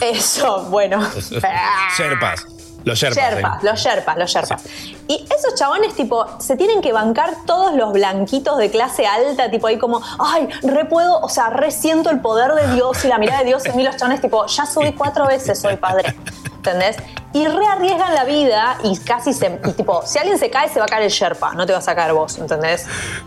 [0.00, 1.00] Eso, bueno.
[1.96, 2.46] Sherpas.
[2.82, 3.16] Los Sherpas.
[3.16, 4.64] Sherpas, los Sherpas, los Sherpas.
[5.06, 9.68] Y esos chabones, tipo, se tienen que bancar todos los blanquitos de clase alta, tipo
[9.68, 13.18] ahí como, ay, re puedo, o sea, re siento el poder de Dios y la
[13.18, 16.16] mirada de Dios en mí, los chabones, tipo, ya subí cuatro veces, soy padre.
[16.68, 16.96] ¿Entendés?
[17.32, 19.60] Y rearriesgan la vida y casi se.
[19.66, 21.86] Y tipo, si alguien se cae, se va a caer el Sherpa, no te vas
[21.88, 22.86] a caer vos, ¿entendés?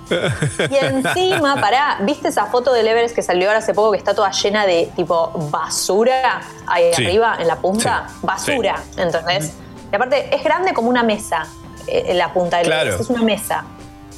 [0.09, 4.13] Y encima, pará, ¿viste esa foto del Everest que salió ahora hace poco que está
[4.13, 7.05] toda llena de tipo basura ahí Sí.
[7.05, 8.05] arriba en la punta?
[8.07, 8.15] Sí.
[8.23, 9.53] Basura, ¿entendés?
[9.91, 11.45] Y aparte, es grande como una mesa
[11.87, 12.81] eh, en la punta del Claro.
[12.89, 13.63] Everest, es una mesa.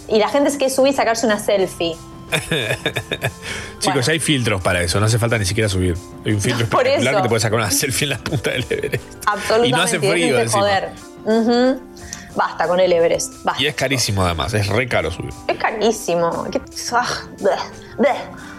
[0.07, 1.95] Y la gente es que sube y sacarse una selfie.
[3.79, 5.95] Chicos, hay filtros para eso, no hace falta ni siquiera subir.
[6.25, 8.65] Hay un filtro Por espectacular que te puedes sacar una selfie en la punta del
[8.69, 9.03] Everest.
[9.25, 9.67] Absolutamente.
[9.67, 10.61] Y no hace frío encima.
[10.61, 10.91] joder.
[11.25, 11.81] Ujú.
[12.35, 13.33] Basta con el Everest.
[13.43, 13.61] Basta.
[13.61, 15.33] Y es carísimo además, es re caro subir.
[15.47, 16.47] Es carísimo.
[16.51, 16.61] ¿Qué-
[16.93, 17.07] ah,
[17.39, 17.51] bleh,
[17.97, 18.52] bleh.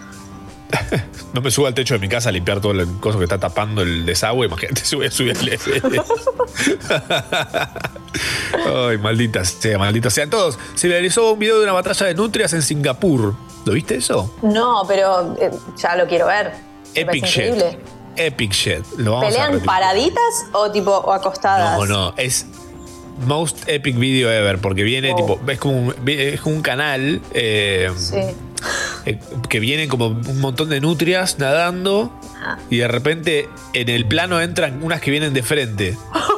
[1.34, 3.38] No me subo al techo de mi casa a limpiar todo el coso que está
[3.38, 4.46] tapando el desagüe.
[4.46, 5.86] Imagínate, sube, sube al Everest.
[8.66, 10.28] Ay, maldita sea, maldita sea.
[10.28, 13.34] Todos, se realizó un video de una batalla de nutrias en Singapur.
[13.64, 14.34] ¿Lo viste eso?
[14.42, 16.52] No, pero eh, ya lo quiero ver.
[16.94, 17.54] Epic shit.
[18.16, 18.84] Epic shit.
[18.98, 21.78] Lo vamos a ¿Pelean paraditas o tipo o acostadas?
[21.78, 22.46] No, no, es
[23.26, 25.16] most epic video ever, porque viene Oh.
[25.16, 28.16] tipo, es como un, es como un canal eh, Sí.
[29.06, 29.18] Eh,
[29.48, 32.58] que vienen como un montón de nutrias nadando Ajá.
[32.70, 35.96] y de repente en el plano entran unas que vienen de frente.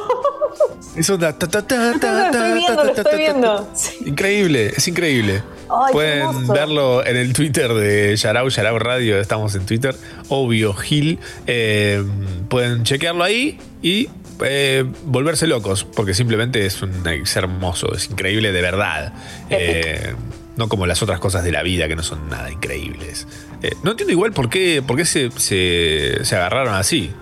[0.97, 4.07] Eso da ta, ta, ta, ta, Lo estoy viendo, lo estoy.
[4.07, 5.43] Increíble, es increíble.
[5.69, 9.95] Ay, Pueden verlo en el Twitter de Yarau, Yarau Radio, estamos en Twitter,
[10.29, 11.19] obvio Gil.
[11.45, 12.03] Eh,
[12.49, 14.09] pueden chequearlo ahí y
[14.43, 19.13] eh, volverse locos, porque simplemente es, un, es hermoso, es increíble de verdad.
[19.51, 20.15] Eh,
[20.57, 23.27] no como las otras cosas de la vida que no son nada increíbles.
[23.61, 27.13] Eh, no entiendo igual por qué, por qué se, se, se agarraron así.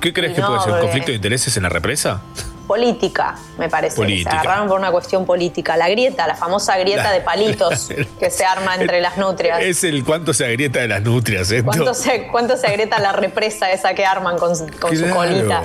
[0.00, 0.68] ¿Qué crees que puede ser?
[0.68, 2.20] ¿Un porque- conflicto de intereses en la represa?
[2.66, 3.94] Política, me parece.
[3.94, 4.30] Política.
[4.32, 5.76] Se agarraron por una cuestión política.
[5.76, 7.88] La grieta, la famosa grieta La- de palitos
[8.18, 9.60] que se arma entre las nutrias.
[9.62, 11.62] Es el cuánto se agrieta de las nutrias, ¿eh?
[11.62, 15.62] ¿Cuánto se, ¿Cuánto se agrieta la represa esa que arman con, su- con su colita?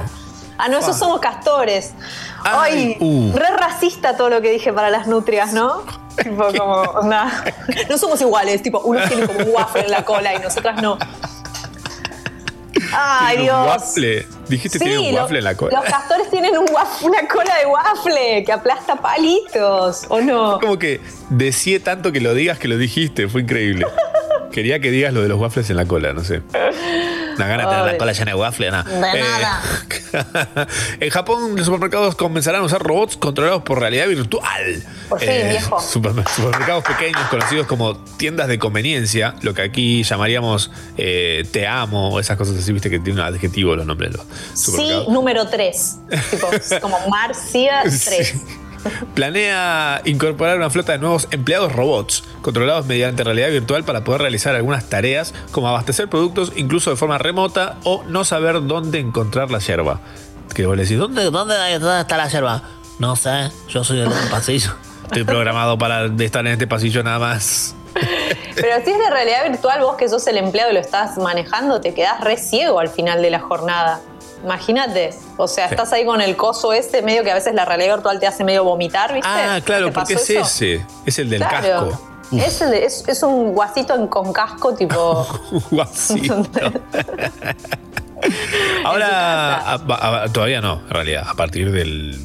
[0.59, 1.93] Ah, no, esos somos castores.
[2.43, 3.31] Ay, uh.
[3.35, 5.81] re racista todo lo que dije para las nutrias, ¿no?
[6.21, 7.29] Tipo, como, nah.
[7.89, 10.97] No somos iguales, tipo, unos tienen como un waffle en la cola y nosotras no.
[12.93, 13.67] Ay, ¿Tiene un Dios.
[13.67, 14.27] waffle?
[14.49, 15.79] Dijiste tiene un lo- waffle en la cola.
[15.79, 20.59] Los castores tienen un waf- una cola de waffle que aplasta palitos, ¿o no?
[20.59, 23.85] Como que deseé tanto que lo digas que lo dijiste, fue increíble.
[24.51, 26.41] Quería que digas lo de los waffles en la cola, no sé.
[27.45, 28.83] Una gana de tener la cola llena de waffles, nada.
[29.11, 29.61] De Eh, nada.
[30.99, 34.83] en Japón, los supermercados comenzarán a usar robots controlados por realidad virtual.
[35.09, 35.77] Por fin, viejo.
[35.79, 42.09] supermer- supermercados pequeños, conocidos como tiendas de conveniencia, lo que aquí llamaríamos eh, te amo,
[42.09, 45.47] o esas cosas así, viste que tiene un adjetivo los nombres de los Sí, número
[45.47, 45.97] 3.
[46.31, 46.47] Tipo,
[46.81, 48.35] como Marcia 3.
[49.13, 54.55] Planea incorporar una flota de nuevos empleados robots, controlados mediante realidad virtual para poder realizar
[54.55, 59.59] algunas tareas como abastecer productos incluso de forma remota o no saber dónde encontrar la
[59.59, 59.99] yerba.
[60.53, 62.63] Que vos le decís, ¿dónde, dónde, dónde está la yerba?
[62.99, 64.71] No sé, yo soy el del pasillo.
[65.05, 67.75] Estoy programado para estar en este pasillo nada más.
[68.55, 71.81] Pero si es de realidad virtual, vos que sos el empleado y lo estás manejando,
[71.81, 74.01] te quedás re ciego al final de la jornada.
[74.43, 75.11] Imagínate.
[75.37, 75.75] O sea, Sí.
[75.75, 78.43] estás ahí con el coso este, medio que a veces la realidad virtual te hace
[78.43, 79.27] medio vomitar, ¿viste?
[79.31, 80.41] Ah, claro, ¿Te porque es eso?
[80.41, 80.85] ese.
[81.05, 81.89] Es el del Claro.
[81.89, 82.07] casco.
[82.31, 85.27] Es, el de- es- es un guasito con casco, tipo.
[85.71, 86.45] Guasito.
[88.85, 92.17] Ahora, a- a- todavía no, en realidad, a partir del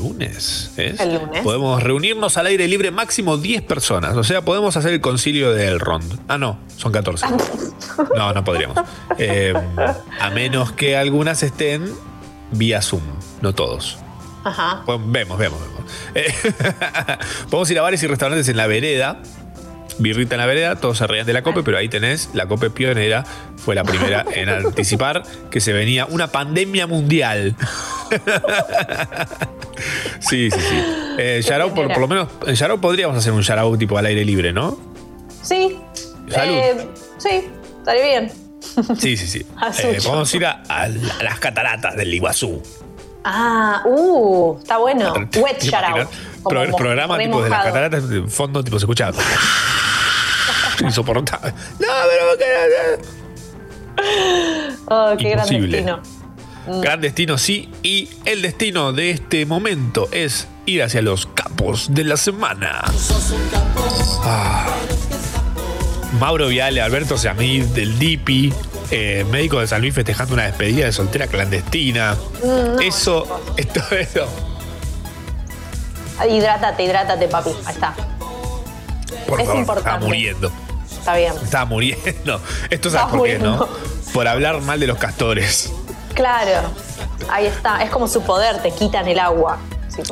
[0.00, 0.98] lunes, ¿es?
[0.98, 1.42] El lunes.
[1.42, 5.78] Podemos reunirnos al aire libre máximo 10 personas, o sea, podemos hacer el concilio del
[5.78, 6.20] Rond.
[6.26, 7.26] Ah, no, son 14.
[8.16, 8.78] No, no podríamos.
[9.18, 9.52] Eh,
[10.18, 11.92] a menos que algunas estén
[12.50, 13.02] vía Zoom,
[13.42, 13.98] no todos.
[14.42, 14.82] Ajá.
[14.86, 15.92] Bueno, vemos, vemos, vemos.
[16.14, 16.34] Eh,
[17.50, 19.20] podemos ir a bares y restaurantes en la vereda.
[20.00, 22.70] Birrita en la vereda, todos se reían de la COPE, pero ahí tenés, la COPE
[22.70, 23.24] pionera
[23.56, 27.54] fue la primera en anticipar que se venía una pandemia mundial.
[30.20, 30.82] sí, sí, sí.
[31.18, 34.24] Eh, Yarao, por, por lo menos, en Yarao podríamos hacer un Yarao tipo al aire
[34.24, 34.78] libre, ¿no?
[35.42, 35.76] Sí.
[36.28, 36.54] Salud.
[36.54, 37.48] Eh, sí,
[37.78, 38.32] estaría bien.
[38.98, 39.46] Sí, sí, sí.
[39.82, 42.62] Eh, un podemos ir a, a la- a las cataratas del Iguazú.
[43.24, 45.12] Ah, uh, está bueno.
[45.36, 46.08] Wet ¿Te shout out.
[46.42, 49.16] Pro- programa tipo de las cataratas, fondo tipo se escuchaba.
[50.86, 51.52] Insoportable.
[51.78, 52.24] No, pero
[54.86, 55.76] Oh, qué gran Imposible.
[55.76, 56.02] destino.
[56.66, 56.80] Mm.
[56.80, 57.70] Gran destino, sí.
[57.82, 62.82] Y el destino de este momento es ir hacia los capos de la semana.
[64.24, 64.66] Ah.
[66.18, 68.52] Mauro Viale, Alberto Samid del DIPI,
[68.90, 72.16] eh, médico de San Luis festejando una despedida de soltera clandestina.
[72.42, 74.26] Mm, no, eso, esto, eso.
[76.28, 77.50] Hidrátate, hidrátate, papi.
[77.64, 77.94] Ahí está.
[79.26, 79.88] Por Es favor, importante.
[79.90, 80.52] estaba muriendo.
[81.14, 81.44] Está bien.
[81.44, 82.40] Estaba muriendo.
[82.70, 83.68] Esto sabes por qué, ¿no?
[84.12, 85.72] Por hablar mal de los castores.
[86.14, 86.70] Claro.
[87.30, 87.82] Ahí está.
[87.82, 89.58] Es como su poder, te quitan el agua.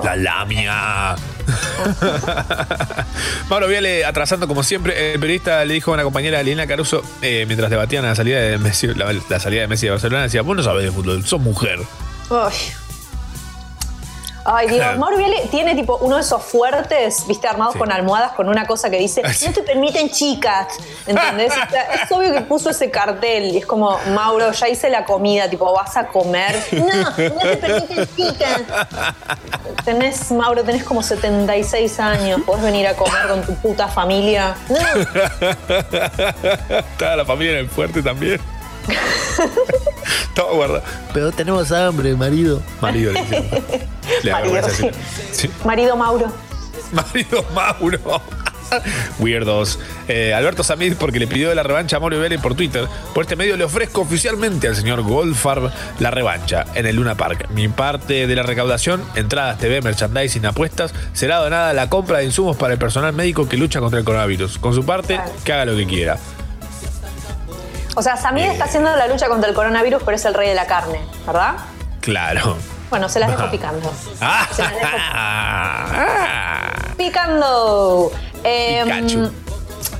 [0.02, 1.14] La lamia.
[3.48, 5.14] Mauro Viale atrasando como siempre.
[5.14, 8.58] El periodista le dijo a una compañera, Liliana Caruso, eh, mientras debatían la salida de
[8.58, 11.40] Messi, la, la salida de Messi de Barcelona, decía, vos no sabés de fútbol, sos
[11.40, 11.78] mujer.
[12.28, 12.52] Uy.
[14.50, 18.48] Ay, Dios, Mauro Viale tiene tipo uno de esos fuertes, viste, armados con almohadas, con
[18.48, 20.68] una cosa que dice, no te permiten chicas,
[21.06, 21.52] ¿entendés?
[21.52, 25.04] O sea, es obvio que puso ese cartel y es como, Mauro, ya hice la
[25.04, 26.56] comida, tipo, vas a comer.
[26.72, 28.62] No, no te permiten chicas.
[29.84, 34.56] Tenés, Mauro, tenés como 76 años, podés venir a comer con tu puta familia.
[34.70, 34.78] No,
[36.78, 38.40] Estaba la familia en el fuerte también.
[40.34, 40.82] Todo guardado.
[41.12, 42.62] Pero tenemos hambre, marido.
[42.80, 43.22] Marido, le.
[44.22, 44.88] Le Marido, sí.
[45.32, 45.50] Sí.
[45.64, 46.32] marido Mauro.
[46.92, 48.22] Marido Mauro.
[49.18, 49.78] Weirdos.
[50.08, 52.86] Eh, Alberto Samid, porque le pidió la revancha a Mauro Vélez por Twitter.
[53.14, 57.48] Por este medio le ofrezco oficialmente al señor Goldfarb la revancha en el Luna Park.
[57.50, 62.26] Mi parte de la recaudación, entradas, TV, merchandising, apuestas, será donada a la compra de
[62.26, 64.58] insumos para el personal médico que lucha contra el coronavirus.
[64.58, 66.18] Con su parte, que haga lo que quiera.
[67.94, 70.54] O sea, Samir está haciendo la lucha contra el coronavirus, pero es el rey de
[70.54, 71.54] la carne, ¿verdad?
[72.00, 72.56] Claro.
[72.90, 73.92] Bueno, se las dejo picando.
[74.20, 74.86] Ah, Se las dejo
[76.96, 78.12] picando.
[78.44, 79.32] Em, Pikachu.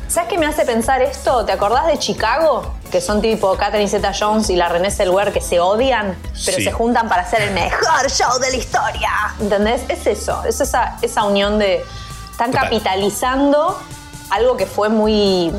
[0.08, 1.44] ¿Sabes qué me hace pensar esto?
[1.44, 2.74] ¿Te acordás de Chicago?
[2.90, 6.16] Que son tipo Catherine Zeta Jones y la Renée Zellweger que se odian,
[6.46, 6.64] pero Sí.
[6.64, 9.10] se juntan para hacer el mejor show de la historia.
[9.38, 9.82] ¿Entendés?
[9.88, 11.84] Es eso, es esa, esa unión de.
[12.30, 12.64] Están Total.
[12.64, 13.78] capitalizando
[14.30, 15.52] algo que fue muy.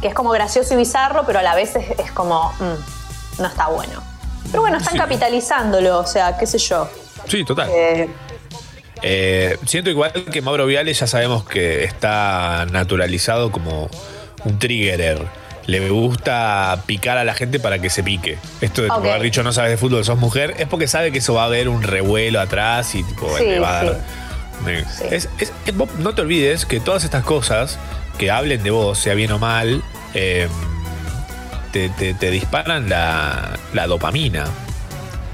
[0.00, 2.52] Que es como gracioso y bizarro, pero a la vez es, es como.
[2.58, 4.02] mm, no está bueno.
[4.50, 4.98] Pero bueno, están Sí.
[4.98, 6.88] capitalizándolo, o sea, qué sé yo.
[7.28, 7.68] Sí, total.
[7.72, 8.08] Eh,
[9.02, 13.90] Eh, siento igual que Mauro Viale ya sabemos que está naturalizado como
[14.44, 15.22] un triggerer.
[15.66, 18.38] Le gusta picar a la gente para que se pique.
[18.62, 19.06] Esto de tipo, Ok.
[19.06, 21.46] haber dicho no sabes de fútbol, sos mujer, es porque sabe que eso va a
[21.46, 24.00] haber un revuelo atrás y tipo, Sí, le va a dar.
[25.10, 25.52] Es- es-
[25.98, 27.78] no te olvides que todas estas cosas
[28.18, 29.82] que hablen de vos, sea bien o mal,
[30.14, 30.48] eh,
[31.72, 34.44] te, te- te disparan la, la dopamina.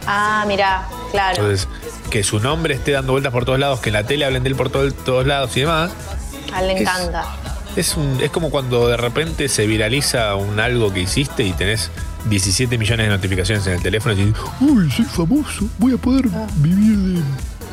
[0.06, 1.36] ah, mira, claro.
[1.42, 1.68] Entonces,
[2.10, 4.50] que su nombre esté dando vueltas por todos lados, que en la tele hablen de
[4.50, 5.90] él por todo- todos lados y demás,
[6.52, 7.24] A él le es- encanta.
[7.76, 11.90] es, un- es como cuando de repente se viraliza un algo que hiciste y tenés
[12.26, 15.64] 17 millones de notificaciones en el teléfono y dices, Uy, soy famoso.
[15.78, 16.26] Voy a poder
[16.56, 17.22] vivir de.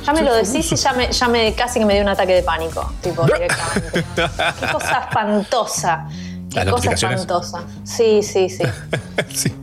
[0.10, 2.34] Ya me lo decís y ya me, ya me casi que me dio un ataque
[2.34, 2.92] de pánico.
[3.02, 4.04] Tipo, directamente.
[4.60, 6.08] Qué cosa espantosa.
[6.52, 7.64] Qué cosa espantosa.
[7.84, 8.48] Sí, sí,
[9.30, 9.54] sí.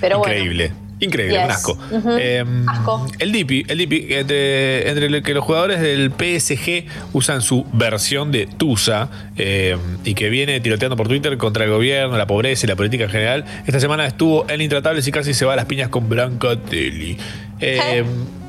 [0.00, 0.34] Pero bueno.
[0.34, 0.72] Increíble.
[1.00, 1.44] Increíble, Yes.
[1.44, 1.78] un asco.
[2.18, 3.06] Eh, Asco.
[3.20, 8.32] El Dipi, el Dipi, entre, entre lo que los jugadores del PSG usan su versión
[8.32, 12.68] de Tusa eh, y que viene tiroteando por Twitter contra el gobierno, la pobreza y
[12.68, 15.66] la política en general, esta semana estuvo en Intratables y casi se va a las
[15.66, 17.16] piñas con Blanca Telly.
[17.60, 18.04] Eh,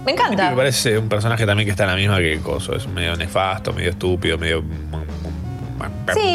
[0.10, 0.50] Me encanta.
[0.50, 2.74] Me parece un personaje también que está en la misma que Coso.
[2.76, 4.64] Es medio nefasto, medio estúpido, medio.
[6.14, 6.34] Sí.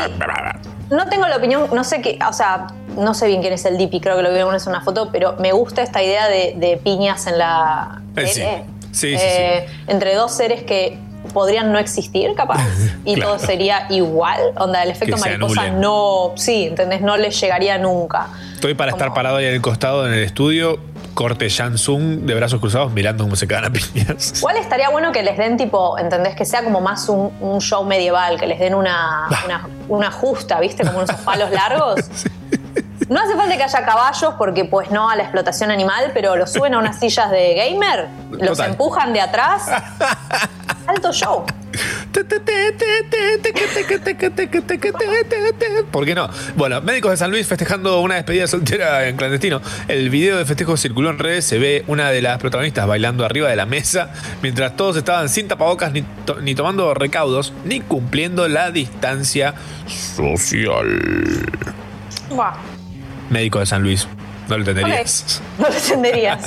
[0.90, 3.76] No tengo la opinión, no sé qué, o sea, no sé bien quién es el
[3.78, 6.76] Dipi, creo que lo vi en una foto, pero me gusta esta idea de, de
[6.76, 8.00] piñas en la.
[8.16, 8.40] Eh, sí.
[8.40, 8.64] tele.
[8.92, 10.96] Sí, sí, Eh, Entre dos seres que
[11.32, 12.60] podrían no existir, capaz,
[13.04, 13.30] y Claro.
[13.36, 14.40] todo sería igual.
[14.56, 16.32] Onda, el efecto mariposa no.
[16.36, 17.00] Sí, ¿entendés?
[17.00, 18.28] No les llegaría nunca.
[18.54, 20.78] Estoy para estar parado ahí en el costado en el estudio,
[21.14, 24.34] corte Shansung de brazos cruzados mirando cómo se cagan a piñas.
[24.38, 26.34] Igual estaría bueno que les den tipo, ¿entendés?
[26.34, 30.60] Que sea como más un, un show medieval, que les den una, una, una justa,
[30.60, 30.84] ¿viste?
[30.84, 32.00] Como unos palos largos.
[33.08, 36.50] No hace falta que haya caballos porque pues no a la explotación animal, pero los
[36.50, 38.70] suben a unas sillas de gamer, los Total.
[38.70, 39.66] empujan de atrás.
[40.86, 41.44] Alto show.
[45.90, 46.28] ¿Por qué no?
[46.56, 49.60] Bueno, médicos de San Luis festejando una despedida soltera en clandestino.
[49.88, 51.44] El video de festejo circuló en redes.
[51.44, 55.48] Se ve una de las protagonistas bailando arriba de la mesa mientras todos estaban sin
[55.48, 59.54] tapabocas ni, to- ni tomando recaudos ni cumpliendo la distancia
[59.86, 61.00] social.
[63.30, 64.06] Médico de San Luis.
[64.48, 65.42] No lo entenderías.
[65.58, 66.40] no lo entenderías.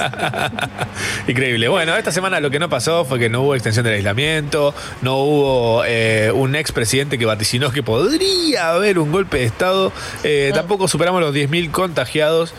[1.27, 1.67] Increíble.
[1.67, 5.17] Bueno, esta semana lo que no pasó fue que no hubo extensión del aislamiento, no
[5.17, 9.91] hubo eh, un expresidente que vaticinó que podría haber un golpe de Estado,
[10.23, 12.53] eh, tampoco superamos los 10.000 contagiados.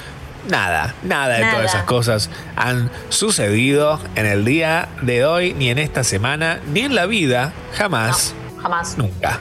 [0.49, 1.53] Nada, nada de Nada.
[1.57, 6.81] todas esas cosas han sucedido en el día de hoy, ni en esta semana, ni
[6.81, 8.97] en la vida, jamás, Jamás.
[8.97, 9.39] nunca.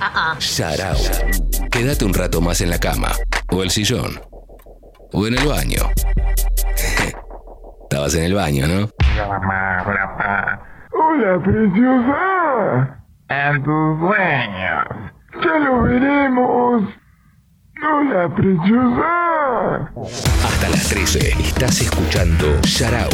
[0.00, 0.36] Ah, ah.
[0.38, 0.96] Sharao.
[1.70, 3.12] Quédate un rato más en la cama,
[3.48, 4.20] o el sillón,
[5.12, 5.82] o en el baño.
[7.82, 8.88] Estabas en el baño, ¿no?
[10.92, 13.04] Hola, preciosa.
[13.28, 14.84] En tus sueños.
[15.42, 16.82] Ya lo veremos.
[17.82, 19.90] Hola, preciosa.
[20.44, 23.08] Hasta las 13 estás escuchando Sharau.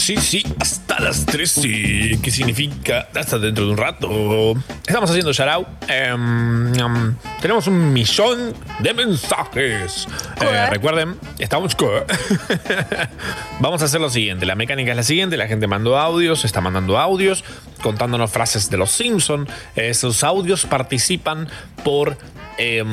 [0.00, 2.20] Sí, sí, hasta las 13.
[2.22, 3.10] ¿Qué significa?
[3.14, 4.54] Hasta dentro de un rato.
[4.86, 5.68] Estamos haciendo shoutout.
[5.88, 10.08] Em, em, tenemos un millón de mensajes.
[10.40, 11.76] Eh, recuerden, estamos.
[13.60, 14.46] Vamos a hacer lo siguiente.
[14.46, 15.36] La mecánica es la siguiente.
[15.36, 17.44] La gente mandó audios, está mandando audios,
[17.82, 19.46] contándonos frases de los Simpson.
[19.76, 21.46] Esos audios participan
[21.84, 22.16] por
[22.56, 22.90] em,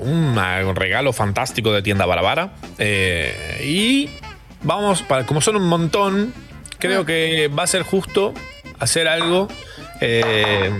[0.00, 2.52] un regalo fantástico de tienda Barabara.
[2.76, 4.10] Eh, y
[4.62, 6.32] vamos, para, como son un montón,
[6.78, 8.34] creo que va a ser justo
[8.78, 9.48] hacer algo.
[10.00, 10.70] eh,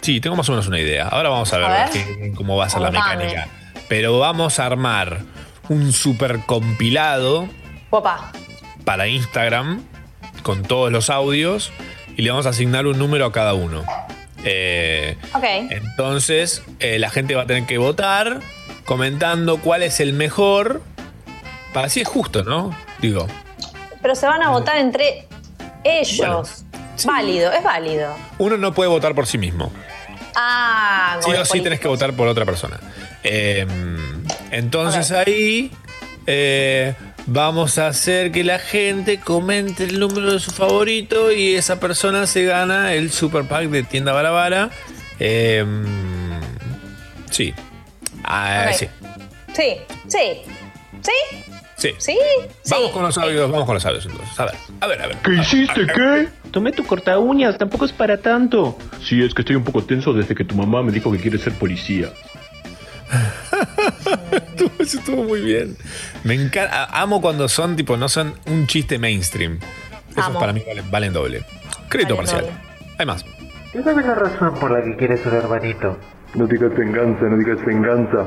[0.00, 1.08] sí, tengo más o menos una idea.
[1.08, 1.90] Ahora vamos a ver, A ver.
[1.92, 3.48] qué- cómo va a ser la mecánica.
[3.88, 5.20] Pero vamos a armar
[5.68, 7.48] un super compilado
[7.90, 8.32] Opa.
[8.84, 9.82] para Instagram
[10.42, 11.72] con todos los audios
[12.16, 13.84] y le vamos a asignar un número a cada uno.
[14.44, 15.44] Eh, Ok.
[15.70, 18.40] entonces, eh, la gente va a tener que votar
[18.84, 20.82] comentando cuál es el mejor.
[21.78, 22.76] Para así es justo, ¿no?
[22.98, 23.28] Digo.
[24.02, 25.28] Pero se van a votar entre
[25.84, 26.64] ellos.
[27.04, 28.16] Válido, es válido.
[28.38, 29.70] Uno no puede votar por sí mismo.
[30.34, 32.80] Ah, Sí o sí tenés que votar por otra persona.
[33.22, 33.64] Eh,
[34.50, 35.70] entonces ahí
[36.26, 36.96] eh,
[37.26, 42.26] vamos a hacer que la gente comente el número de su favorito y esa persona
[42.26, 44.70] se gana el super pack de tienda Barabara.
[45.20, 45.64] Eh,
[47.30, 47.54] sí.
[48.24, 48.88] Ah, sí.
[49.54, 49.76] Sí,
[50.08, 50.42] sí.
[51.02, 51.52] ¿Sí?
[51.78, 51.94] Sí.
[51.98, 52.18] ¿Sí?
[52.70, 54.38] Vamos con los audios, vamos con los audios entonces.
[54.38, 55.16] A ver, a ver, a ver.
[55.18, 56.28] ¿Qué hiciste, qué?
[56.50, 58.76] Tomé tu corta uñas, tampoco es para tanto.
[59.00, 61.38] Sí, es que estoy un poco tenso desde que tu mamá me dijo que quiere
[61.38, 62.10] ser policía.
[64.78, 65.76] Eso estuvo muy bien.
[66.24, 66.84] Me encanta.
[66.86, 69.58] Amo cuando son tipo, no son un chiste mainstream.
[70.10, 70.40] Esos Amo.
[70.40, 71.44] para mí valen, valen doble.
[71.88, 72.42] Crédito parcial.
[72.42, 72.56] doble.
[72.98, 73.24] Hay más.
[73.72, 75.96] ¿Qué sabe la razón por la que quieres un hermanito?
[76.34, 78.26] No digas venganza, no digas venganza.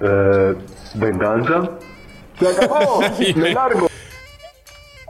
[0.00, 0.54] Eh,
[0.94, 1.70] ¿venganza?
[2.38, 3.00] ¡Se acabó!
[3.36, 3.90] ¡Me largo!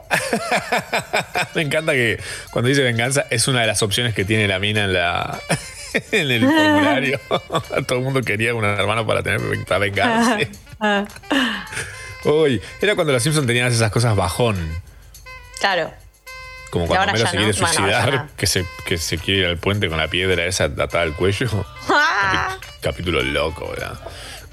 [1.55, 2.19] Me encanta que
[2.51, 5.39] cuando dice venganza es una de las opciones que tiene la mina en la
[6.11, 7.19] en el formulario.
[7.87, 10.49] Todo el mundo quería un hermano para tener para vengarse.
[12.25, 14.57] Uy, era cuando los Simpsons tenían esas cosas bajón.
[15.59, 15.93] Claro.
[16.69, 17.41] Como cuando Homero se no.
[17.43, 18.29] quiere suicidar, no.
[18.37, 21.65] que, se, que se quiere ir al puente con la piedra esa atada al cuello.
[22.81, 23.99] Capítulo loco, ¿verdad?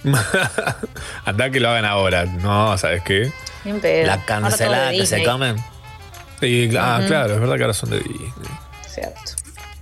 [1.25, 2.25] Anda que lo hagan ahora.
[2.27, 3.33] No, ¿sabes qué?
[3.65, 4.07] Bien pedo.
[4.07, 5.57] La cancelada que se comen.
[6.41, 8.29] Sí, ah, claro, es verdad que ahora son de Disney.
[8.87, 9.33] Cierto.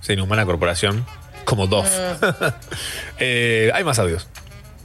[0.01, 1.05] Se inhumana corporación.
[1.45, 1.89] Como Dove.
[3.19, 4.27] Eh, hay más audios.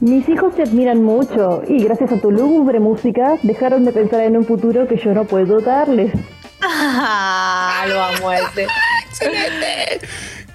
[0.00, 4.36] Mis hijos te admiran mucho y gracias a tu lúgubre música dejaron de pensar en
[4.36, 6.12] un futuro que yo no puedo darles.
[6.62, 8.66] Ah, lo amo ese.
[9.08, 10.06] Excelente.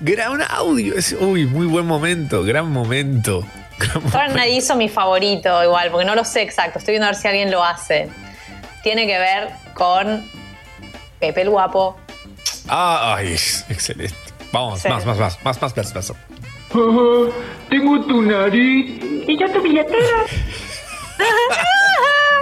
[0.01, 0.93] Gran audio.
[0.95, 2.43] Es- uy, muy buen momento.
[2.43, 3.43] Gran momento.
[4.13, 6.79] Ahora nadie hizo mi favorito igual, porque no lo sé exacto.
[6.79, 8.09] Estoy viendo a ver si alguien lo hace.
[8.83, 10.29] Tiene que ver con
[11.19, 11.97] Pepe el Guapo.
[12.67, 14.15] Ah, ay, excelente.
[14.51, 14.87] Vamos, Sí.
[14.89, 16.13] más, más, más, más, más, más, más.
[17.69, 19.01] Tengo tu nariz.
[19.27, 20.23] Y yo tu billetera.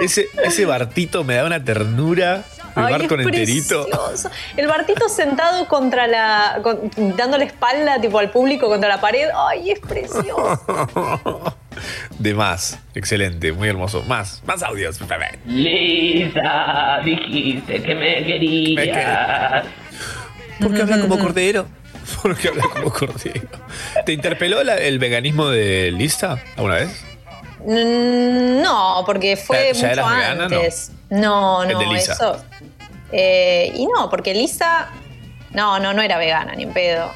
[0.00, 2.42] Ese, ese Bartito me da una ternura.
[2.76, 3.84] El Ay, bar es con enterito.
[3.86, 4.30] precioso.
[4.56, 6.58] El Bartito sentado contra la.
[6.62, 9.28] con- dándole espalda tipo al público contra la pared.
[9.48, 10.60] Ay, es precioso.
[12.18, 12.78] De más.
[12.94, 14.02] Excelente, muy hermoso.
[14.08, 14.98] Más, más audios.
[15.46, 19.64] Lisa, dijiste que me querías.
[20.60, 21.66] ¿Por qué habla como cordero?
[22.22, 23.48] Porque habla como Cordiego.
[24.04, 27.04] ¿Te interpeló la- el veganismo de Lisa alguna vez?
[27.66, 30.42] No, porque fue ¿Ya- ya mucho no?
[30.44, 30.92] antes.
[31.10, 32.12] No, El no, de Lisa.
[32.12, 32.44] eso.
[33.12, 34.88] Eh, y no, porque Lisa.
[35.52, 37.10] No, no, no era vegana, ni en pedo.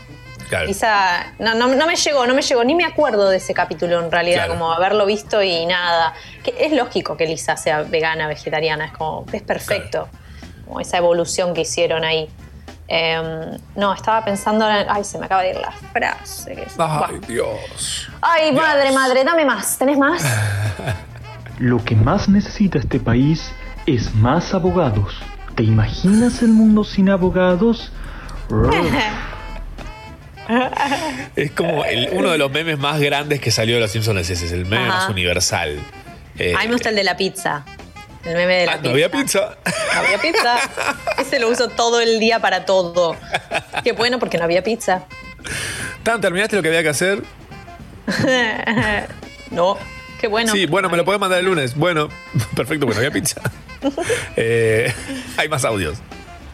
[0.49, 0.67] Claro.
[0.67, 1.35] Lisa.
[1.39, 4.11] No, no, no me llegó, no me llegó, ni me acuerdo de ese capítulo en
[4.11, 4.53] realidad, Claro.
[4.55, 6.15] como haberlo visto y nada.
[6.43, 9.27] Que es lógico que Lisa sea vegana, vegetariana, es como.
[9.33, 10.09] Es perfecto.
[10.67, 12.29] Como esa evolución que hicieron ahí.
[12.91, 14.87] Em, no, estaba pensando en.
[14.89, 16.55] Ay, se me acaba de ir la frase.
[16.55, 18.09] que es- Ay, Dios.
[18.23, 19.77] Ay, madre, madre, dame más.
[19.79, 20.23] ¿Tenés más?
[21.59, 23.53] Lo que más necesita este país
[23.87, 25.15] es más abogados.
[25.55, 27.93] ¿Te imaginas el mundo sin abogados?
[31.37, 34.31] Es como el- uno de los memes más grandes que salió de los Simpsons.
[34.31, 35.01] Ese es el meme Ajá.
[35.01, 35.79] más universal.
[36.39, 37.65] Eh, A mí me gusta el de la pizza.
[38.29, 38.89] El meme de la ah, pizza.
[38.89, 39.57] ¿No había pizza?
[39.95, 40.57] No había pizza.
[41.19, 43.17] Ese lo uso todo el día para todo.
[43.83, 45.05] Qué bueno porque no había pizza.
[46.03, 47.23] Tan, ¿Terminaste lo que había que hacer?
[49.51, 49.79] no.
[50.21, 50.53] Qué bueno.
[50.53, 51.75] Sí, bueno, me lo puedes mandar el lunes.
[51.75, 52.11] Bueno,
[52.55, 53.41] perfecto, pues no había pizza.
[54.37, 54.93] Eh,
[55.37, 55.99] hay más audios.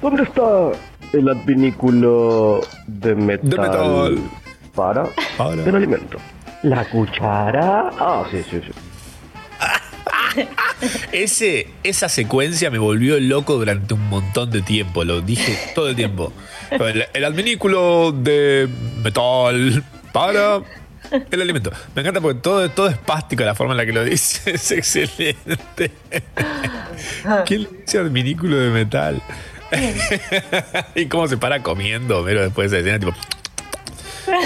[0.02, 0.70] ¿Dónde está
[1.12, 3.51] el advinículo de metal?
[3.51, 4.18] De metal.
[4.74, 5.62] Para, Para.
[5.62, 6.18] el alimento.
[6.62, 7.90] La cuchara.
[7.98, 8.72] Ah, sí, sí, sí.
[11.12, 15.05] Ese, esa secuencia me volvió loco durante un montón de tiempo.
[15.05, 16.32] Lo dije todo el tiempo.
[16.70, 18.69] El, el adminículo de
[19.02, 19.82] metal
[20.12, 20.62] para
[21.31, 21.70] el alimento.
[21.94, 24.51] Me encanta porque todo, todo es pástico la forma en la que lo dice.
[24.55, 25.90] Es excelente.
[27.47, 29.23] ¿Quién le dice adminículo de metal?
[30.94, 33.15] y cómo se para comiendo, pero después de esa escena, tipo.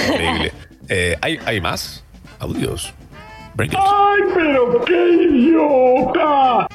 [0.09, 0.53] Increíble.
[0.89, 2.05] Eh, ¿hay, ¿Hay más
[2.39, 2.95] audios?
[3.59, 6.67] ¡Ay, pero qué idiota!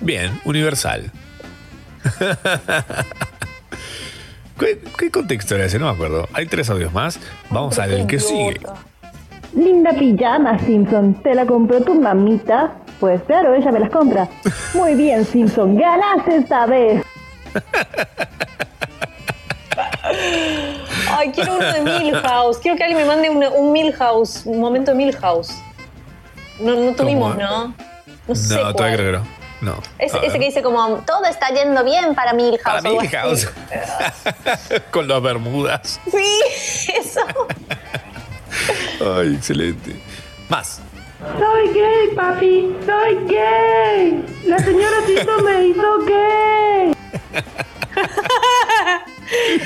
[0.00, 1.10] Bien, universal.
[4.58, 5.78] ¿Qué, qué contexto era ese?
[5.78, 6.28] No me acuerdo.
[6.32, 7.18] Hay tres audios más.
[7.50, 8.60] Vamos al que sigue.
[9.54, 11.14] Linda pijama, Simpson.
[11.22, 12.72] ¿Te la compró tu mamita?
[13.00, 14.28] Pues claro, ella me las compra.
[14.74, 15.76] Muy bien, Simpson.
[15.76, 17.02] Ganaste esta vez.
[21.10, 22.58] Ay, quiero uno de Milhouse.
[22.58, 25.50] Quiero que alguien me mande una- un Milhouse, un momento de Milhouse.
[26.60, 27.42] No, no tuvimos, ¿Cómo?
[27.44, 27.74] ¿no?
[28.28, 29.36] No sé no, todavía creo que no.
[29.74, 29.82] No.
[29.98, 32.62] Ese que dice como, todo está yendo bien para Milhouse.
[32.62, 32.82] Para.
[32.82, 33.48] Milhouse.
[34.90, 36.00] Con las bermudas.
[36.10, 36.40] Sí,
[36.94, 37.20] eso.
[39.18, 39.96] Ay, excelente.
[40.48, 40.80] Más.
[41.38, 42.76] Soy gay, papi.
[42.84, 44.24] Soy gay.
[44.46, 46.92] La señora Tito me hizo gay.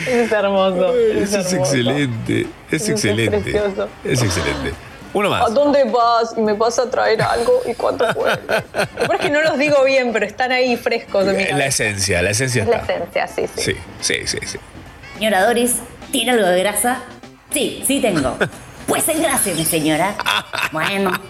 [0.09, 0.95] es hermoso.
[0.97, 2.47] Eso es excelente.
[2.70, 3.39] Es Eso es excelente.
[3.41, 3.89] precioso.
[4.05, 4.73] Es excelente.
[5.12, 5.55] Uno ¿A más.
[5.55, 6.35] dónde vas?
[6.37, 7.61] ¿Y me vas a traer algo?
[7.66, 8.39] ¿Y cuánto peor
[9.15, 12.62] es que no los digo bien, pero están ahí frescos mi La esencia, la esencia
[12.62, 12.93] Es la está.
[12.95, 13.62] esencia, sí, sí.
[13.62, 14.59] Sí, sí, sí, sí.
[15.15, 15.77] Señora Doris,
[16.12, 17.01] ¿tiene algo de grasa?
[17.53, 18.37] Sí, sí tengo.
[18.87, 20.15] Pues engrase, mi señora.
[20.70, 21.12] Bueno.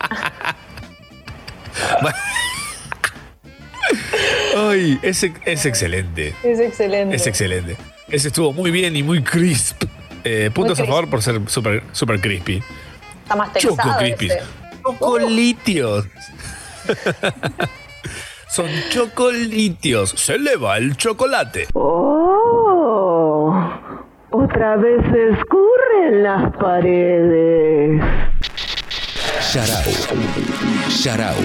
[4.56, 6.34] Ay, es, es excelente.
[6.42, 7.16] Es excelente.
[7.16, 7.76] Es excelente.
[8.10, 9.84] Ese estuvo muy bien y muy crisp.
[10.24, 10.90] Eh, puntos a crisp.
[10.90, 12.62] favor por ser súper super crispy.
[13.22, 14.26] Está más Choco crispy.
[14.26, 14.40] ese.
[14.82, 16.06] Chocolitios.
[18.48, 20.10] Son chocolitios.
[20.10, 21.68] Se eleva el chocolate.
[21.74, 23.54] Oh,
[24.30, 28.02] otra vez se escurren las paredes.
[29.52, 29.92] Sharau.
[30.88, 31.36] Sharau.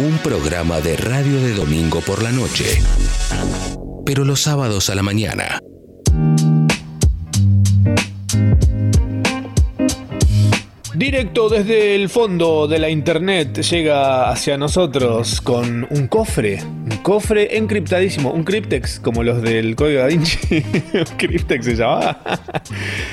[0.00, 2.80] Un programa de radio de domingo por la noche.
[4.04, 5.58] Pero los sábados a la mañana.
[6.10, 6.57] thank you
[10.98, 17.56] Directo desde el fondo de la internet llega hacia nosotros con un cofre, un cofre
[17.56, 20.56] encriptadísimo, un cryptex como los del código da Vinci.
[20.94, 22.20] un cryptex se llamaba.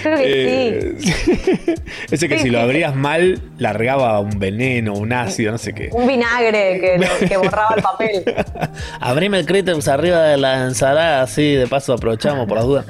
[0.02, 0.96] Creo que Eh,
[2.10, 5.90] Ese que si lo abrías mal largaba un veneno, un ácido, no sé qué.
[5.92, 8.24] Un vinagre que, lo- que borraba el papel.
[9.00, 12.86] Abrime el Critex arriba de la ensalada, así de paso aprovechamos por las dudas.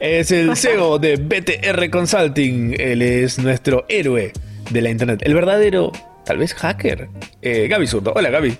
[0.00, 2.74] Es el CEO de BTR Consulting.
[2.78, 4.32] Él es nuestro héroe
[4.70, 5.20] de la internet.
[5.24, 5.92] El verdadero,
[6.24, 7.08] tal vez hacker.
[7.42, 8.12] Eh, Gaby Zurdo.
[8.14, 8.56] Hola Gaby.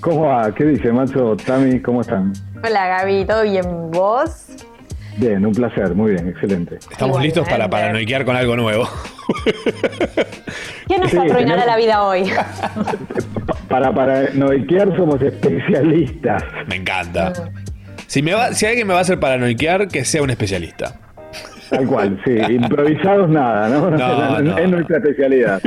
[0.00, 0.52] ¿Cómo va?
[0.54, 1.36] ¿Qué dice, macho?
[1.36, 2.32] Tami, ¿cómo están?
[2.64, 4.46] Hola Gaby, ¿todo bien vos?
[5.18, 6.78] Bien, un placer, muy bien, excelente.
[6.90, 8.88] Estamos listos para paranoiquear con algo nuevo.
[10.86, 12.30] ¿Quién nos Sí, arruinará tenemos- la vida hoy?
[13.68, 16.42] Para paranoiquear somos especialistas.
[16.66, 17.32] Me encanta.
[18.12, 21.00] Si, me va, si alguien me va a hacer paranoiquear, que sea un especialista.
[21.70, 22.32] Tal cual, sí.
[22.52, 23.90] Improvisados nada, ¿no?
[23.90, 24.58] No, no.
[24.58, 25.62] Es nuestra especialidad.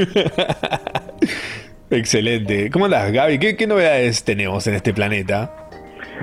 [1.89, 2.69] Excelente.
[2.69, 3.39] ¿Cómo andás, Gaby?
[3.39, 5.55] ¿Qué, qué novedades tenemos en este planeta?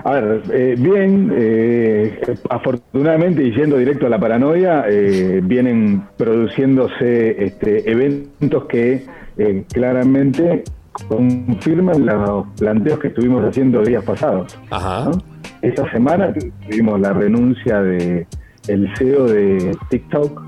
[0.05, 2.21] A ver, eh, bien, eh,
[2.51, 9.07] afortunadamente y yendo directo a la paranoia, eh, vienen produciéndose este, eventos que
[9.39, 10.63] eh, claramente
[11.09, 14.57] confirman los planteos que estuvimos haciendo días pasados.
[14.71, 15.07] Ajá.
[15.07, 15.32] ¿no?
[15.63, 16.33] Esta semana
[16.69, 18.27] tuvimos la renuncia de
[18.69, 20.43] el CEO de TikTok,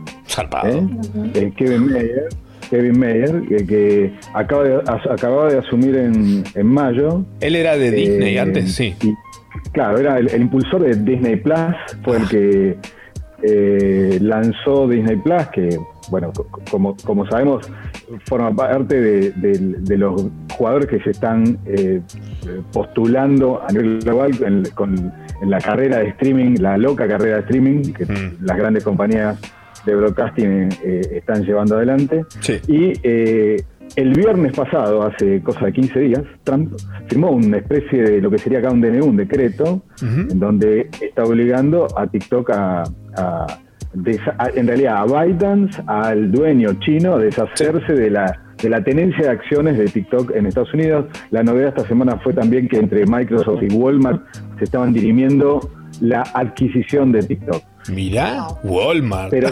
[0.65, 0.86] ¿eh?
[1.35, 2.28] Eh, Kevin Mayer,
[2.70, 7.24] Kevin Mayer, que, que acaba de, as- acababa de asumir en, en mayo.
[7.41, 8.95] Él era de Disney Eh, antes, sí.
[9.03, 9.15] y-
[9.73, 11.74] claro, era el, el impulsor de Disney Plus,
[12.05, 12.77] fue el que
[13.43, 15.69] eh, lanzó Disney Plus, que,
[16.10, 17.68] bueno, co- como, como sabemos,
[18.26, 20.26] forma parte de, de- de los
[20.56, 22.01] jugadores que se están eh,
[22.72, 25.12] postulando a nivel global en, con-
[25.43, 28.06] en la carrera de streaming, la loca carrera de streaming que
[28.40, 29.39] las grandes compañías
[29.85, 32.24] de broadcasting eh, están llevando adelante.
[32.68, 33.62] Y eh,
[33.97, 36.72] el viernes pasado, hace cosa de 15 días, Trump
[37.09, 39.82] firmó una especie de lo que sería acá un DNU, un decreto,
[40.31, 42.85] en donde está obligando a TikTok a-
[44.54, 49.30] en realidad a ByteDance, al dueño chino, a deshacerse de la de la tenencia de
[49.30, 51.06] acciones de TikTok en Estados Unidos.
[51.30, 54.22] La novedad esta semana fue también que entre Microsoft y Walmart
[54.58, 55.60] se estaban dirimiendo
[56.00, 57.62] la adquisición de TikTok.
[57.90, 59.31] Mirá, Walmart.
[59.31, 59.48] Pero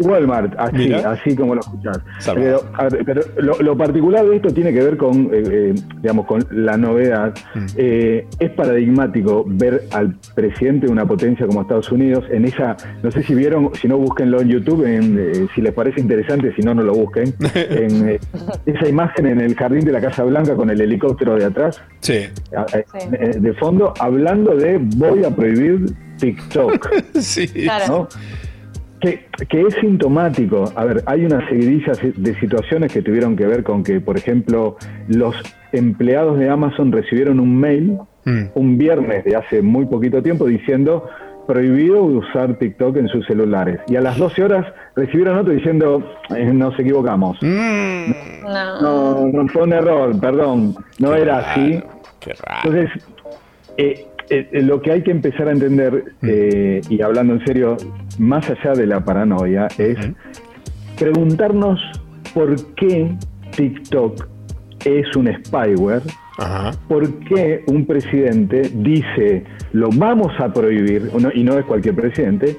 [0.00, 1.12] Walmart, así, Mirá.
[1.12, 1.98] así como lo escuchás.
[2.34, 5.74] Pero, a ver, pero lo, lo particular de esto tiene que ver con, eh, eh,
[6.02, 7.34] digamos, con la novedad.
[7.54, 7.66] Mm.
[7.76, 13.10] Eh, es paradigmático ver al presidente de una potencia como Estados Unidos en esa, no
[13.10, 16.62] sé si vieron, si no búsquenlo en YouTube, en, eh, si les parece interesante, si
[16.62, 18.20] no, no lo busquen, en eh,
[18.66, 21.80] esa imagen en el jardín de la Casa Blanca con el helicóptero de atrás.
[22.00, 22.20] Sí.
[22.56, 22.84] a- eh,
[23.38, 25.86] de fondo, hablando de voy a prohibir
[26.18, 26.88] TikTok.
[27.20, 27.66] sí.
[27.88, 28.08] ¿no?
[29.00, 30.72] Que, que es sintomático.
[30.74, 34.76] A ver, hay una seguidilla de situaciones que tuvieron que ver con que, por ejemplo,
[35.08, 35.34] los
[35.72, 37.98] empleados de Amazon recibieron un mail
[38.54, 41.08] un viernes de hace muy poquito tiempo diciendo
[41.46, 43.80] prohibido usar TikTok en sus celulares.
[43.86, 44.66] Y a las 12 horas
[44.96, 46.02] recibieron otro diciendo
[46.36, 47.38] eh, nos equivocamos.
[47.40, 50.74] No, no fue un error, perdón.
[50.98, 51.80] No era así.
[52.64, 52.90] Entonces,
[53.76, 57.76] eh, eh, eh, lo que hay que empezar a entender, eh, y hablando en serio,
[58.18, 59.96] más allá de la paranoia, es
[60.98, 61.80] preguntarnos
[62.34, 63.14] por qué
[63.56, 64.26] TikTok
[64.84, 66.02] es un spyware,
[66.88, 72.56] por qué un presidente dice lo vamos a prohibir, y no es cualquier presidente,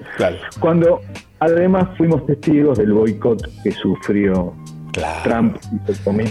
[0.60, 1.02] cuando
[1.40, 4.54] además fuimos testigos del boicot que sufrió
[5.24, 5.58] Trump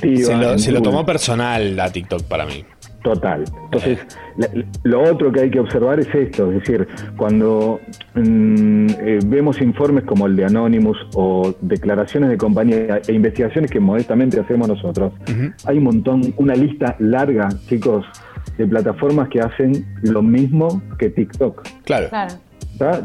[0.03, 0.17] y.
[0.19, 2.65] Se lo, se lo tomó personal a TikTok para mí.
[3.15, 3.45] Total.
[3.67, 4.05] Entonces,
[4.37, 4.49] la-
[4.83, 7.79] lo otro que hay que observar es esto, es decir, cuando
[8.17, 13.79] mm, eh, vemos informes como el de Anonymous o declaraciones de compañía e investigaciones que
[13.79, 15.13] modestamente hacemos nosotros,
[15.67, 18.05] hay un montón, una lista larga, chicos,
[18.59, 21.63] de plataformas que hacen lo mismo que TikTok.
[21.85, 22.09] Claro.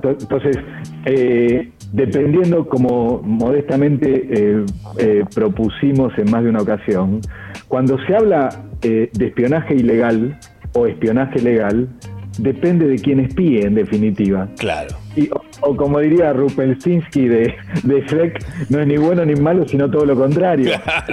[0.02, 0.58] To- Entonces,
[1.06, 4.66] eh, dependiendo como modestamente eh,
[4.98, 7.22] eh, propusimos en más de una ocasión,
[7.68, 8.50] cuando se habla
[8.82, 10.38] eh, de espionaje ilegal
[10.74, 11.88] o espionaje legal,
[12.38, 14.48] depende de quién espíe en definitiva.
[14.58, 14.96] Claro.
[15.18, 17.54] Y, o, o como diría Rupelstinsky de,
[17.84, 20.72] de Shrek, no es ni bueno ni malo, sino todo lo contrario.
[20.72, 21.04] Ya,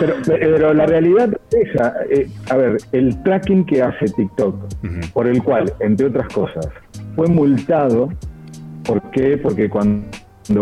[0.00, 1.94] pero, pero la realidad es esa.
[2.10, 4.56] Eh, a ver, el tracking que hace TikTok,
[5.12, 6.66] por el cual, entre otras cosas,
[7.14, 8.08] fue multado.
[8.86, 9.36] ¿Por qué?
[9.38, 10.06] Porque cuando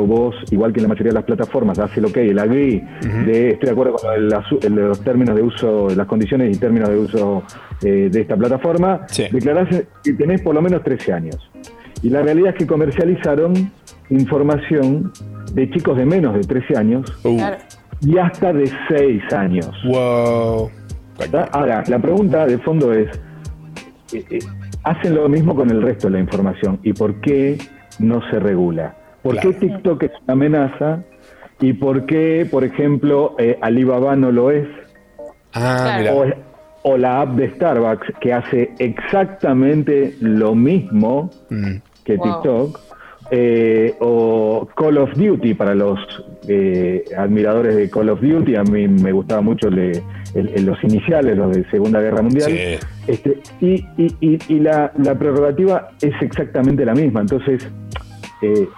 [0.07, 2.83] vos, igual que en la mayoría de las plataformas, hace el ok, el agree,
[3.27, 6.59] de estoy de acuerdo con el asu- el- los términos de uso, las condiciones y
[6.59, 7.43] términos de uso
[7.83, 9.69] eh, de esta plataforma, declarás
[10.03, 11.37] que tenés por lo menos 13 años.
[12.03, 13.53] Y la realidad es que comercializaron
[14.11, 15.13] información
[15.53, 17.13] de chicos de menos de 13 años
[18.01, 19.71] y hasta de 6 años.
[19.87, 20.71] Wow.
[21.53, 23.09] Ahora, la pregunta de fondo es,
[24.13, 24.39] eh, eh,
[24.83, 26.79] ¿hacen lo mismo con el resto de la información?
[26.83, 27.57] ¿Y por qué
[27.99, 28.95] no se regula?
[29.23, 31.03] ¿Por qué TikTok es una amenaza?
[31.61, 34.67] ¿Y por qué, por ejemplo, eh, Alibaba no lo es?
[35.55, 36.25] Ah, o,
[36.93, 41.31] o la app de Starbucks que hace exactamente lo mismo
[42.05, 42.25] que Wow.
[42.43, 42.81] TikTok.
[43.31, 45.99] eh, o Call of Duty para los
[46.47, 50.03] eh, admiradores de Call of Duty, a mí me gustaba mucho le-
[50.35, 52.51] el- el- los iniciales, los de Segunda Guerra Mundial.
[52.51, 52.77] Sí.
[53.07, 57.23] Este, y y- y- y la, la prerrogativa es exactamente la misma.
[57.23, 57.67] Entonces,
[58.43, 58.69] eh,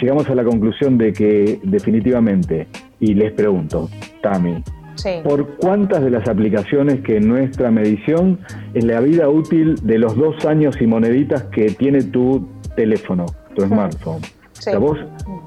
[0.00, 2.68] llegamos a la conclusión de que definitivamente,
[3.00, 3.88] y les pregunto,
[4.22, 4.62] Tami,
[4.94, 5.08] Sí.
[5.24, 8.38] ¿por cuántas de las aplicaciones que en nuestra medición
[8.74, 12.46] en la vida útil de los dos años y moneditas que tiene tu
[12.76, 13.24] teléfono,
[13.56, 14.20] tu smartphone?
[14.62, 14.96] O sea, vos,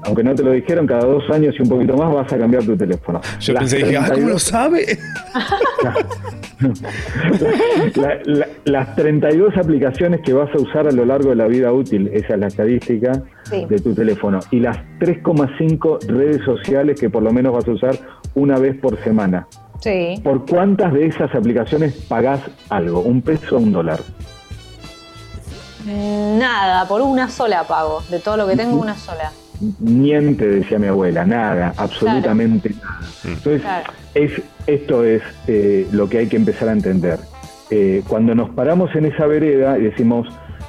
[0.04, 2.62] aunque no te lo dijeron, cada dos años y un poquito más vas a cambiar
[2.64, 3.18] tu teléfono.
[3.40, 4.98] Yo Las pensé, dije, ah, ¿cómo lo 32 sabe?
[7.96, 11.72] La- la- las 32 aplicaciones que vas a usar a lo largo de la vida
[11.72, 13.12] útil, esa es la estadística
[13.44, 13.64] Sí.
[13.68, 14.40] de tu teléfono.
[14.50, 17.94] Y las 3,5 redes sociales que por lo menos vas a usar
[18.34, 19.46] una vez por semana.
[19.80, 20.20] Sí.
[20.24, 22.40] ¿Por cuántas de esas aplicaciones pagás
[22.70, 23.00] algo?
[23.00, 24.00] ¿Un peso o un dólar?
[25.86, 28.02] Mm, Nada, por una sola pago.
[28.10, 29.32] De todo lo que tengo, una sola.
[29.80, 33.00] Niente, decía mi abuela, nada, absolutamente nada.
[33.24, 33.92] Entonces, Claro.
[34.14, 34.32] es,
[34.66, 37.18] esto es eh, lo que hay que empezar a entender.
[37.70, 40.28] Eh, cuando nos paramos en esa vereda y decimos,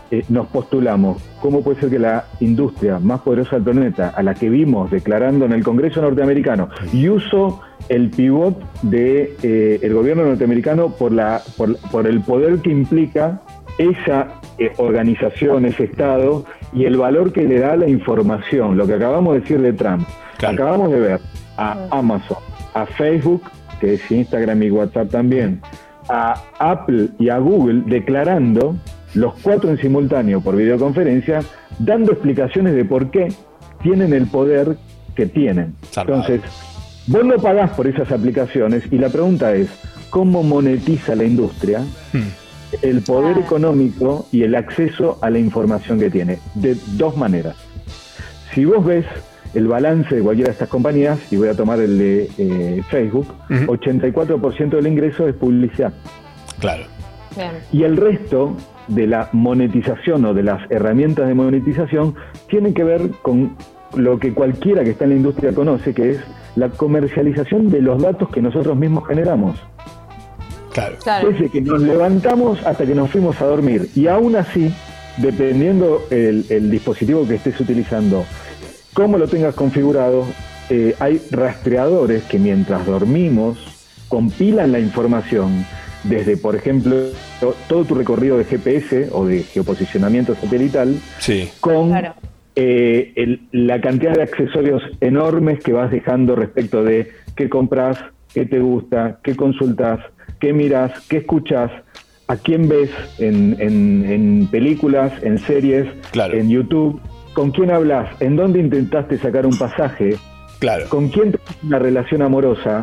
[0.10, 4.34] eh, nos postulamos, ¿cómo puede ser que la industria más poderosa del planeta, a la
[4.34, 10.24] que vimos declarando en el Congreso norteamericano, y uso el pivot de eh, el gobierno
[10.24, 13.42] norteamericano por, la, por, por el poder que implica
[13.78, 18.94] esa eh, organización, ese Estado y el valor que le da la información, lo que
[18.94, 20.08] acabamos de decir de Trump.
[20.46, 21.20] Acabamos de ver
[21.58, 22.38] a Amazon,
[22.74, 23.44] a Facebook,
[23.80, 25.62] que es Instagram y WhatsApp también,
[26.10, 28.76] a Apple y a Google declarando,
[29.14, 31.42] los cuatro en simultáneo por videoconferencia,
[31.80, 33.30] dando explicaciones de por qué
[33.82, 34.78] tienen el poder
[35.16, 35.76] que tienen.
[35.96, 36.42] Entonces,
[37.08, 39.70] vos lo pagás por esas aplicaciones y la pregunta es,
[40.10, 41.84] ¿cómo monetiza la industria?
[42.82, 47.56] El poder económico y el acceso a la información que tiene, de dos maneras.
[48.54, 49.06] Si vos ves
[49.54, 53.28] el balance de cualquiera de estas compañías, y voy a tomar el de eh, Facebook,
[53.50, 55.94] 84% del ingreso es publicidad.
[56.60, 56.84] Claro.
[57.36, 57.52] Bien.
[57.72, 58.56] Y el resto
[58.88, 62.16] de la monetización o de las herramientas de monetización
[62.50, 63.56] tienen que ver con
[63.96, 66.20] lo que cualquiera que está en la industria conoce, que es
[66.56, 69.60] la comercialización de los datos que nosotros mismos generamos.
[70.78, 71.32] Claro.
[71.32, 73.90] Desde que nos levantamos hasta que nos fuimos a dormir.
[73.96, 74.72] Y aún así,
[75.18, 78.26] dependiendo el, el dispositivo que estés utilizando,
[78.94, 80.26] cómo lo tengas configurado,
[80.70, 83.58] eh, hay rastreadores que mientras dormimos
[84.08, 85.66] compilan la información
[86.04, 86.96] desde, por ejemplo,
[87.40, 91.50] to- todo tu recorrido de GPS o de geoposicionamiento satelital Sí.
[91.60, 91.94] con
[92.56, 97.98] eh, el- la cantidad de accesorios enormes que vas dejando respecto de qué compras,
[98.34, 100.00] qué te gusta, qué consultas,
[100.40, 101.72] qué miras, qué escuchas,
[102.28, 102.90] a quién ves
[103.20, 105.88] en, en- en películas, en series,
[106.38, 107.00] en YouTube,
[107.34, 110.16] con quién hablas, en dónde intentaste sacar un pasaje,
[110.90, 112.82] con quién tenés una relación amorosa.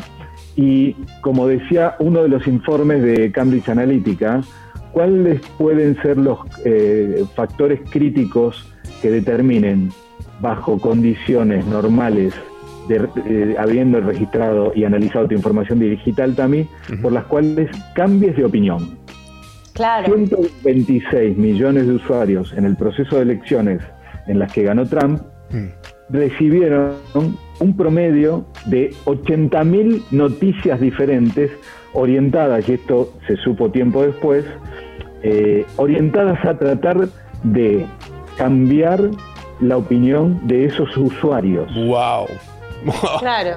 [0.57, 4.41] Y, como decía uno de los informes de Cambridge Analytica,
[4.93, 8.65] ¿cuáles pueden ser los eh, factores críticos
[9.03, 9.91] que determinen,
[10.41, 12.33] bajo condiciones normales,
[12.89, 16.67] de- eh, habiendo registrado y analizado tu información digital, Tami,
[17.03, 18.99] por las cuales cambies de opinión?
[19.73, 20.07] Claro.
[20.15, 23.81] 126 millones de usuarios en el proceso de elecciones
[24.27, 25.21] en las que ganó Trump
[26.11, 26.93] recibieron
[27.61, 31.51] un promedio de 80.000 noticias diferentes
[31.93, 34.45] orientadas, y esto se supo tiempo después,
[35.23, 37.09] eh, orientadas a tratar
[37.43, 37.87] de
[38.37, 39.11] cambiar
[39.61, 41.73] la opinión de esos usuarios.
[41.75, 42.27] ¡Wow!
[43.21, 43.57] Claro.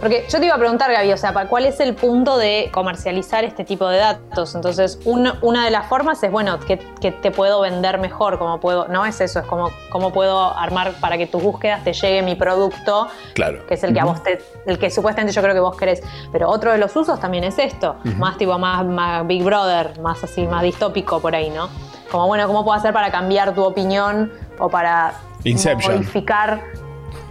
[0.00, 2.70] Porque yo te iba a preguntar, Gaby, o sea, ¿pa- ¿cuál es el punto de
[2.72, 4.56] comercializar este tipo de datos?
[4.56, 8.58] Entonces, una, una de las formas es, bueno, que, que te puedo vender mejor, cómo
[8.58, 12.20] puedo, no es eso, es como cómo puedo armar para que tus búsquedas te llegue
[12.22, 13.64] mi producto, Claro.
[13.68, 16.02] que es el que a vos te, el que supuestamente yo creo que vos querés.
[16.32, 20.24] Pero otro de los usos también es esto, más tipo, más, más Big Brother, más
[20.24, 21.68] así, más distópico por ahí, ¿no?
[22.10, 25.14] Como, bueno, ¿cómo puedo hacer para cambiar tu opinión o para
[25.44, 25.94] Inception.
[25.94, 26.60] modificar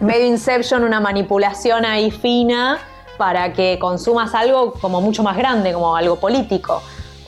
[0.02, 2.80] medio Inception, una manipulación ahí fina
[3.18, 6.82] para que consumas algo como mucho más grande, como algo político.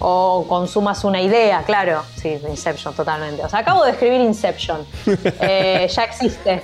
[0.06, 2.02] O consumas una idea, claro.
[2.16, 3.44] Sí, Inception, totalmente.
[3.44, 4.82] O sea, acabo de escribir Inception.
[5.40, 6.62] Eh, ya existe.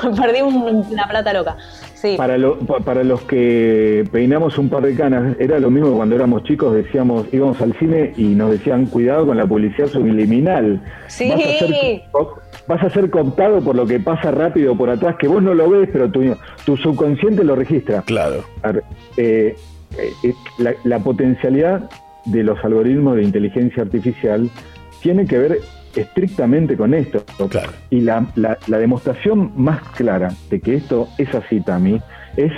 [0.20, 1.56] Perdí un- una plata loca.
[1.94, 2.14] Sí.
[2.16, 5.96] Para, lo- pa- para los que peinamos un par de canas, era lo mismo que
[5.96, 10.80] cuando éramos chicos, decíamos, íbamos al cine y nos decían, cuidado con la publicidad subliminal.
[11.08, 11.30] Sí.
[11.30, 11.44] Vas a
[12.68, 15.70] vas a ser cooptado por lo que pasa rápido por atrás, que vos no lo
[15.70, 16.22] ves, pero tu,
[16.64, 18.02] tu subconsciente lo registra.
[18.02, 18.44] Claro.
[19.16, 19.56] eh,
[19.98, 21.88] eh, la, la potencialidad
[22.24, 24.50] de los algoritmos de inteligencia artificial
[25.00, 25.58] tiene que ver
[25.94, 27.24] estrictamente con esto.
[27.90, 32.00] Y la, la- la demostración más clara de que esto es así, Tami,
[32.36, 32.52] es,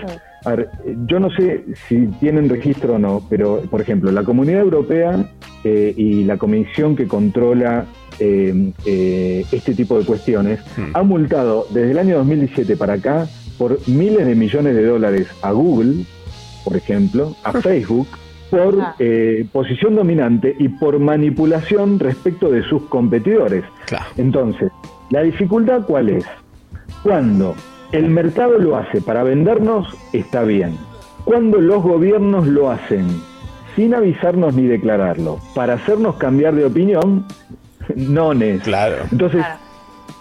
[0.44, 0.70] a ver,
[1.06, 5.30] yo no sé si tienen registro o no, pero por ejemplo, la Comunidad Europea
[5.64, 7.86] eh, y la comisión que controla
[8.20, 10.60] eh, eh, este tipo de cuestiones
[10.92, 13.28] ha multado desde el año 2017 para acá
[13.58, 16.04] por miles de millones de dólares a Google,
[16.64, 18.08] por ejemplo, a Facebook,
[18.50, 23.64] por eh, posición dominante y por manipulación respecto de sus competidores.
[24.16, 24.70] Entonces,
[25.10, 26.24] ¿la dificultad cuál es?
[27.02, 27.54] Cuando
[27.92, 30.76] el mercado lo hace para vendernos, está bien.
[31.24, 33.06] Cuando los gobiernos lo hacen
[33.76, 37.26] sin avisarnos ni declararlo, para hacernos cambiar de opinión,
[37.96, 38.62] no es.
[38.62, 38.96] Claro.
[39.10, 39.44] Entonces,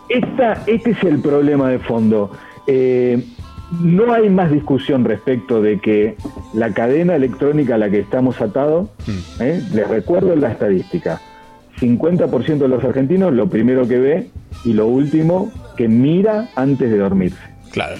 [0.10, 2.31] esta, este es el problema de fondo.
[2.68, 3.23] Eh,
[3.81, 6.15] no hay más discusión respecto de que
[6.53, 8.89] la cadena electrónica a la que estamos atados,
[9.39, 9.61] ¿eh?
[9.73, 11.19] les recuerdo la estadística,
[11.80, 14.30] 50% de los argentinos lo primero que ve
[14.64, 17.56] y lo último que mira antes de dormirse.
[17.77, 17.97] Claro.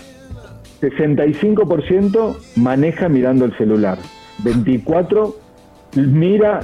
[0.82, 4.00] 65% maneja mirando el celular.
[4.44, 5.36] 24%
[5.96, 6.62] mira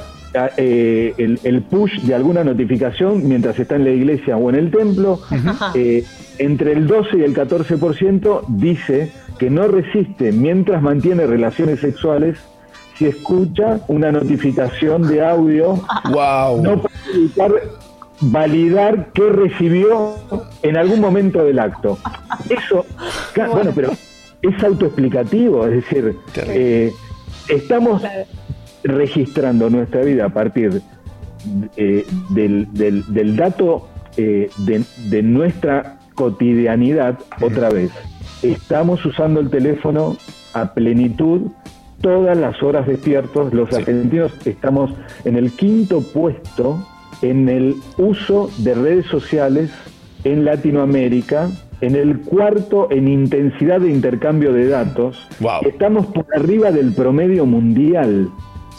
[0.57, 4.71] eh, el, el push de alguna notificación mientras está en la iglesia o en el
[4.71, 5.19] templo.
[5.75, 6.03] Eh,
[6.39, 12.39] entre el 12 y el 14% dice que no resiste mientras mantiene relaciones sexuales
[12.97, 15.75] si escucha una notificación de audio.
[16.11, 16.63] Wow.
[16.63, 17.51] No puede evitar
[18.21, 20.15] validar que recibió
[20.61, 21.97] en algún momento del acto.
[22.49, 22.85] Eso,
[23.53, 23.91] bueno, pero
[24.41, 26.15] es autoexplicativo, es decir,
[26.47, 26.91] eh,
[27.49, 28.01] estamos
[28.83, 30.81] registrando nuestra vida a partir
[31.77, 33.87] eh, del, del- del dato
[34.17, 37.91] eh, de, de nuestra cotidianidad otra vez.
[38.41, 40.15] Estamos usando el teléfono
[40.53, 41.51] a plenitud
[42.01, 43.53] todas las horas despiertos.
[43.53, 44.91] Los argentinos estamos
[45.25, 46.85] en el quinto puesto
[47.23, 49.71] en el uso de redes sociales
[50.23, 51.49] en Latinoamérica,
[51.81, 55.17] en el cuarto en intensidad de intercambio de datos.
[55.65, 58.29] Estamos por arriba del promedio mundial.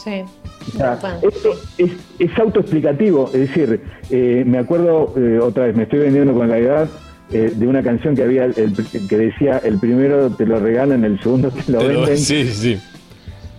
[0.02, 0.22] Sí.
[0.68, 3.80] O sea, esto es, es autoexplicativo, es decir,
[4.10, 6.88] eh, me acuerdo eh, otra vez, me estoy vendiendo con la edad
[7.30, 8.74] eh, de una canción que había el-
[9.08, 12.16] que decía el primero te lo regalan, el segundo te lo Te lo- venden.
[12.18, 12.78] sí, sí.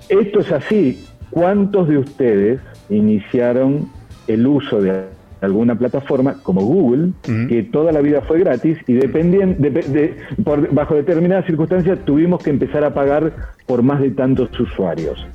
[0.09, 1.03] Esto es así.
[1.29, 2.59] ¿Cuántos de ustedes
[2.89, 3.89] iniciaron
[4.27, 5.03] el uso de
[5.41, 7.11] alguna plataforma como Google,
[7.47, 12.41] que toda la vida fue gratis y dependien- depe- de- por- bajo determinadas circunstancias tuvimos
[12.43, 13.31] que empezar a pagar
[13.67, 15.25] por más de tantos usuarios?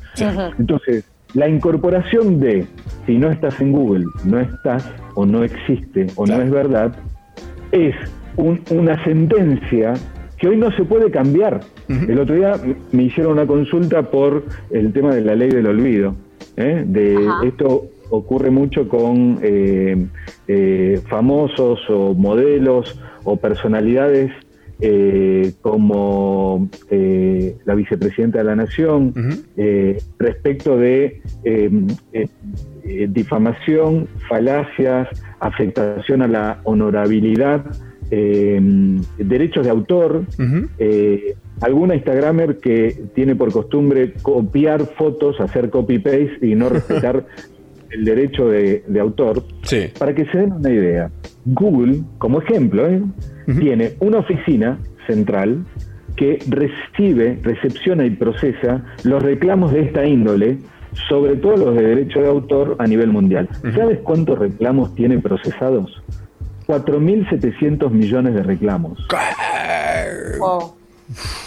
[0.59, 1.05] Entonces,
[1.35, 2.67] la incorporación de
[3.07, 6.93] si no estás en Google, no estás o no existe o no es verdad,
[7.71, 7.95] es
[8.37, 9.95] un- una sentencia
[10.39, 11.61] que hoy no se puede cambiar.
[12.09, 12.55] El otro día
[12.93, 16.15] me hicieron una consulta por el tema de la ley del olvido.
[16.57, 16.83] ¿eh?
[16.87, 20.07] De esto ocurre mucho con eh,
[20.49, 24.33] eh, famosos o modelos o personalidades
[24.83, 29.13] eh, como eh, la vicepresidenta de la Nación,
[29.57, 31.71] eh, respecto de eh,
[33.09, 35.09] difamación, falacias,
[35.39, 37.67] afectación a la honorabilidad,
[38.11, 38.61] eh,
[39.19, 40.25] derechos de autor,
[40.79, 47.27] eh, alguna Instagramer que tiene por costumbre copiar fotos, hacer copy-paste y no respetar
[47.91, 49.43] el derecho de, de autor.
[49.99, 51.11] Para que se den una idea,
[51.45, 53.03] Google, como ejemplo, ¿eh?
[53.59, 55.65] tiene una oficina central
[56.17, 60.59] que recibe, recepciona y procesa los reclamos de esta índole,
[61.09, 63.49] sobre todo los de derecho de autor a nivel mundial.
[63.75, 66.03] ¿Sabes cuántos reclamos tiene procesados?
[66.67, 68.99] 4.700 millones de reclamos.
[70.41, 70.77] O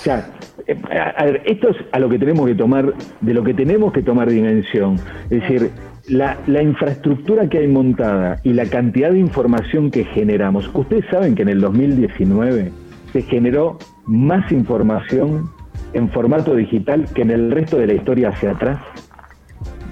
[0.01, 0.29] sea,
[0.67, 3.53] eh, a, a ver, esto es a lo que tenemos que tomar, de lo que
[3.53, 4.95] tenemos que tomar dimensión.
[5.29, 5.71] Es decir,
[6.07, 10.69] la, la infraestructura que hay montada y la cantidad de información que generamos.
[10.73, 12.71] Ustedes saben que en el 2019
[13.11, 15.49] se generó más información
[15.93, 18.79] en formato digital que en el resto de la historia hacia atrás.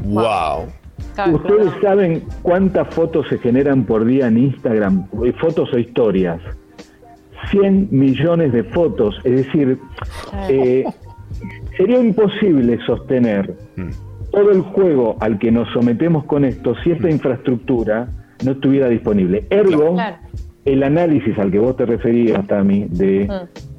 [0.04, 0.68] Wow.
[1.34, 6.42] Ustedes saben cuántas fotos se generan por día en Instagram, eh, fotos o historias.
[7.50, 9.78] 100 millones de fotos, es decir,
[10.50, 10.86] eh,
[11.76, 13.54] sería imposible sostener
[14.32, 18.08] todo el juego al que nos sometemos con esto si esta infraestructura
[18.46, 19.46] no estuviera disponible.
[19.50, 20.18] Ergo, Claro.
[20.66, 23.30] el análisis al que vos te referías, Tami, de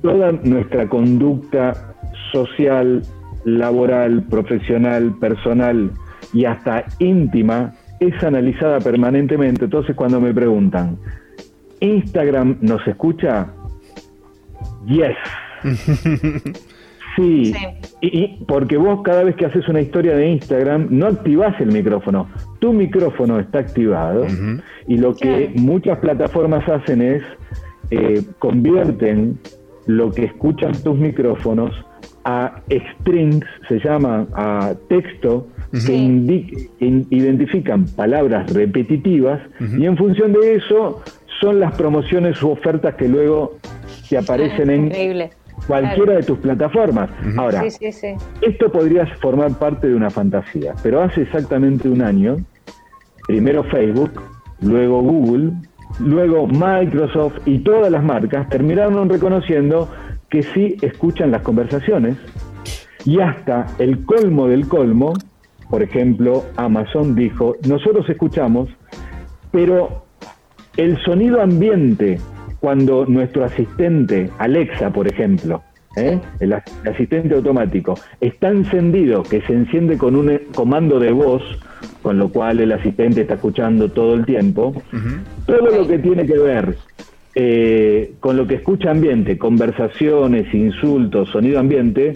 [0.03, 1.95] toda nuestra conducta
[2.33, 3.03] social,
[3.45, 5.91] laboral, profesional, personal
[6.33, 9.65] y hasta íntima es analizada permanentemente.
[9.65, 10.97] Entonces cuando me preguntan,
[11.81, 13.49] ¿Instagram nos escucha?
[14.87, 15.17] Yes.
[17.17, 17.53] Sí,
[18.01, 21.73] Y, y porque vos cada vez que haces una historia de Instagram no activás el
[21.73, 22.29] micrófono,
[22.59, 24.27] tu micrófono está activado
[24.89, 27.23] y lo que muchas plataformas hacen es
[27.91, 29.39] eh, convierten
[29.87, 31.71] lo que escuchan tus micrófonos
[32.25, 32.63] a
[33.01, 39.41] strings, se llama a texto que, indi- que in- identifican palabras repetitivas
[39.79, 41.03] y en función de eso
[41.41, 43.57] son las promociones u ofertas que luego
[44.09, 45.31] te aparecen en Increíble.
[45.67, 46.13] Cualquiera Claro.
[46.21, 47.11] de tus plataformas.
[47.37, 48.15] Ahora, Sí, sí, sí.
[48.41, 52.37] esto podría formar parte de una fantasía, pero hace exactamente un año,
[53.27, 54.11] primero Facebook,
[54.61, 55.53] luego Google,
[56.01, 59.89] luego Microsoft y todas las marcas terminaron reconociendo
[60.31, 62.17] que sí escuchan las conversaciones
[63.05, 65.13] y hasta el colmo del colmo,
[65.69, 68.69] por ejemplo, Amazon dijo, nosotros escuchamos,
[69.51, 70.05] pero
[70.77, 72.19] el sonido ambiente,
[72.63, 75.63] cuando nuestro asistente, Alexa, por ejemplo,
[75.97, 76.19] ¿eh?
[76.39, 81.43] el as- asistente automático, está encendido, que se enciende con un eh, comando de voz,
[82.03, 84.81] con lo cual el asistente está escuchando todo el tiempo,
[85.45, 86.77] todo lo que tiene que ver
[87.35, 92.13] eh, con lo que escucha ambiente, conversaciones, insultos, sonido ambiente,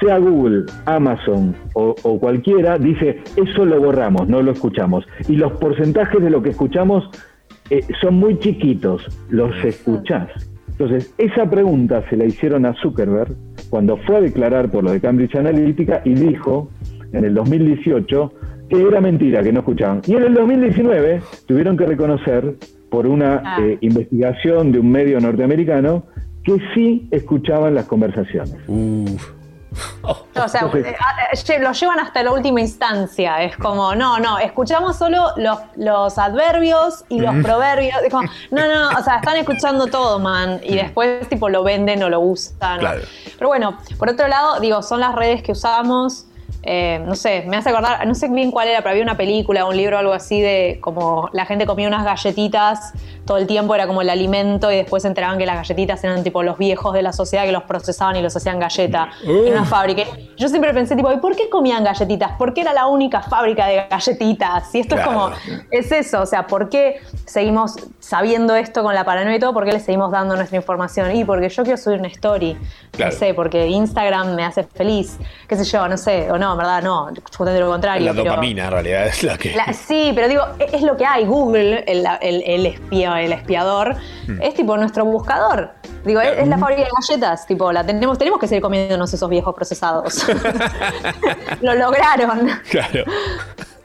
[0.00, 5.06] sea Google, Amazon o, o cualquiera, dice, eso lo borramos, no lo escuchamos.
[5.28, 7.08] Y los porcentajes de lo que escuchamos
[7.70, 10.28] eh, son muy chiquitos, los escuchás.
[10.70, 13.34] Entonces, esa pregunta se la hicieron a Zuckerberg
[13.70, 16.68] cuando fue a declarar por lo de Cambridge Analytica y dijo
[17.12, 18.32] en el 2018
[18.68, 20.02] que era mentira, que no escuchaban.
[20.06, 22.56] Y en el 2019 tuvieron que reconocer
[22.90, 26.04] por una eh, investigación de un medio norteamericano
[26.42, 28.56] que sí escuchaban las conversaciones.
[30.36, 33.42] O sea, eh, ah, eh, lo llevan hasta la última instancia.
[33.42, 37.96] Es como, no, no, escuchamos solo los, los adverbios y los proverbios.
[38.04, 40.60] Es como, no, no, o sea, están escuchando todo, man.
[40.62, 42.80] Y después, tipo, lo venden o lo usan.
[42.80, 43.00] Claro.
[43.38, 46.26] Pero bueno, por otro lado, digo, son las redes que usamos.
[46.68, 49.64] Eh, no sé, me hace acordar, no sé bien cuál era, pero había una película,
[49.66, 52.92] un libro, algo así de como la gente comía unas galletitas
[53.24, 56.22] todo el tiempo, era como el alimento, y después se enteraban que las galletitas eran
[56.22, 59.64] tipo los viejos de la sociedad que los procesaban y los hacían galleta en una
[59.64, 60.02] fábrica.
[60.36, 62.32] Yo siempre pensé, tipo, ¿y por qué comían galletitas?
[62.38, 64.72] ¿Por qué era la única fábrica de galletitas?
[64.74, 65.10] Y esto Claro.
[65.10, 65.30] es como,
[65.72, 69.52] es eso, o sea, ¿por qué seguimos sabiendo esto con la paranoia y todo?
[69.52, 71.14] ¿Por qué le seguimos dando nuestra información?
[71.16, 72.56] Y porque yo quiero subir una story,
[72.92, 73.12] Claro.
[73.12, 75.18] no sé, porque Instagram me hace feliz,
[75.48, 78.06] qué sé yo, no sé, o no, en verdad no, justamente lo contrario.
[78.06, 79.54] La pero- dopamina, en realidad, es la que.
[79.54, 81.24] la- sí, pero digo, e- es lo que hay.
[81.24, 83.94] Google, el, el, el espía- el espiador,
[84.26, 84.42] Hmm.
[84.42, 85.70] es tipo nuestro buscador.
[86.04, 87.46] Digo, es, es la fábrica de galletas.
[87.46, 90.24] Tipo, la tenemos, tenemos que seguir comiéndonos esos viejos procesados.
[91.60, 93.04] lo lograron, Claro.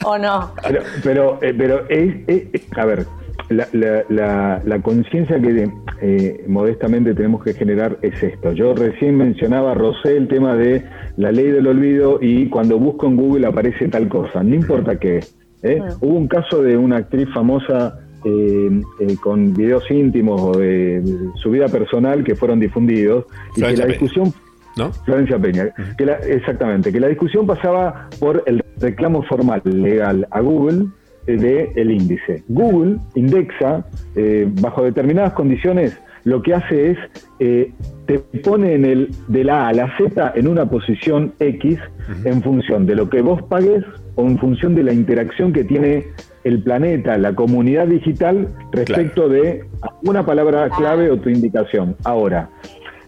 [0.04, 0.54] ¿o no?
[0.64, 3.06] Pero, pero, eh, pero es, es- a ver,
[3.52, 5.70] la, la- la- la conciencia que
[6.02, 8.54] eh, modestamente tenemos que generar es esto.
[8.54, 10.84] Yo recién mencionaba, Rosé, el tema de
[11.18, 15.20] la ley del olvido y cuando busco en Google aparece tal cosa, no importa qué.
[15.64, 15.82] ¿eh?
[16.02, 21.18] Hubo un caso de una actriz famosa eh, eh, con videos íntimos o de, de
[21.36, 23.26] su vida personal que fueron difundidos
[23.56, 23.86] y que la Peña.
[23.88, 24.34] discusión
[24.78, 24.90] ¿No?
[24.94, 30.40] Florencia Peña, que la- exactamente, que la discusión pasaba por el reclamo formal legal a
[30.40, 30.86] Google
[31.28, 32.44] eh, de el índice.
[32.48, 33.86] Google indexa
[34.16, 36.98] eh, bajo determinadas condiciones, lo que hace es
[37.40, 37.72] eh,
[38.06, 41.80] te pone en el de la A a la Z en una posición X
[42.26, 43.84] en función de lo que vos pagues
[44.16, 46.06] o en función de la interacción que tiene
[46.44, 49.64] el planeta, la comunidad digital respecto de
[50.04, 51.96] una palabra clave o tu indicación.
[52.04, 52.50] Ahora,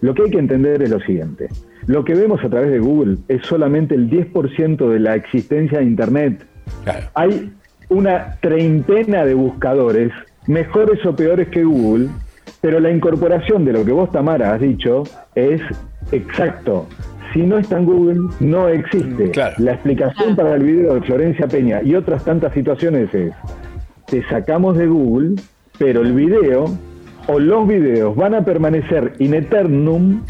[0.00, 1.48] lo que hay que entender es lo siguiente.
[1.86, 5.84] Lo que vemos a través de Google es solamente el 10% de la existencia de
[5.84, 6.46] Internet.
[7.14, 7.52] Hay
[7.88, 10.12] una treintena de buscadores,
[10.46, 12.08] mejores o peores que Google,
[12.60, 15.04] pero la incorporación de lo que vos, Tamara, has dicho
[15.34, 15.60] es
[16.12, 16.86] exacto.
[17.32, 19.32] Si no está en Google, no existe.
[19.58, 23.32] La explicación para el video de Florencia Peña y otras tantas situaciones es,
[24.06, 25.34] te sacamos de Google,
[25.78, 26.66] pero el video
[27.26, 30.22] o los videos van a permanecer in eternum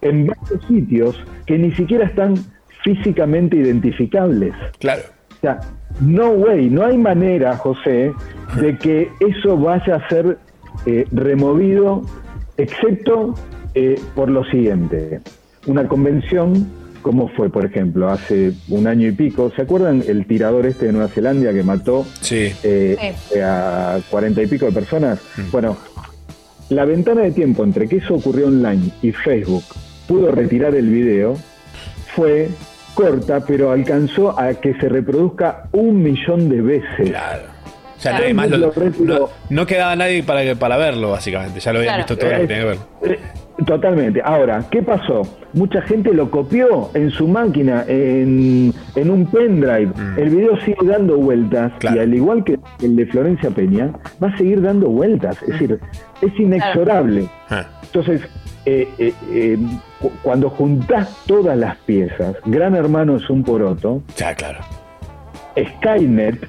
[0.00, 2.34] en varios sitios que ni siquiera están
[2.82, 4.54] físicamente identificables.
[4.78, 5.02] Claro.
[5.38, 5.60] O sea,
[6.00, 8.12] no way, no hay manera, José,
[8.60, 10.38] de que eso vaya a ser
[10.86, 12.02] eh, removido,
[12.56, 13.34] excepto
[13.74, 15.20] eh, por lo siguiente.
[15.66, 16.66] Una convención,
[17.02, 20.92] como fue, por ejemplo, hace un año y pico, ¿se acuerdan el tirador este de
[20.92, 25.20] Nueva Zelanda que mató eh, eh, a cuarenta y pico de personas?
[25.52, 25.76] Bueno,
[26.70, 29.64] la ventana de tiempo entre que eso ocurrió online y Facebook
[30.08, 31.36] pudo retirar el video
[32.14, 32.48] fue
[33.02, 37.12] corta, pero alcanzó a que se reproduzca un millón de veces.
[37.96, 41.60] O sea, nadie más lo- no, no quedaba nadie para, para verlo, básicamente.
[41.60, 42.06] Ya lo habían Claro.
[42.08, 42.78] visto todo lo que tenía que ver.
[43.12, 43.18] Eh,
[43.66, 44.20] Totalmente.
[44.24, 45.22] Ahora, ¿qué pasó?
[45.52, 49.90] Mucha gente lo copió en su máquina, en, en un pendrive.
[50.16, 53.90] El video sigue dando vueltas y al igual que el de Florencia Peña,
[54.22, 55.42] va a seguir dando vueltas.
[55.42, 55.80] Es decir,
[56.22, 57.28] es inexorable.
[57.82, 58.20] Entonces,
[58.68, 59.58] eh, eh, eh,
[60.00, 64.02] cu- cuando juntás todas las piezas, Gran Hermano es un poroto.
[64.16, 64.60] Ya, claro.
[65.56, 66.46] Skynet,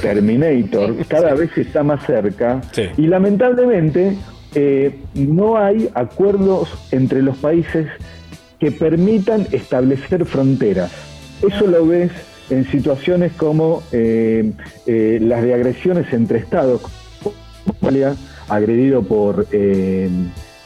[0.00, 2.60] Terminator, cada vez está más cerca.
[2.96, 4.16] Y lamentablemente
[4.54, 7.86] eh, no hay acuerdos entre los países
[8.58, 10.92] que permitan establecer fronteras.
[11.46, 12.10] Eso lo ves
[12.50, 14.52] en situaciones como eh,
[14.86, 16.82] eh, las de agresiones entre estados,
[17.66, 18.14] Australia,
[18.48, 20.08] agredido por eh,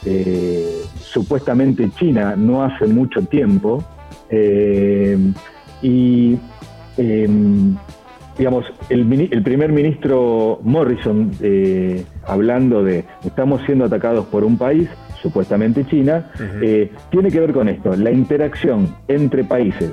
[0.05, 3.83] eh, supuestamente China no hace mucho tiempo.
[4.29, 5.17] eh,
[5.81, 6.37] y
[6.97, 7.29] eh,
[8.37, 14.89] digamos, el, primer ministro Morrison, eh, hablando de estamos siendo atacados por un país,
[15.21, 16.31] supuestamente China,
[17.09, 17.95] tiene que ver con esto.
[17.95, 19.91] La interacción entre países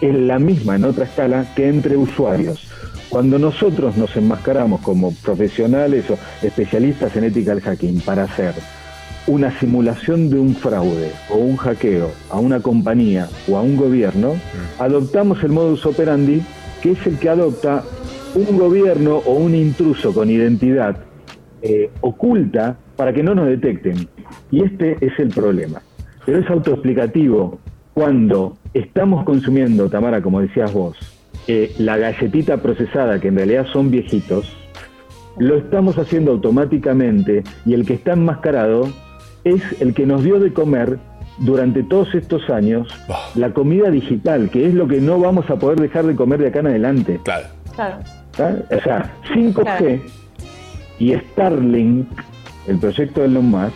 [0.00, 2.68] es la misma en otra escala que entre usuarios.
[3.08, 8.54] Cuando nosotros nos enmascaramos como profesionales o especialistas en ethical hacking para hacer
[9.28, 14.34] una simulación de un fraude o un hackeo a una compañía o a un gobierno,
[14.78, 16.42] adoptamos el modus operandi
[16.82, 17.84] que es el que adopta
[18.34, 20.96] un gobierno o un intruso con identidad
[21.62, 24.08] eh, oculta para que no nos detecten.
[24.50, 25.82] Y este es el problema.
[26.24, 27.58] Pero es autoexplicativo
[27.94, 30.96] cuando estamos consumiendo, Tamara, como decías vos,
[31.48, 34.56] eh, la galletita procesada, que en realidad son viejitos,
[35.38, 38.88] lo estamos haciendo automáticamente y el que está enmascarado
[39.44, 40.98] es el que nos dio de comer
[41.38, 42.88] durante todos estos años
[43.34, 46.48] la comida digital, que es lo que no vamos a poder dejar de comer de
[46.48, 47.20] acá en adelante.
[47.24, 47.46] Claro.
[47.74, 47.98] Claro.
[48.70, 50.00] O sea, 5G Claro.
[50.98, 52.08] y Starlink,
[52.66, 53.74] el proyecto de Elon Musk,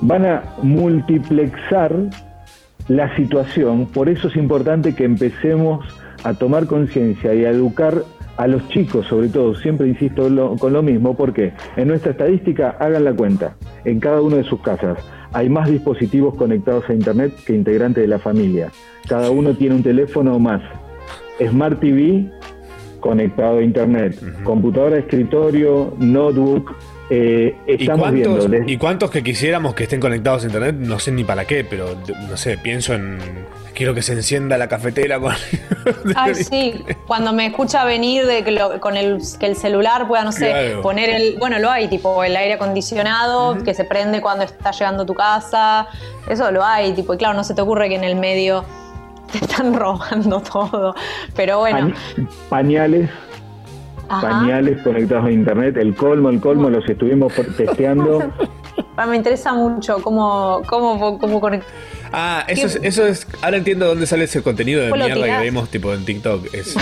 [0.00, 1.92] van a multiplexar
[2.88, 3.86] la situación.
[3.86, 5.84] Por eso es importante que empecemos
[6.22, 8.04] a tomar conciencia y a educar
[8.36, 9.54] a los chicos, sobre todo.
[9.54, 14.20] Siempre insisto lo- con lo mismo, porque en nuestra estadística, hagan la cuenta, en cada
[14.22, 14.98] una de sus casas
[15.32, 18.70] hay más dispositivos conectados a Internet que integrantes de la familia.
[19.08, 20.62] Cada uno tiene un teléfono o más.
[21.44, 22.30] Smart TV
[23.00, 26.72] conectado a Internet, computadora de escritorio, notebook.
[27.10, 28.48] Eh, ¿Y estamos cuántos, viendo.
[28.48, 30.74] les- ¿Y cuántos que quisiéramos que estén conectados a internet?
[30.78, 31.96] No sé ni para qué, pero
[32.28, 33.18] no sé, pienso en.
[33.74, 35.34] Quiero que se encienda la cafetera con.
[36.16, 40.22] Ay, sí, cuando me escucha venir de que lo- con el, que el celular pueda,
[40.24, 40.82] no sé, Claro.
[40.82, 41.36] poner el.
[41.38, 45.14] Bueno, lo hay, tipo el aire acondicionado que se prende cuando está llegando a tu
[45.14, 45.88] casa.
[46.28, 48.64] Eso lo hay, tipo, y claro, no se te ocurre que en el medio
[49.32, 50.94] te están robando todo.
[51.34, 51.88] Pero bueno.
[51.88, 53.10] Pañ- pañales,
[54.08, 54.20] Ajá.
[54.28, 58.32] pañales conectados a internet, el colmo, el colmo, los estuvimos testeando.
[59.08, 61.62] Me interesa mucho cómo, cómo, cómo conect-
[62.12, 63.26] Ah, eso es, eso es.
[63.42, 66.46] Ahora entiendo dónde sale ese contenido de mierda que vemos tipo en TikTok.
[66.54, 66.76] Es,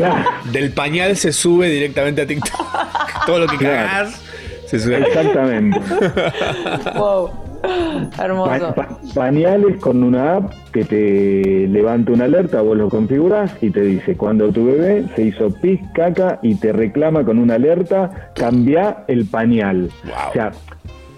[0.52, 2.66] Del pañal se sube directamente a TikTok.
[3.26, 3.88] Todo lo que Claro.
[3.88, 4.22] cagás
[4.68, 4.98] se sube.
[4.98, 5.80] Exactamente.
[6.96, 7.30] Wow.
[8.18, 8.74] Hermoso.
[8.74, 13.70] Pa- pa- pañales con una app que te levanta una alerta, vos lo configurás y
[13.70, 18.30] te dice cuando tu bebé se hizo pis, caca y te reclama con una alerta,
[18.34, 19.90] cambia el pañal.
[20.28, 20.52] O sea,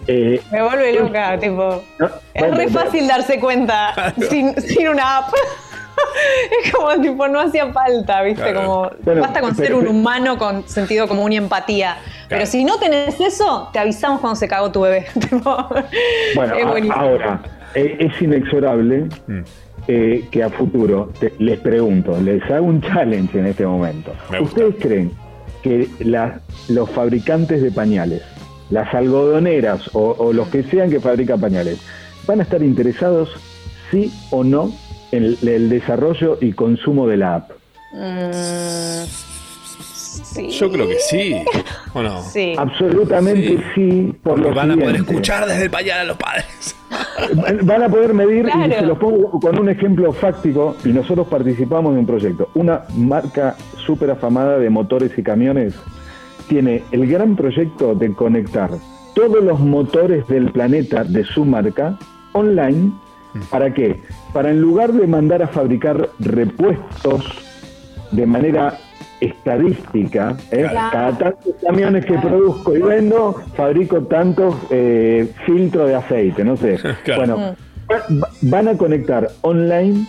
[0.07, 1.83] eh, Me vuelve loca, tipo.
[1.99, 5.29] no, Es bueno, re pero- fácil darse cuenta sin, sin una app.
[6.65, 8.43] Es como, tipo, no hacía falta, ¿viste?
[8.43, 8.61] Claro.
[8.63, 11.97] Como, Bueno, basta con pero- ser un humano con sentido común y empatía.
[12.29, 15.07] Pero si no tenés eso, te avisamos cuando se cagó tu bebé.
[16.35, 17.43] Bueno, es ahora,
[17.75, 19.07] eh, es inexorable
[19.87, 24.13] eh, que a futuro, te- les pregunto, les hago un challenge en este momento.
[24.41, 25.13] ¿Ustedes creen
[25.63, 28.23] que la- los fabricantes de pañales,
[28.71, 31.79] las algodoneras o, o los que sean que fabrican pañales,
[32.27, 33.31] van a estar interesados,
[33.91, 34.71] sí o no,
[35.13, 37.51] el, el desarrollo y consumo de la app?
[37.93, 39.05] Mm,
[40.25, 40.51] sí.
[40.51, 41.37] Yo creo que sí.
[41.95, 42.23] ¿O no?
[42.23, 42.55] Sí.
[42.57, 46.77] Absolutamente sí, por Porque lo van a poder escuchar desde el pañal a los padres.
[47.63, 51.95] Van a poder medir, y se los pongo con un ejemplo fáctico, y nosotros participamos
[51.95, 52.51] de un proyecto.
[52.55, 55.75] Una marca súper afamada de motores y camiones
[56.49, 58.71] tiene el gran proyecto de conectar
[59.15, 61.99] todos los motores del planeta de su marca
[62.33, 62.93] online.
[63.51, 64.01] ¿Para qué?
[64.33, 67.25] Para en lugar de mandar a fabricar repuestos
[68.11, 68.79] de manera
[69.21, 70.67] estadística, ¿eh?
[70.71, 70.91] Claro.
[70.93, 76.79] cada tantos camiones que produzco y vendo, fabrico tantos eh, filtros de aceite, no sé.
[77.05, 77.21] Claro.
[77.37, 77.57] Bueno,
[77.91, 80.07] va- va- van a conectar online,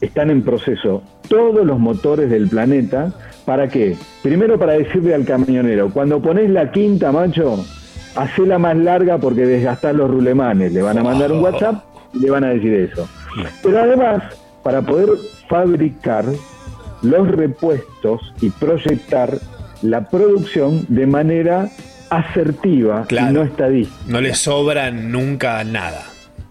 [0.00, 3.12] están en proceso todos los motores del planeta,
[3.44, 3.96] ¿para qué?
[4.22, 7.64] Primero para decirle al camionero, cuando pones la quinta, macho,
[8.16, 12.30] hacela más larga porque desgastás los rulemanes, le van a mandar un WhatsApp y le
[12.30, 13.08] van a decir eso.
[13.62, 14.22] Pero además,
[14.62, 15.10] para poder
[15.48, 16.24] fabricar
[17.02, 19.38] los repuestos y proyectar
[19.82, 21.70] la producción de manera
[22.10, 23.98] asertiva y no estadística.
[24.06, 26.04] No le sobra nunca nada.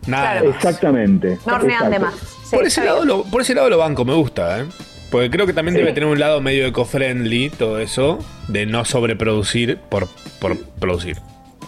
[0.05, 0.31] Nada.
[0.39, 0.49] Claro.
[0.51, 1.37] Exactamente.
[1.45, 2.13] No hornean de más.
[2.15, 4.65] Sí, por, ese lado lo, por ese lado lo banco, me gusta, ¿eh?
[5.11, 5.81] Porque creo que también Sí.
[5.81, 10.07] debe tener un lado medio eco-friendly todo eso, de no sobreproducir por,
[10.39, 11.17] por producir.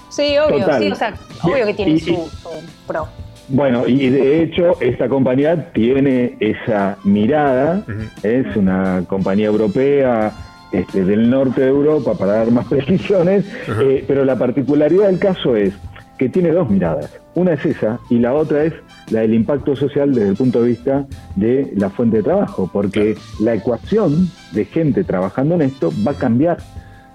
[0.10, 0.82] Sí, obvio, Total.
[0.84, 1.14] sí, o sea,
[1.44, 2.50] obvio que tiene Y- su, su
[2.88, 3.08] pro.
[3.50, 7.84] Bueno, y de hecho esta compañía tiene esa mirada,
[8.22, 10.32] es una compañía europea
[10.72, 13.46] este, del norte de Europa, para dar más precisiones,
[13.82, 15.74] eh, pero la particularidad del caso es
[16.20, 17.20] que tiene dos miradas.
[17.34, 18.74] Una es esa y la otra es
[19.10, 23.18] la del impacto social desde el punto de vista de la fuente de trabajo, porque
[23.40, 26.58] la ecuación de gente trabajando en esto va a cambiar.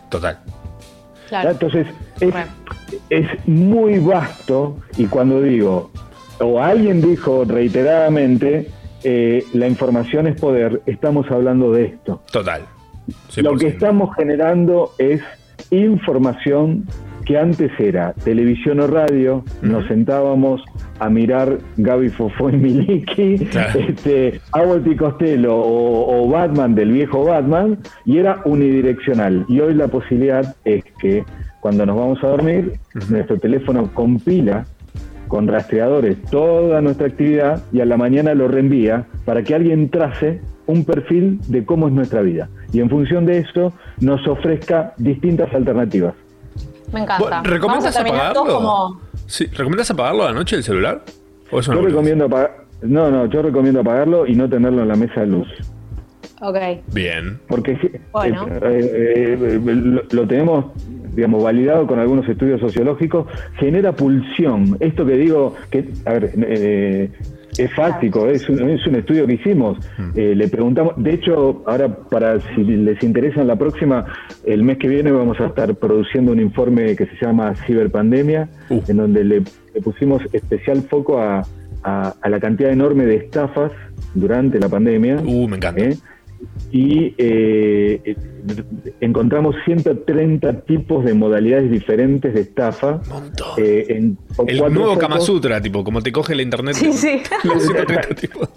[0.08, 0.38] Total.
[1.30, 1.50] ¿Ya?
[1.50, 1.86] Entonces,
[2.20, 2.34] es,
[3.10, 5.90] es muy vasto y cuando digo,
[6.40, 8.68] o alguien dijo reiteradamente,
[9.02, 12.22] eh, la información es poder, estamos hablando de esto.
[12.32, 12.62] Total.
[13.36, 15.20] Lo que estamos generando es
[15.70, 16.86] información
[17.26, 20.62] que antes era televisión o radio, nos sentábamos
[20.98, 23.48] a mirar Gaby Fofó y Miliki,
[23.88, 29.46] este, Abbott y Costello o, o Batman del viejo Batman, y era unidireccional.
[29.48, 31.24] Y hoy la posibilidad es que
[31.60, 32.78] cuando nos vamos a dormir,
[33.08, 34.66] nuestro teléfono compila
[35.34, 40.40] con rastreadores toda nuestra actividad y a la mañana lo reenvía para que alguien trace
[40.66, 42.48] un perfil de cómo es nuestra vida.
[42.72, 46.14] Y en función de eso nos ofrezca distintas alternativas.
[46.92, 47.40] Me encanta.
[47.40, 48.44] ¿Vos ¿Recomiendas apagarlo?
[48.44, 49.00] como...
[49.26, 51.02] Sí, ¿Recomiendas apagarlo a la noche el celular?
[51.50, 54.88] ¿O eso no Yo recomiendo apagar, no, no, yo recomiendo apagarlo y no tenerlo en
[54.88, 55.48] la mesa de luz.
[56.42, 56.58] Ok.
[56.92, 57.40] Bien.
[57.48, 58.46] Porque sí, Bueno.
[58.46, 60.66] eh, eh, eh, lo, lo tenemos,
[61.14, 63.26] digamos, validado con algunos estudios sociológicos,
[63.58, 64.76] genera pulsión.
[64.80, 67.10] Esto que digo, que, a ver, eh,
[67.56, 69.78] es fáctico, es un, es un estudio que hicimos.
[70.16, 74.06] Eh, le preguntamos, de hecho, ahora para si les interesa en la próxima,
[74.44, 78.48] el mes que viene vamos a estar produciendo un informe que se llama Ciberpandemia,
[78.88, 79.42] en donde le,
[79.72, 81.42] le pusimos especial foco a,
[81.84, 83.70] a- a la cantidad enorme de estafas
[84.14, 85.16] durante la pandemia.
[85.24, 85.80] Uh, me encanta.
[86.72, 88.16] Y eh,
[89.00, 93.00] encontramos 130 tipos de modalidades diferentes de estafa.
[93.58, 94.98] eh, en El nuevo.
[94.98, 96.74] Kama Sutra, tipo, como te coge la internet.
[96.74, 97.20] Sí, sí.
[97.44, 98.48] Los 130 tipos.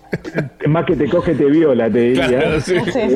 [0.67, 2.27] Más que te coge, te viola, te diría.
[2.27, 2.75] Claro, sí.
[2.85, 3.15] Sí, sí.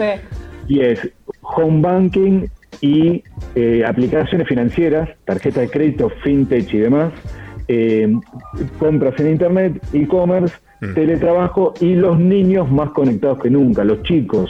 [0.68, 1.10] Y es
[1.41, 2.45] home banking
[2.81, 3.23] y
[3.56, 7.11] eh, aplicaciones financieras, tarjeta de crédito, fintech y demás,
[7.68, 8.14] eh,
[8.80, 10.70] compras en internet, e-commerce, Mm.
[10.95, 14.49] Teletrabajo y los niños más conectados que nunca, los chicos.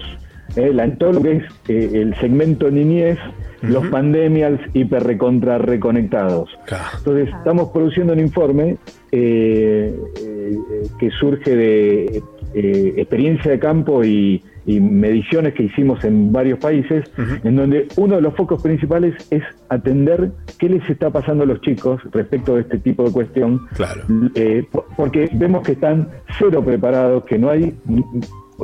[0.56, 3.18] eh, la- todo lo que es eh, el segmento niñez,
[3.62, 6.50] los pandemials hiper recontra reconectados.
[6.98, 8.76] Entonces, estamos produciendo un informe
[9.14, 10.58] eh, eh,
[11.00, 12.22] que surge de
[12.54, 17.10] eh, experiencia de campo y, y mediciones que hicimos en varios países,
[17.44, 21.62] en donde uno de los focos principales es atender qué les está pasando a los
[21.62, 23.60] chicos respecto de este tipo de cuestión.
[23.76, 24.02] Claro.
[24.36, 26.08] Eh, po- porque vemos que están
[26.38, 27.74] cero preparados, que no hay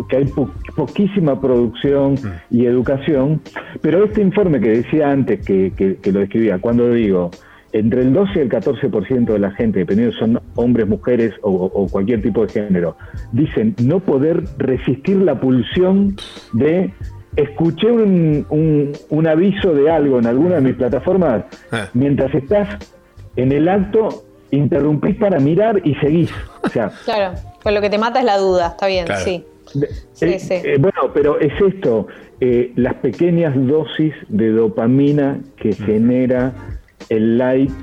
[0.10, 2.16] que hay po- poquísima producción
[2.52, 3.42] y educación,
[3.82, 7.32] pero este informe que decía antes, que, que- que lo describía, cuando digo,
[7.74, 11.52] entre el 12 y el 14% de la gente, dependiendo si son hombres, mujeres o,
[11.52, 12.96] o cualquier tipo de género,
[13.32, 16.16] dicen no poder resistir la pulsión
[16.54, 16.94] de
[17.36, 21.44] escuché un, un- un aviso de algo en alguna de mis plataformas,
[21.94, 22.68] mientras estás
[23.36, 26.32] en el acto, interrumpís para mirar y seguís.
[26.64, 27.38] O sea, Claro.
[27.62, 28.68] Pues lo que te mata es la duda.
[28.70, 29.24] Está bien, Claro.
[29.24, 29.44] sí.
[30.14, 32.08] Sí, eh, bueno, pero es esto,
[32.40, 36.54] eh, las pequeñas dosis de dopamina que genera
[37.10, 37.74] el like,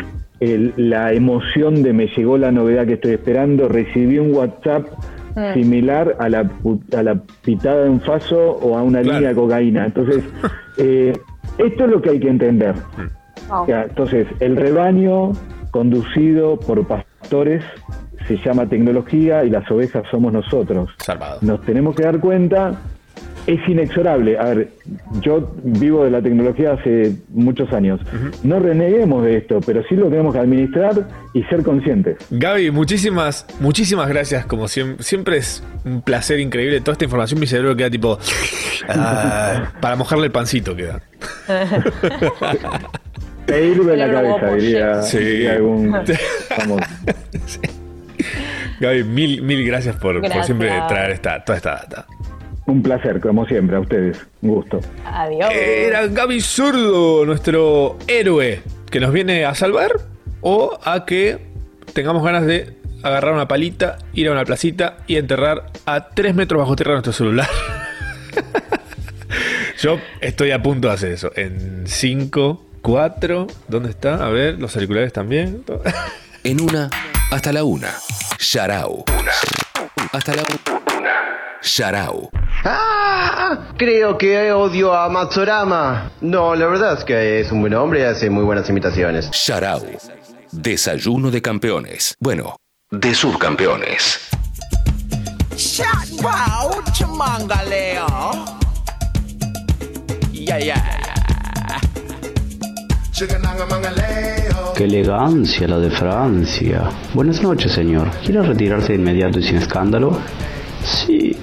[0.41, 4.87] el- la emoción de me llegó la novedad que estoy esperando, recibí un WhatsApp
[5.37, 5.53] Mm.
[5.55, 6.49] similar a la,
[6.97, 9.87] a la pitada de un faso o a una línea de cocaína.
[9.87, 10.23] Entonces,
[10.79, 11.13] eh,
[11.59, 12.75] esto es lo que hay que entender.
[13.51, 15.33] O sea, entonces, el rebaño
[15.73, 17.65] conducido por pastores
[18.29, 20.89] se llama tecnología y las ovejas somos nosotros.
[21.43, 22.73] Nos tenemos que dar cuenta,
[23.47, 24.39] es inexorable.
[24.39, 24.69] A ver,
[25.21, 28.01] yo vivo de la tecnología hace muchos años.
[28.43, 32.17] No reneguemos de esto, pero sí lo tenemos que administrar y ser conscientes.
[32.31, 34.47] Gaby, muchísimas, muchísimas gracias.
[34.47, 36.81] Como siempre, siempre es un placer increíble.
[36.81, 38.19] Toda esta información, mi cerebro queda tipo.
[38.89, 41.01] ah, para mojarle el pancito queda.
[43.47, 45.19] Te hierve la cabeza, diría, Sí.
[45.19, 45.95] diría algún
[46.49, 46.85] famoso.
[48.81, 50.47] Gaby, mil, mil gracias por, por Gracias.
[50.47, 52.07] siempre traer esta, toda esta data.
[52.67, 54.19] Un placer, como siempre, a ustedes.
[54.43, 54.81] Un gusto.
[55.05, 55.51] Adiós.
[55.53, 59.93] Era Gaby Zurdo, nuestro héroe, que nos viene a salvar
[60.41, 61.47] o a que
[61.93, 66.59] tengamos ganas de agarrar una palita, ir a una placita y enterrar a 3 metros
[66.59, 67.49] bajo tierra nuestro celular.
[69.79, 71.31] Yo estoy a punto de hacer eso.
[71.37, 74.27] En 5, 4, ¿dónde está?
[74.27, 75.65] A ver, los auriculares también.
[76.47, 76.91] En una,
[77.31, 77.89] hasta la una.
[78.39, 79.03] Sharau.
[80.13, 80.84] Hasta la una.
[81.65, 82.29] Sharau.
[82.63, 86.11] Ah, creo que odio a Matsurama.
[86.21, 89.31] No, la verdad es que es un buen hombre y hace muy buenas imitaciones.
[89.31, 89.83] Sharau.
[90.53, 92.17] Desayuno de campeones.
[92.21, 92.57] Bueno,
[92.91, 94.29] de subcampeones.
[100.33, 101.01] Yeah, yeah.
[104.77, 106.91] Qué elegancia la de Francia.
[107.15, 108.11] Buenas noches, señor.
[108.23, 110.19] ¿Quiere retirarse de inmediato y sin escándalo?
[110.85, 111.37] Sí.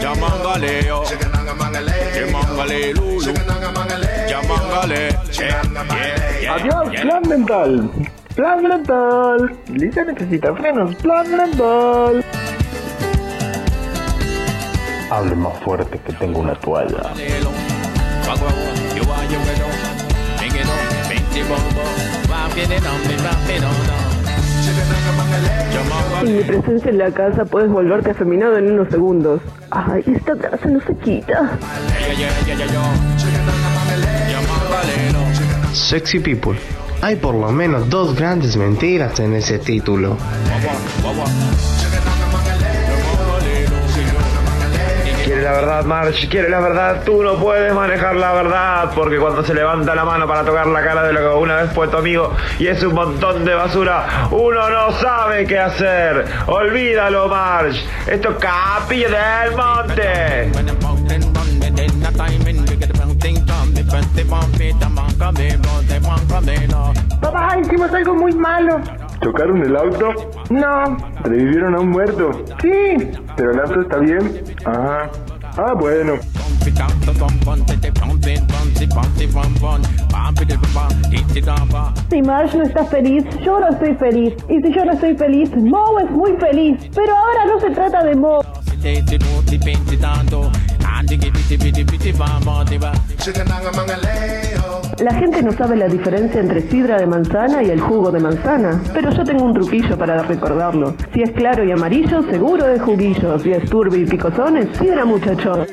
[0.00, 1.04] Yamangaleo.
[2.14, 3.32] Yamangale lulu.
[4.28, 5.08] Yamangale.
[6.48, 7.90] Adiós, plan dental.
[8.36, 9.56] Plan dental.
[9.68, 10.94] Lisa necesita frenos.
[10.96, 12.24] Plan dental.
[15.10, 17.12] Hable más fuerte que tengo una toalla.
[26.20, 29.40] Sin mi presencia en la casa puedes volverte afeminado en unos segundos.
[29.70, 31.58] Ay, esta taza no se quita.
[35.72, 36.58] Sexy People.
[37.02, 40.16] Hay por lo menos dos grandes mentiras en ese título.
[45.44, 47.02] La verdad, Marge, quiere la verdad.
[47.04, 50.82] Tú no puedes manejar la verdad, porque cuando se levanta la mano para tocar la
[50.82, 54.28] cara de lo que una vez fue tu amigo y es un montón de basura,
[54.30, 56.24] uno no sabe qué hacer.
[56.46, 57.78] Olvídalo, Marge.
[58.06, 60.50] Esto es Capilla del Monte.
[67.20, 68.80] Papá, hicimos algo muy malo.
[69.22, 70.10] ¿Chocaron el auto?
[70.48, 70.96] No.
[71.22, 72.30] ¿Revivieron a un muerto?
[72.62, 73.10] Sí.
[73.36, 74.42] ¿Pero el auto está bien?
[74.64, 75.10] Ajá.
[75.56, 76.18] Ah, bueno.
[82.10, 84.34] Si Marge no está feliz, yo no estoy feliz.
[84.48, 86.90] Y si yo no estoy feliz, Moe es muy feliz.
[86.94, 88.44] Pero ahora no se trata de Moe.
[94.98, 98.80] La gente no sabe la diferencia entre sidra de manzana y el jugo de manzana,
[98.92, 100.94] pero yo tengo un truquillo para recordarlo.
[101.12, 103.38] Si es claro y amarillo, seguro de juguillo.
[103.40, 105.66] Si es turbio y picosón, es sidra muchachón.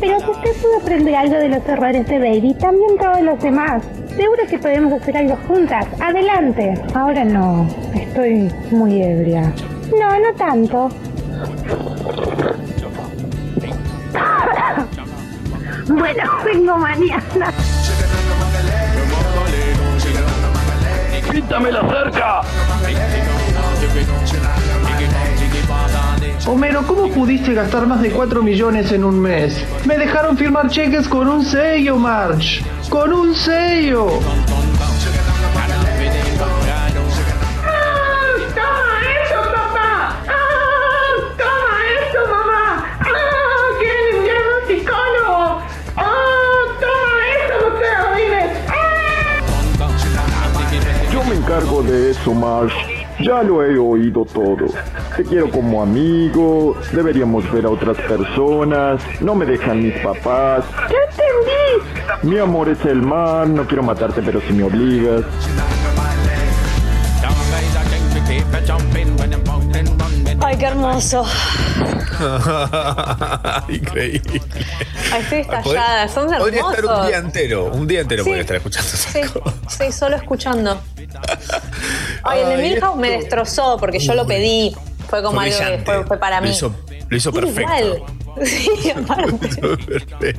[0.00, 3.84] Pero si usted pudo aprender algo de los errores de Baby, también todos los demás.
[4.16, 5.86] Seguro que podemos hacer algo juntas.
[6.00, 6.74] Adelante.
[6.94, 7.68] Ahora no.
[7.94, 9.52] Estoy muy ebria.
[9.92, 10.88] No, no tanto.
[15.86, 17.52] Bueno, vengo mañana.
[21.30, 22.40] ¡Píntame la cerca!
[26.46, 29.64] Homero, ¿cómo pudiste gastar más de 4 millones en un mes?
[29.84, 32.64] Me dejaron firmar cheques con un sello, Marge.
[32.88, 34.08] Con un sello.
[51.82, 52.72] De eso, Marsh.
[53.20, 54.66] Ya lo he oído todo.
[55.16, 60.64] Te quiero como amigo, deberíamos ver a otras personas, no me dejan mis papás.
[60.88, 62.30] ¡Ya entendí!
[62.30, 65.24] Mi amor es el mar, no quiero matarte pero si me obligas.
[70.50, 71.24] Ay, qué hermoso.
[73.68, 74.42] Increíble.
[75.12, 76.08] Ay, estoy estallada.
[76.08, 78.30] Son Podría estar un día entero, un día entero Sí.
[78.30, 79.54] podría estar escuchando esas Sí, cosas.
[79.68, 80.80] sí, solo escuchando.
[82.24, 84.74] Ay, el de Milhouse me destrozó porque yo lo pedí.
[85.08, 86.52] Fue como algo que fue, fue para Lo mí.
[86.52, 86.74] hizo,
[87.08, 87.62] lo hizo perfecto.
[87.78, 88.02] Igual.
[88.44, 89.48] Sí, aparte.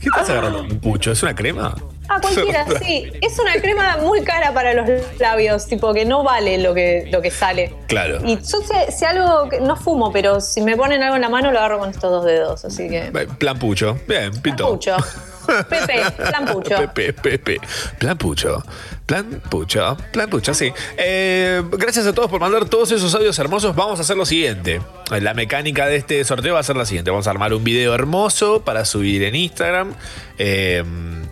[0.00, 0.62] ¿Qué estás agarrando?
[0.62, 1.12] ¿Un pucho?
[1.12, 1.74] ¿Es una crema?
[2.08, 3.10] Ah, cualquiera, sí.
[3.20, 7.22] Es una crema muy cara para los labios, tipo que no vale lo que, lo
[7.22, 7.74] que sale.
[7.86, 8.18] Claro.
[8.24, 11.28] Y yo si, si algo, que- no fumo, pero si me ponen algo en la
[11.28, 13.10] mano lo agarro con estos dos dedos, así que...
[13.38, 13.98] Plan pucho.
[14.06, 14.68] Bien, pintó.
[14.70, 14.96] Pucho.
[15.68, 16.76] Pepe, plan pucho.
[16.76, 17.60] Pepe, Pepe.
[17.98, 18.62] Plan pucho.
[19.06, 19.96] Plan pucho.
[20.12, 20.72] Plan pucho, sí.
[20.96, 23.74] Eh, gracias a todos por mandar todos esos audios hermosos.
[23.76, 24.80] Vamos a hacer lo siguiente.
[25.10, 27.10] La mecánica de este sorteo va a ser la siguiente.
[27.10, 29.94] Vamos a armar un video hermoso para subir en Instagram.
[30.38, 30.82] eh,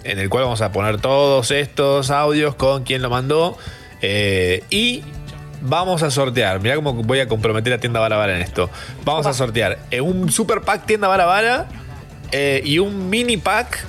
[0.04, 3.56] en el cual vamos a poner todos estos audios con quien lo mandó.
[4.02, 5.02] eh, y
[5.62, 6.60] vamos a sortear.
[6.60, 8.68] Mirá cómo voy a comprometer a Tienda Barabara en esto.
[9.04, 11.66] Vamos a sortear un super pack Tienda Barabara
[12.32, 13.86] eh, y un mini pack.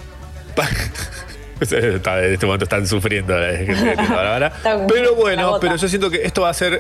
[1.62, 3.92] Está- en este momento están sufriendo la gente.
[3.94, 6.80] Está- Pero bueno, pero yo siento que esto va a ser eh,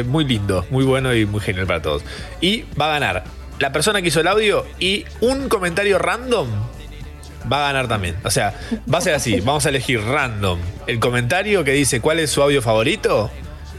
[0.00, 2.04] eh, muy lindo, muy bueno y muy genial para todos.
[2.40, 3.24] Y va a ganar
[3.58, 6.48] la persona que hizo el audio y un comentario random
[7.52, 8.14] va a ganar también.
[8.24, 8.54] O sea,
[8.92, 9.40] va a ser así.
[9.44, 13.30] Vamos a elegir random el comentario que dice cuál es su audio favorito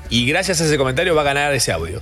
[0.09, 2.01] y gracias a ese comentario va a ganar ese audio.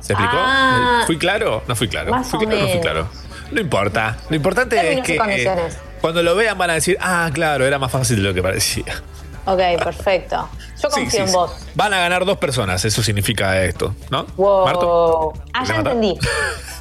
[0.00, 0.36] ¿Se explicó?
[0.36, 1.04] Ah.
[1.06, 1.62] ¿Fui claro?
[1.68, 2.10] No fui claro.
[2.10, 2.82] Más ¿Fui o claro o no fui menos.
[2.82, 3.08] claro?
[3.52, 4.16] No importa.
[4.30, 5.68] Lo importante Términos es que eh,
[6.00, 9.02] cuando lo vean van a decir, ah, claro, era más fácil de lo que parecía.
[9.44, 10.48] Ok, perfecto.
[10.80, 11.34] Yo confío sí, en sí.
[11.34, 11.52] vos.
[11.74, 14.24] Van a ganar dos personas, eso significa esto, ¿no?
[14.36, 14.64] Wow.
[14.64, 15.32] Marto.
[15.52, 16.18] Ah, ya entendí.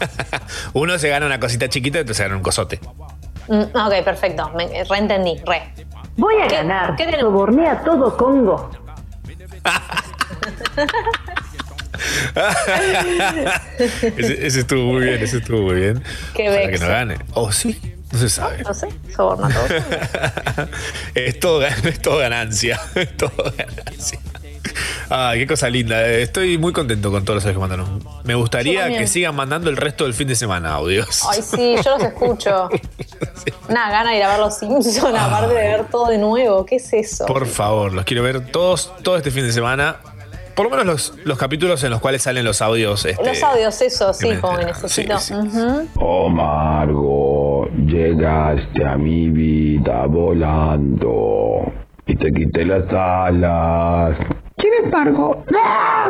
[0.73, 2.79] Uno se gana una cosita chiquita y otro se gana un cosote.
[3.47, 4.49] Mm, ok, perfecto.
[4.55, 5.73] Me, reentendí, re.
[6.17, 6.95] Voy a ¿Qué- ganar.
[6.95, 7.31] qué tenemos?
[7.31, 8.71] Sobornea todo Congo.
[14.17, 16.03] ese, ese estuvo muy bien, ese estuvo muy bien.
[16.33, 17.15] Qué Ojalá que no gane.
[17.33, 17.79] O sí,
[18.11, 18.63] no se sabe.
[18.63, 19.65] No sé, soborna todo.
[21.15, 22.79] es, todo, gan- es todo ganancia.
[22.95, 24.19] Es todo ganancia.
[25.09, 26.07] Ay, qué cosa linda.
[26.07, 28.03] Estoy muy contento con todos los audios que mandaron.
[28.23, 31.23] Me gustaría que sigan mandando el resto del fin de semana audios.
[31.29, 32.69] Ay, sí, yo los escucho.
[33.69, 36.65] Nada, gana de ir a ver los Simpsons, aparte de ver todo de nuevo.
[36.65, 37.25] ¿Qué es eso?
[37.25, 39.97] Por favor, los quiero ver todos, todo este fin de semana.
[40.55, 43.05] Por lo menos los, los capítulos en los cuales salen los audios.
[43.05, 44.81] este, Los audios, eso, sí, me como enteraron.
[44.83, 45.19] necesito.
[45.19, 45.33] Sí.
[45.95, 51.61] Oh Margo, llegaste a mi vida volando
[52.05, 54.17] y te quité las alas.
[54.57, 55.43] ¿Quién es Margo?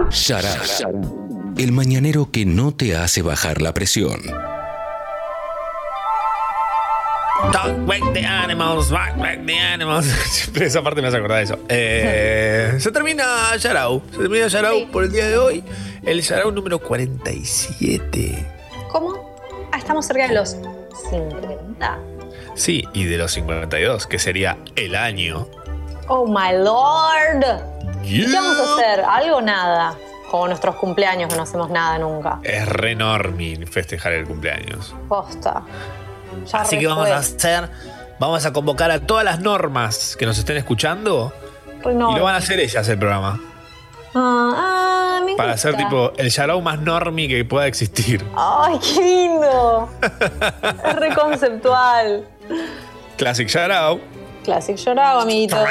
[0.09, 0.61] Sharab.
[1.57, 4.19] El mañanero que no te hace bajar la presión.
[7.51, 10.05] Don't wake the animals, wake, wake the animals.
[10.05, 11.59] Siempre esa parte me hace acordar de eso.
[11.69, 14.01] Eh, se termina Yarao.
[14.11, 15.63] Se termina Yarao por el día de hoy.
[16.03, 18.45] El Yarao número 47.
[18.91, 19.35] ¿Cómo?
[19.71, 20.55] Ah, estamos cerca de los
[21.09, 21.99] 50.
[22.55, 25.47] Sí, y de los 52, que sería el año.
[26.07, 27.43] Oh my lord.
[28.03, 28.41] ¿Y ¿Qué Yeah.
[28.41, 28.99] vamos a hacer?
[29.05, 29.95] ¿Algo o nada?
[30.29, 32.39] Como nuestros cumpleaños que no hacemos nada nunca.
[32.43, 32.95] Es re
[33.67, 34.95] festejar el cumpleaños.
[35.09, 35.63] Posta.
[36.53, 37.13] Así que vamos fue.
[37.15, 37.69] a hacer,
[38.19, 41.33] vamos a convocar a todas las normas que nos estén escuchando
[41.85, 42.11] no.
[42.11, 43.39] y lo van a hacer ellas el programa.
[44.13, 48.25] Ah, ah, me Para hacer tipo el Yarao más normie que pueda existir.
[48.35, 49.89] Ay, qué lindo.
[50.01, 52.27] es re conceptual.
[53.17, 53.99] Classic Yarao.
[54.43, 55.59] Classic llorado, amiguitos.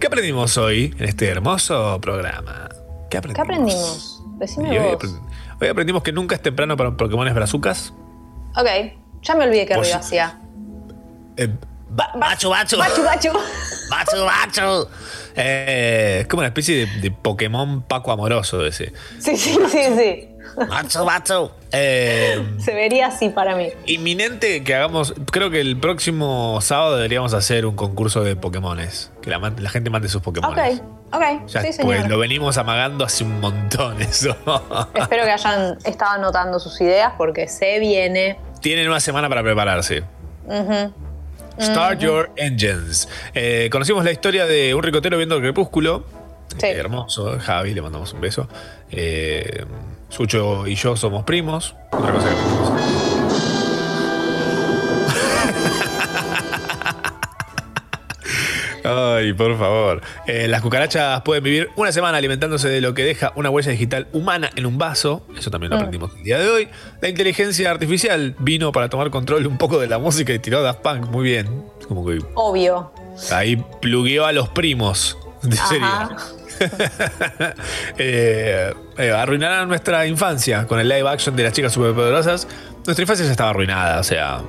[0.00, 2.68] ¿Qué aprendimos hoy en este hermoso programa?
[3.08, 4.20] ¿Qué ¿Qué aprendimos?
[4.36, 5.02] Decime hoy, vos.
[5.04, 5.20] aprend-
[5.60, 7.94] hoy aprendimos que nunca es temprano para Pokémones brazucas.
[8.56, 8.66] Ok,
[9.22, 10.38] ya me olvidé qué ruido hacía.
[11.36, 11.48] Eh,
[11.90, 12.78] Bachu, bachu.
[12.78, 13.28] Bachu, bachu.
[13.90, 14.88] Bachu, bachu.
[15.36, 18.92] eh, es como una especie de, de Pokémon Paco amoroso ese.
[19.18, 20.28] Sí, sí, sí, sí.
[20.56, 21.50] Bachu, bachu.
[21.72, 23.68] Eh, Se vería así para mí.
[23.86, 25.14] inminente que hagamos.
[25.30, 29.10] Creo que el próximo sábado deberíamos hacer un concurso de Pokémones.
[29.22, 30.80] Que la, gente mande sus Pokémones.
[30.80, 31.48] Ok, ok.
[31.48, 32.10] Ya, sí, pues señor.
[32.10, 34.36] lo venimos amagando hace un montón eso.
[34.94, 38.38] Espero que hayan estado anotando sus ideas porque se viene.
[38.60, 40.04] Tienen una semana para prepararse.
[40.46, 40.92] Ujú.
[41.58, 42.00] Start.
[42.00, 43.08] Your Engines.
[43.34, 46.04] Eh, conocimos la historia de un ricotero viendo el crepúsculo.
[46.58, 46.66] Sí.
[46.66, 48.48] Eh, hermoso, Javi, le mandamos un beso.
[48.90, 49.64] Eh,
[50.16, 51.74] Sucho y yo somos primos.
[51.90, 52.72] Otra cosa que aprendimos.
[58.84, 60.00] Ay, por favor.
[60.26, 64.08] Eh, las cucarachas pueden vivir una semana alimentándose de lo que deja una huella digital
[64.12, 65.24] humana en un vaso.
[65.38, 65.78] Eso también lo Mm.
[65.78, 66.68] aprendimos el día de hoy.
[67.00, 70.80] La inteligencia artificial vino para tomar control un poco de la música y tiró Daft
[70.80, 71.06] Punk.
[71.10, 71.62] Muy bien.
[71.86, 72.92] Como que Obvio.
[73.30, 75.16] ahí plugueó a los primos.
[75.42, 75.86] De serio.
[77.98, 82.46] Eh, eh, arruinarán nuestra infancia con el live action de las chicas superpoderosas.
[82.86, 84.40] Nuestra infancia ya estaba arruinada, o sea,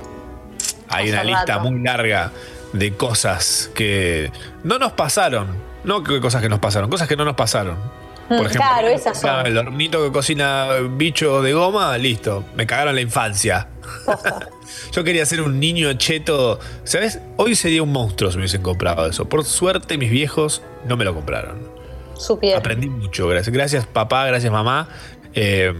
[0.88, 1.70] hay Hace una lista rato.
[1.70, 2.30] muy larga
[2.72, 4.30] de cosas que
[4.64, 5.48] no nos pasaron.
[5.84, 7.76] No que cosas que nos pasaron, cosas que no nos pasaron.
[7.76, 9.46] Mm, Por ejemplo, claro, esas son.
[9.46, 13.68] el hornito que cocina bicho de goma, listo, me cagaron la infancia.
[14.92, 16.58] Yo quería ser un niño cheto.
[16.84, 17.18] ¿Sabes?
[17.36, 19.28] Hoy sería un monstruo si me hubiesen comprado eso.
[19.28, 21.74] Por suerte, mis viejos no me lo compraron.
[22.16, 22.60] Supieron.
[22.60, 23.28] Aprendí mucho.
[23.28, 24.88] Gracias, gracias papá, gracias mamá.
[25.34, 25.72] Eh,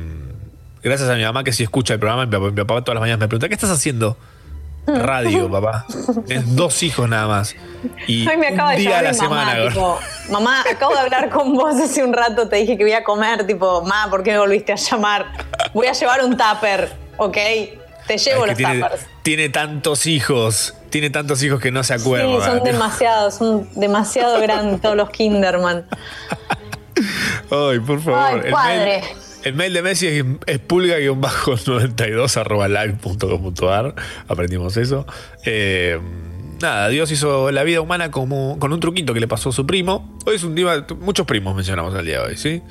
[0.82, 3.01] gracias a mi mamá que si escucha el programa, mi papá, mi papá todas las
[3.01, 4.16] mañanas me pregunta, ¿qué estás haciendo?
[4.86, 5.86] Radio, papá.
[6.27, 7.55] Tienes dos hijos nada más.
[8.06, 9.69] Y Ay, me acaba un de día a la mi mamá, semana.
[9.69, 9.98] tipo,
[10.31, 13.47] mamá, acabo de hablar con vos hace un rato, te dije que voy a comer,
[13.47, 15.27] tipo, ma, ¿por qué me volviste a llamar?
[15.73, 17.36] Voy a llevar un tupper, ¿ok?
[18.06, 18.85] Te llevo los tiene,
[19.22, 20.74] tiene tantos hijos.
[20.90, 22.43] Tiene tantos hijos que no se Sí, acuerdan.
[22.43, 25.86] son demasiados, son demasiado grandes todos los Kinderman.
[27.51, 28.20] Ay, por favor.
[28.20, 29.01] Ay, el, padre.
[29.01, 29.05] mail,
[29.44, 33.94] el mail de Messi es, es pulga-92 arroba live.com.ar.
[34.28, 35.06] Aprendimos eso.
[35.44, 35.98] Eh,
[36.60, 39.66] nada, Dios hizo la vida humana como, con un truquito que le pasó a su
[39.66, 40.16] primo.
[40.26, 42.62] Hoy es un día, muchos primos mencionamos el día de hoy, ¿sí?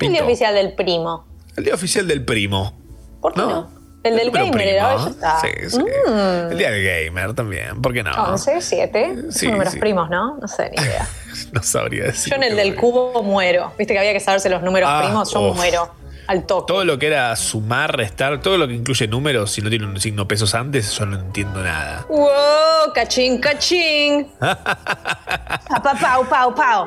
[0.00, 1.26] El día oficial del primo.
[1.56, 2.74] El día oficial del primo.
[3.20, 3.70] ¿Por qué no?
[4.04, 5.08] El del gamer era, primo.
[5.10, 5.40] está.
[5.40, 5.78] Sí, sí.
[5.78, 6.52] Mm.
[6.52, 8.12] El día del gamer también, ¿por qué no?
[8.12, 9.78] 11, 7, Sí, números sí.
[9.80, 10.36] primos, ¿no?
[10.36, 11.08] No sé, ni idea.
[11.52, 12.32] No sabría decir.
[12.32, 13.72] Yo en el del cubo muero.
[13.78, 15.56] Viste que había que saberse los números Ah, primos, yo uf.
[15.56, 15.88] muero.
[16.26, 16.72] Al toque.
[16.72, 20.00] Todo lo que era sumar, restar, todo lo que incluye números, si no tiene un
[20.00, 22.06] signo pesos antes, yo no entiendo nada.
[22.08, 22.92] ¡Wow!
[22.94, 24.28] ¡Cachín, cachín!
[24.40, 26.86] Papá, pau, pau, pau.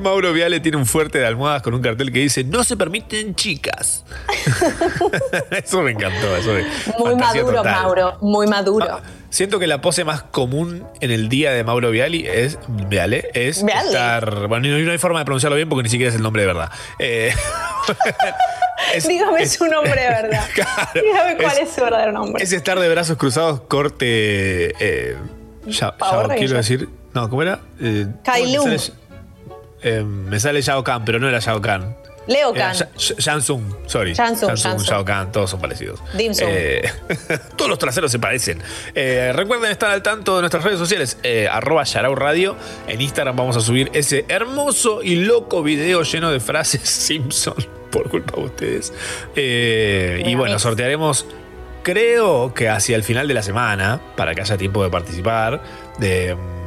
[0.00, 3.34] Mauro Viale tiene un fuerte de almohadas con un cartel que dice no se permiten
[3.34, 4.04] chicas.
[5.50, 6.36] eso me encantó.
[6.36, 6.62] Eso me-
[6.98, 7.72] Muy fantasía maduro, total.
[7.82, 8.18] Mauro.
[8.20, 9.00] Muy maduro.
[9.30, 13.64] Siento que la pose más común en el día de Mauro Viali es, Viale, es
[13.64, 13.88] Viale.
[13.88, 14.48] estar.
[14.48, 16.48] Bueno, no, no hay forma de pronunciarlo bien porque ni siquiera es el nombre de
[16.48, 16.70] verdad.
[16.98, 17.32] Eh,
[18.94, 20.44] es- Dígame es- su nombre de verdad.
[20.94, 22.42] Dígame cuál es, su verdadero nombre.
[22.44, 24.74] es estar de brazos cruzados, corte.
[24.80, 25.16] Eh,
[25.66, 26.88] ya- ya- quiero decir.
[27.14, 27.60] No, ¿cómo era?
[27.80, 28.94] Eh, Kai me sale-
[29.82, 31.96] eh, me sale Shao Kahn, pero no era Shao Kahn.
[32.26, 32.74] Leo Kahn.
[32.74, 34.12] Sha- Sha- Shansung, sorry.
[34.12, 34.54] Shansung.
[34.78, 35.98] Shao Kahn, todos son parecidos.
[36.16, 36.82] Eh,
[37.56, 38.62] todos los traseros se parecen.
[38.94, 42.56] Eh, recuerden estar al tanto de nuestras redes sociales, eh, arroba Yarao Radio.
[42.86, 47.54] En Instagram vamos a subir ese hermoso y loco video lleno de frases Simpson,
[47.90, 48.92] por culpa de ustedes.
[49.36, 51.26] Eh, y bueno, sortearemos,
[51.82, 55.62] creo que hacia el final de la semana, para que haya tiempo de participar,
[55.98, 56.34] de...
[56.34, 56.60] mm,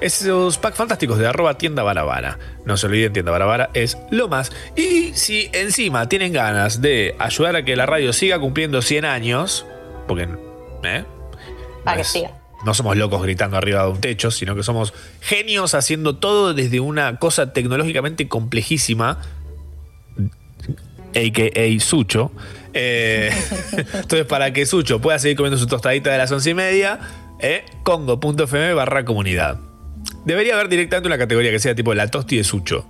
[0.00, 2.38] esos packs fantásticos de arroba tienda barabara.
[2.66, 4.52] No se olviden, tienda barabara es lo más.
[4.76, 9.64] Y si encima tienen ganas de ayudar a que la radio siga cumpliendo 100 años,
[10.06, 10.28] porque
[10.82, 11.04] ¿eh?
[11.84, 12.32] Para que es- siga.
[12.66, 14.92] no somos locos gritando arriba de un techo, sino que somos
[15.22, 19.20] genios haciendo todo desde una cosa tecnológicamente complejísima,
[21.14, 21.80] a.k.a.
[21.80, 22.32] Sucho.
[22.72, 23.30] Eh,
[23.72, 26.98] entonces, para que Sucho pueda seguir comiendo su tostadita de las once y media,
[27.38, 29.58] eh, congo.fm barra comunidad.
[30.24, 32.86] Debería haber directamente una categoría que sea tipo la tosti de Sucho.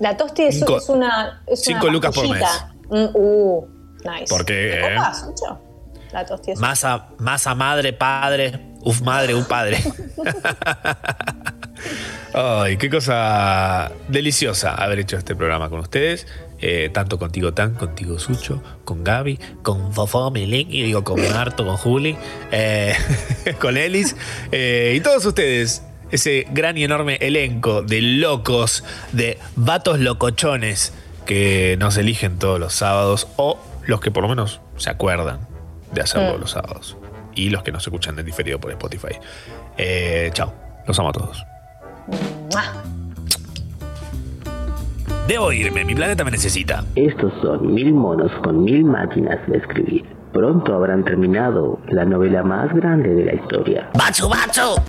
[0.00, 1.42] La tosti es, Cinco- es una.
[1.46, 2.74] Es cinco una lucas por pastillita.
[2.90, 3.66] Mm, uh,
[4.04, 4.24] nice.
[4.28, 5.60] Porque, ¿Te eh, copas, Sucho?
[6.12, 6.58] La tosti es.
[6.58, 9.78] Masa, masa madre, padre, uf madre, uf padre.
[12.34, 16.26] Ay, qué cosa deliciosa haber hecho este programa con ustedes.
[16.64, 21.66] Eh, tanto contigo Tan, contigo Sucho, con Gaby, con Fofo Melín, y digo con Marto,
[21.66, 22.16] con Juli,
[22.52, 22.94] eh,
[23.60, 24.14] con Elis
[24.52, 25.82] eh, y todos ustedes.
[26.12, 30.92] Ese gran y enorme elenco de locos, de vatos locochones
[31.26, 35.40] que nos eligen todos los sábados o los que por lo menos se acuerdan
[35.92, 36.40] de hacerlo Mm.
[36.40, 36.96] los sábados
[37.34, 39.16] y los que nos escuchan en diferido por Spotify.
[40.32, 40.54] Chao,
[40.86, 41.44] los amo a todos.
[42.52, 43.01] ¡Mua!
[45.28, 46.84] Debo irme, mi planeta me necesita.
[46.96, 50.04] Estos son mil monos con mil máquinas de escribir.
[50.32, 53.90] Pronto habrán terminado la novela más grande de la historia.
[53.96, 54.74] ¡Bacho, bacho!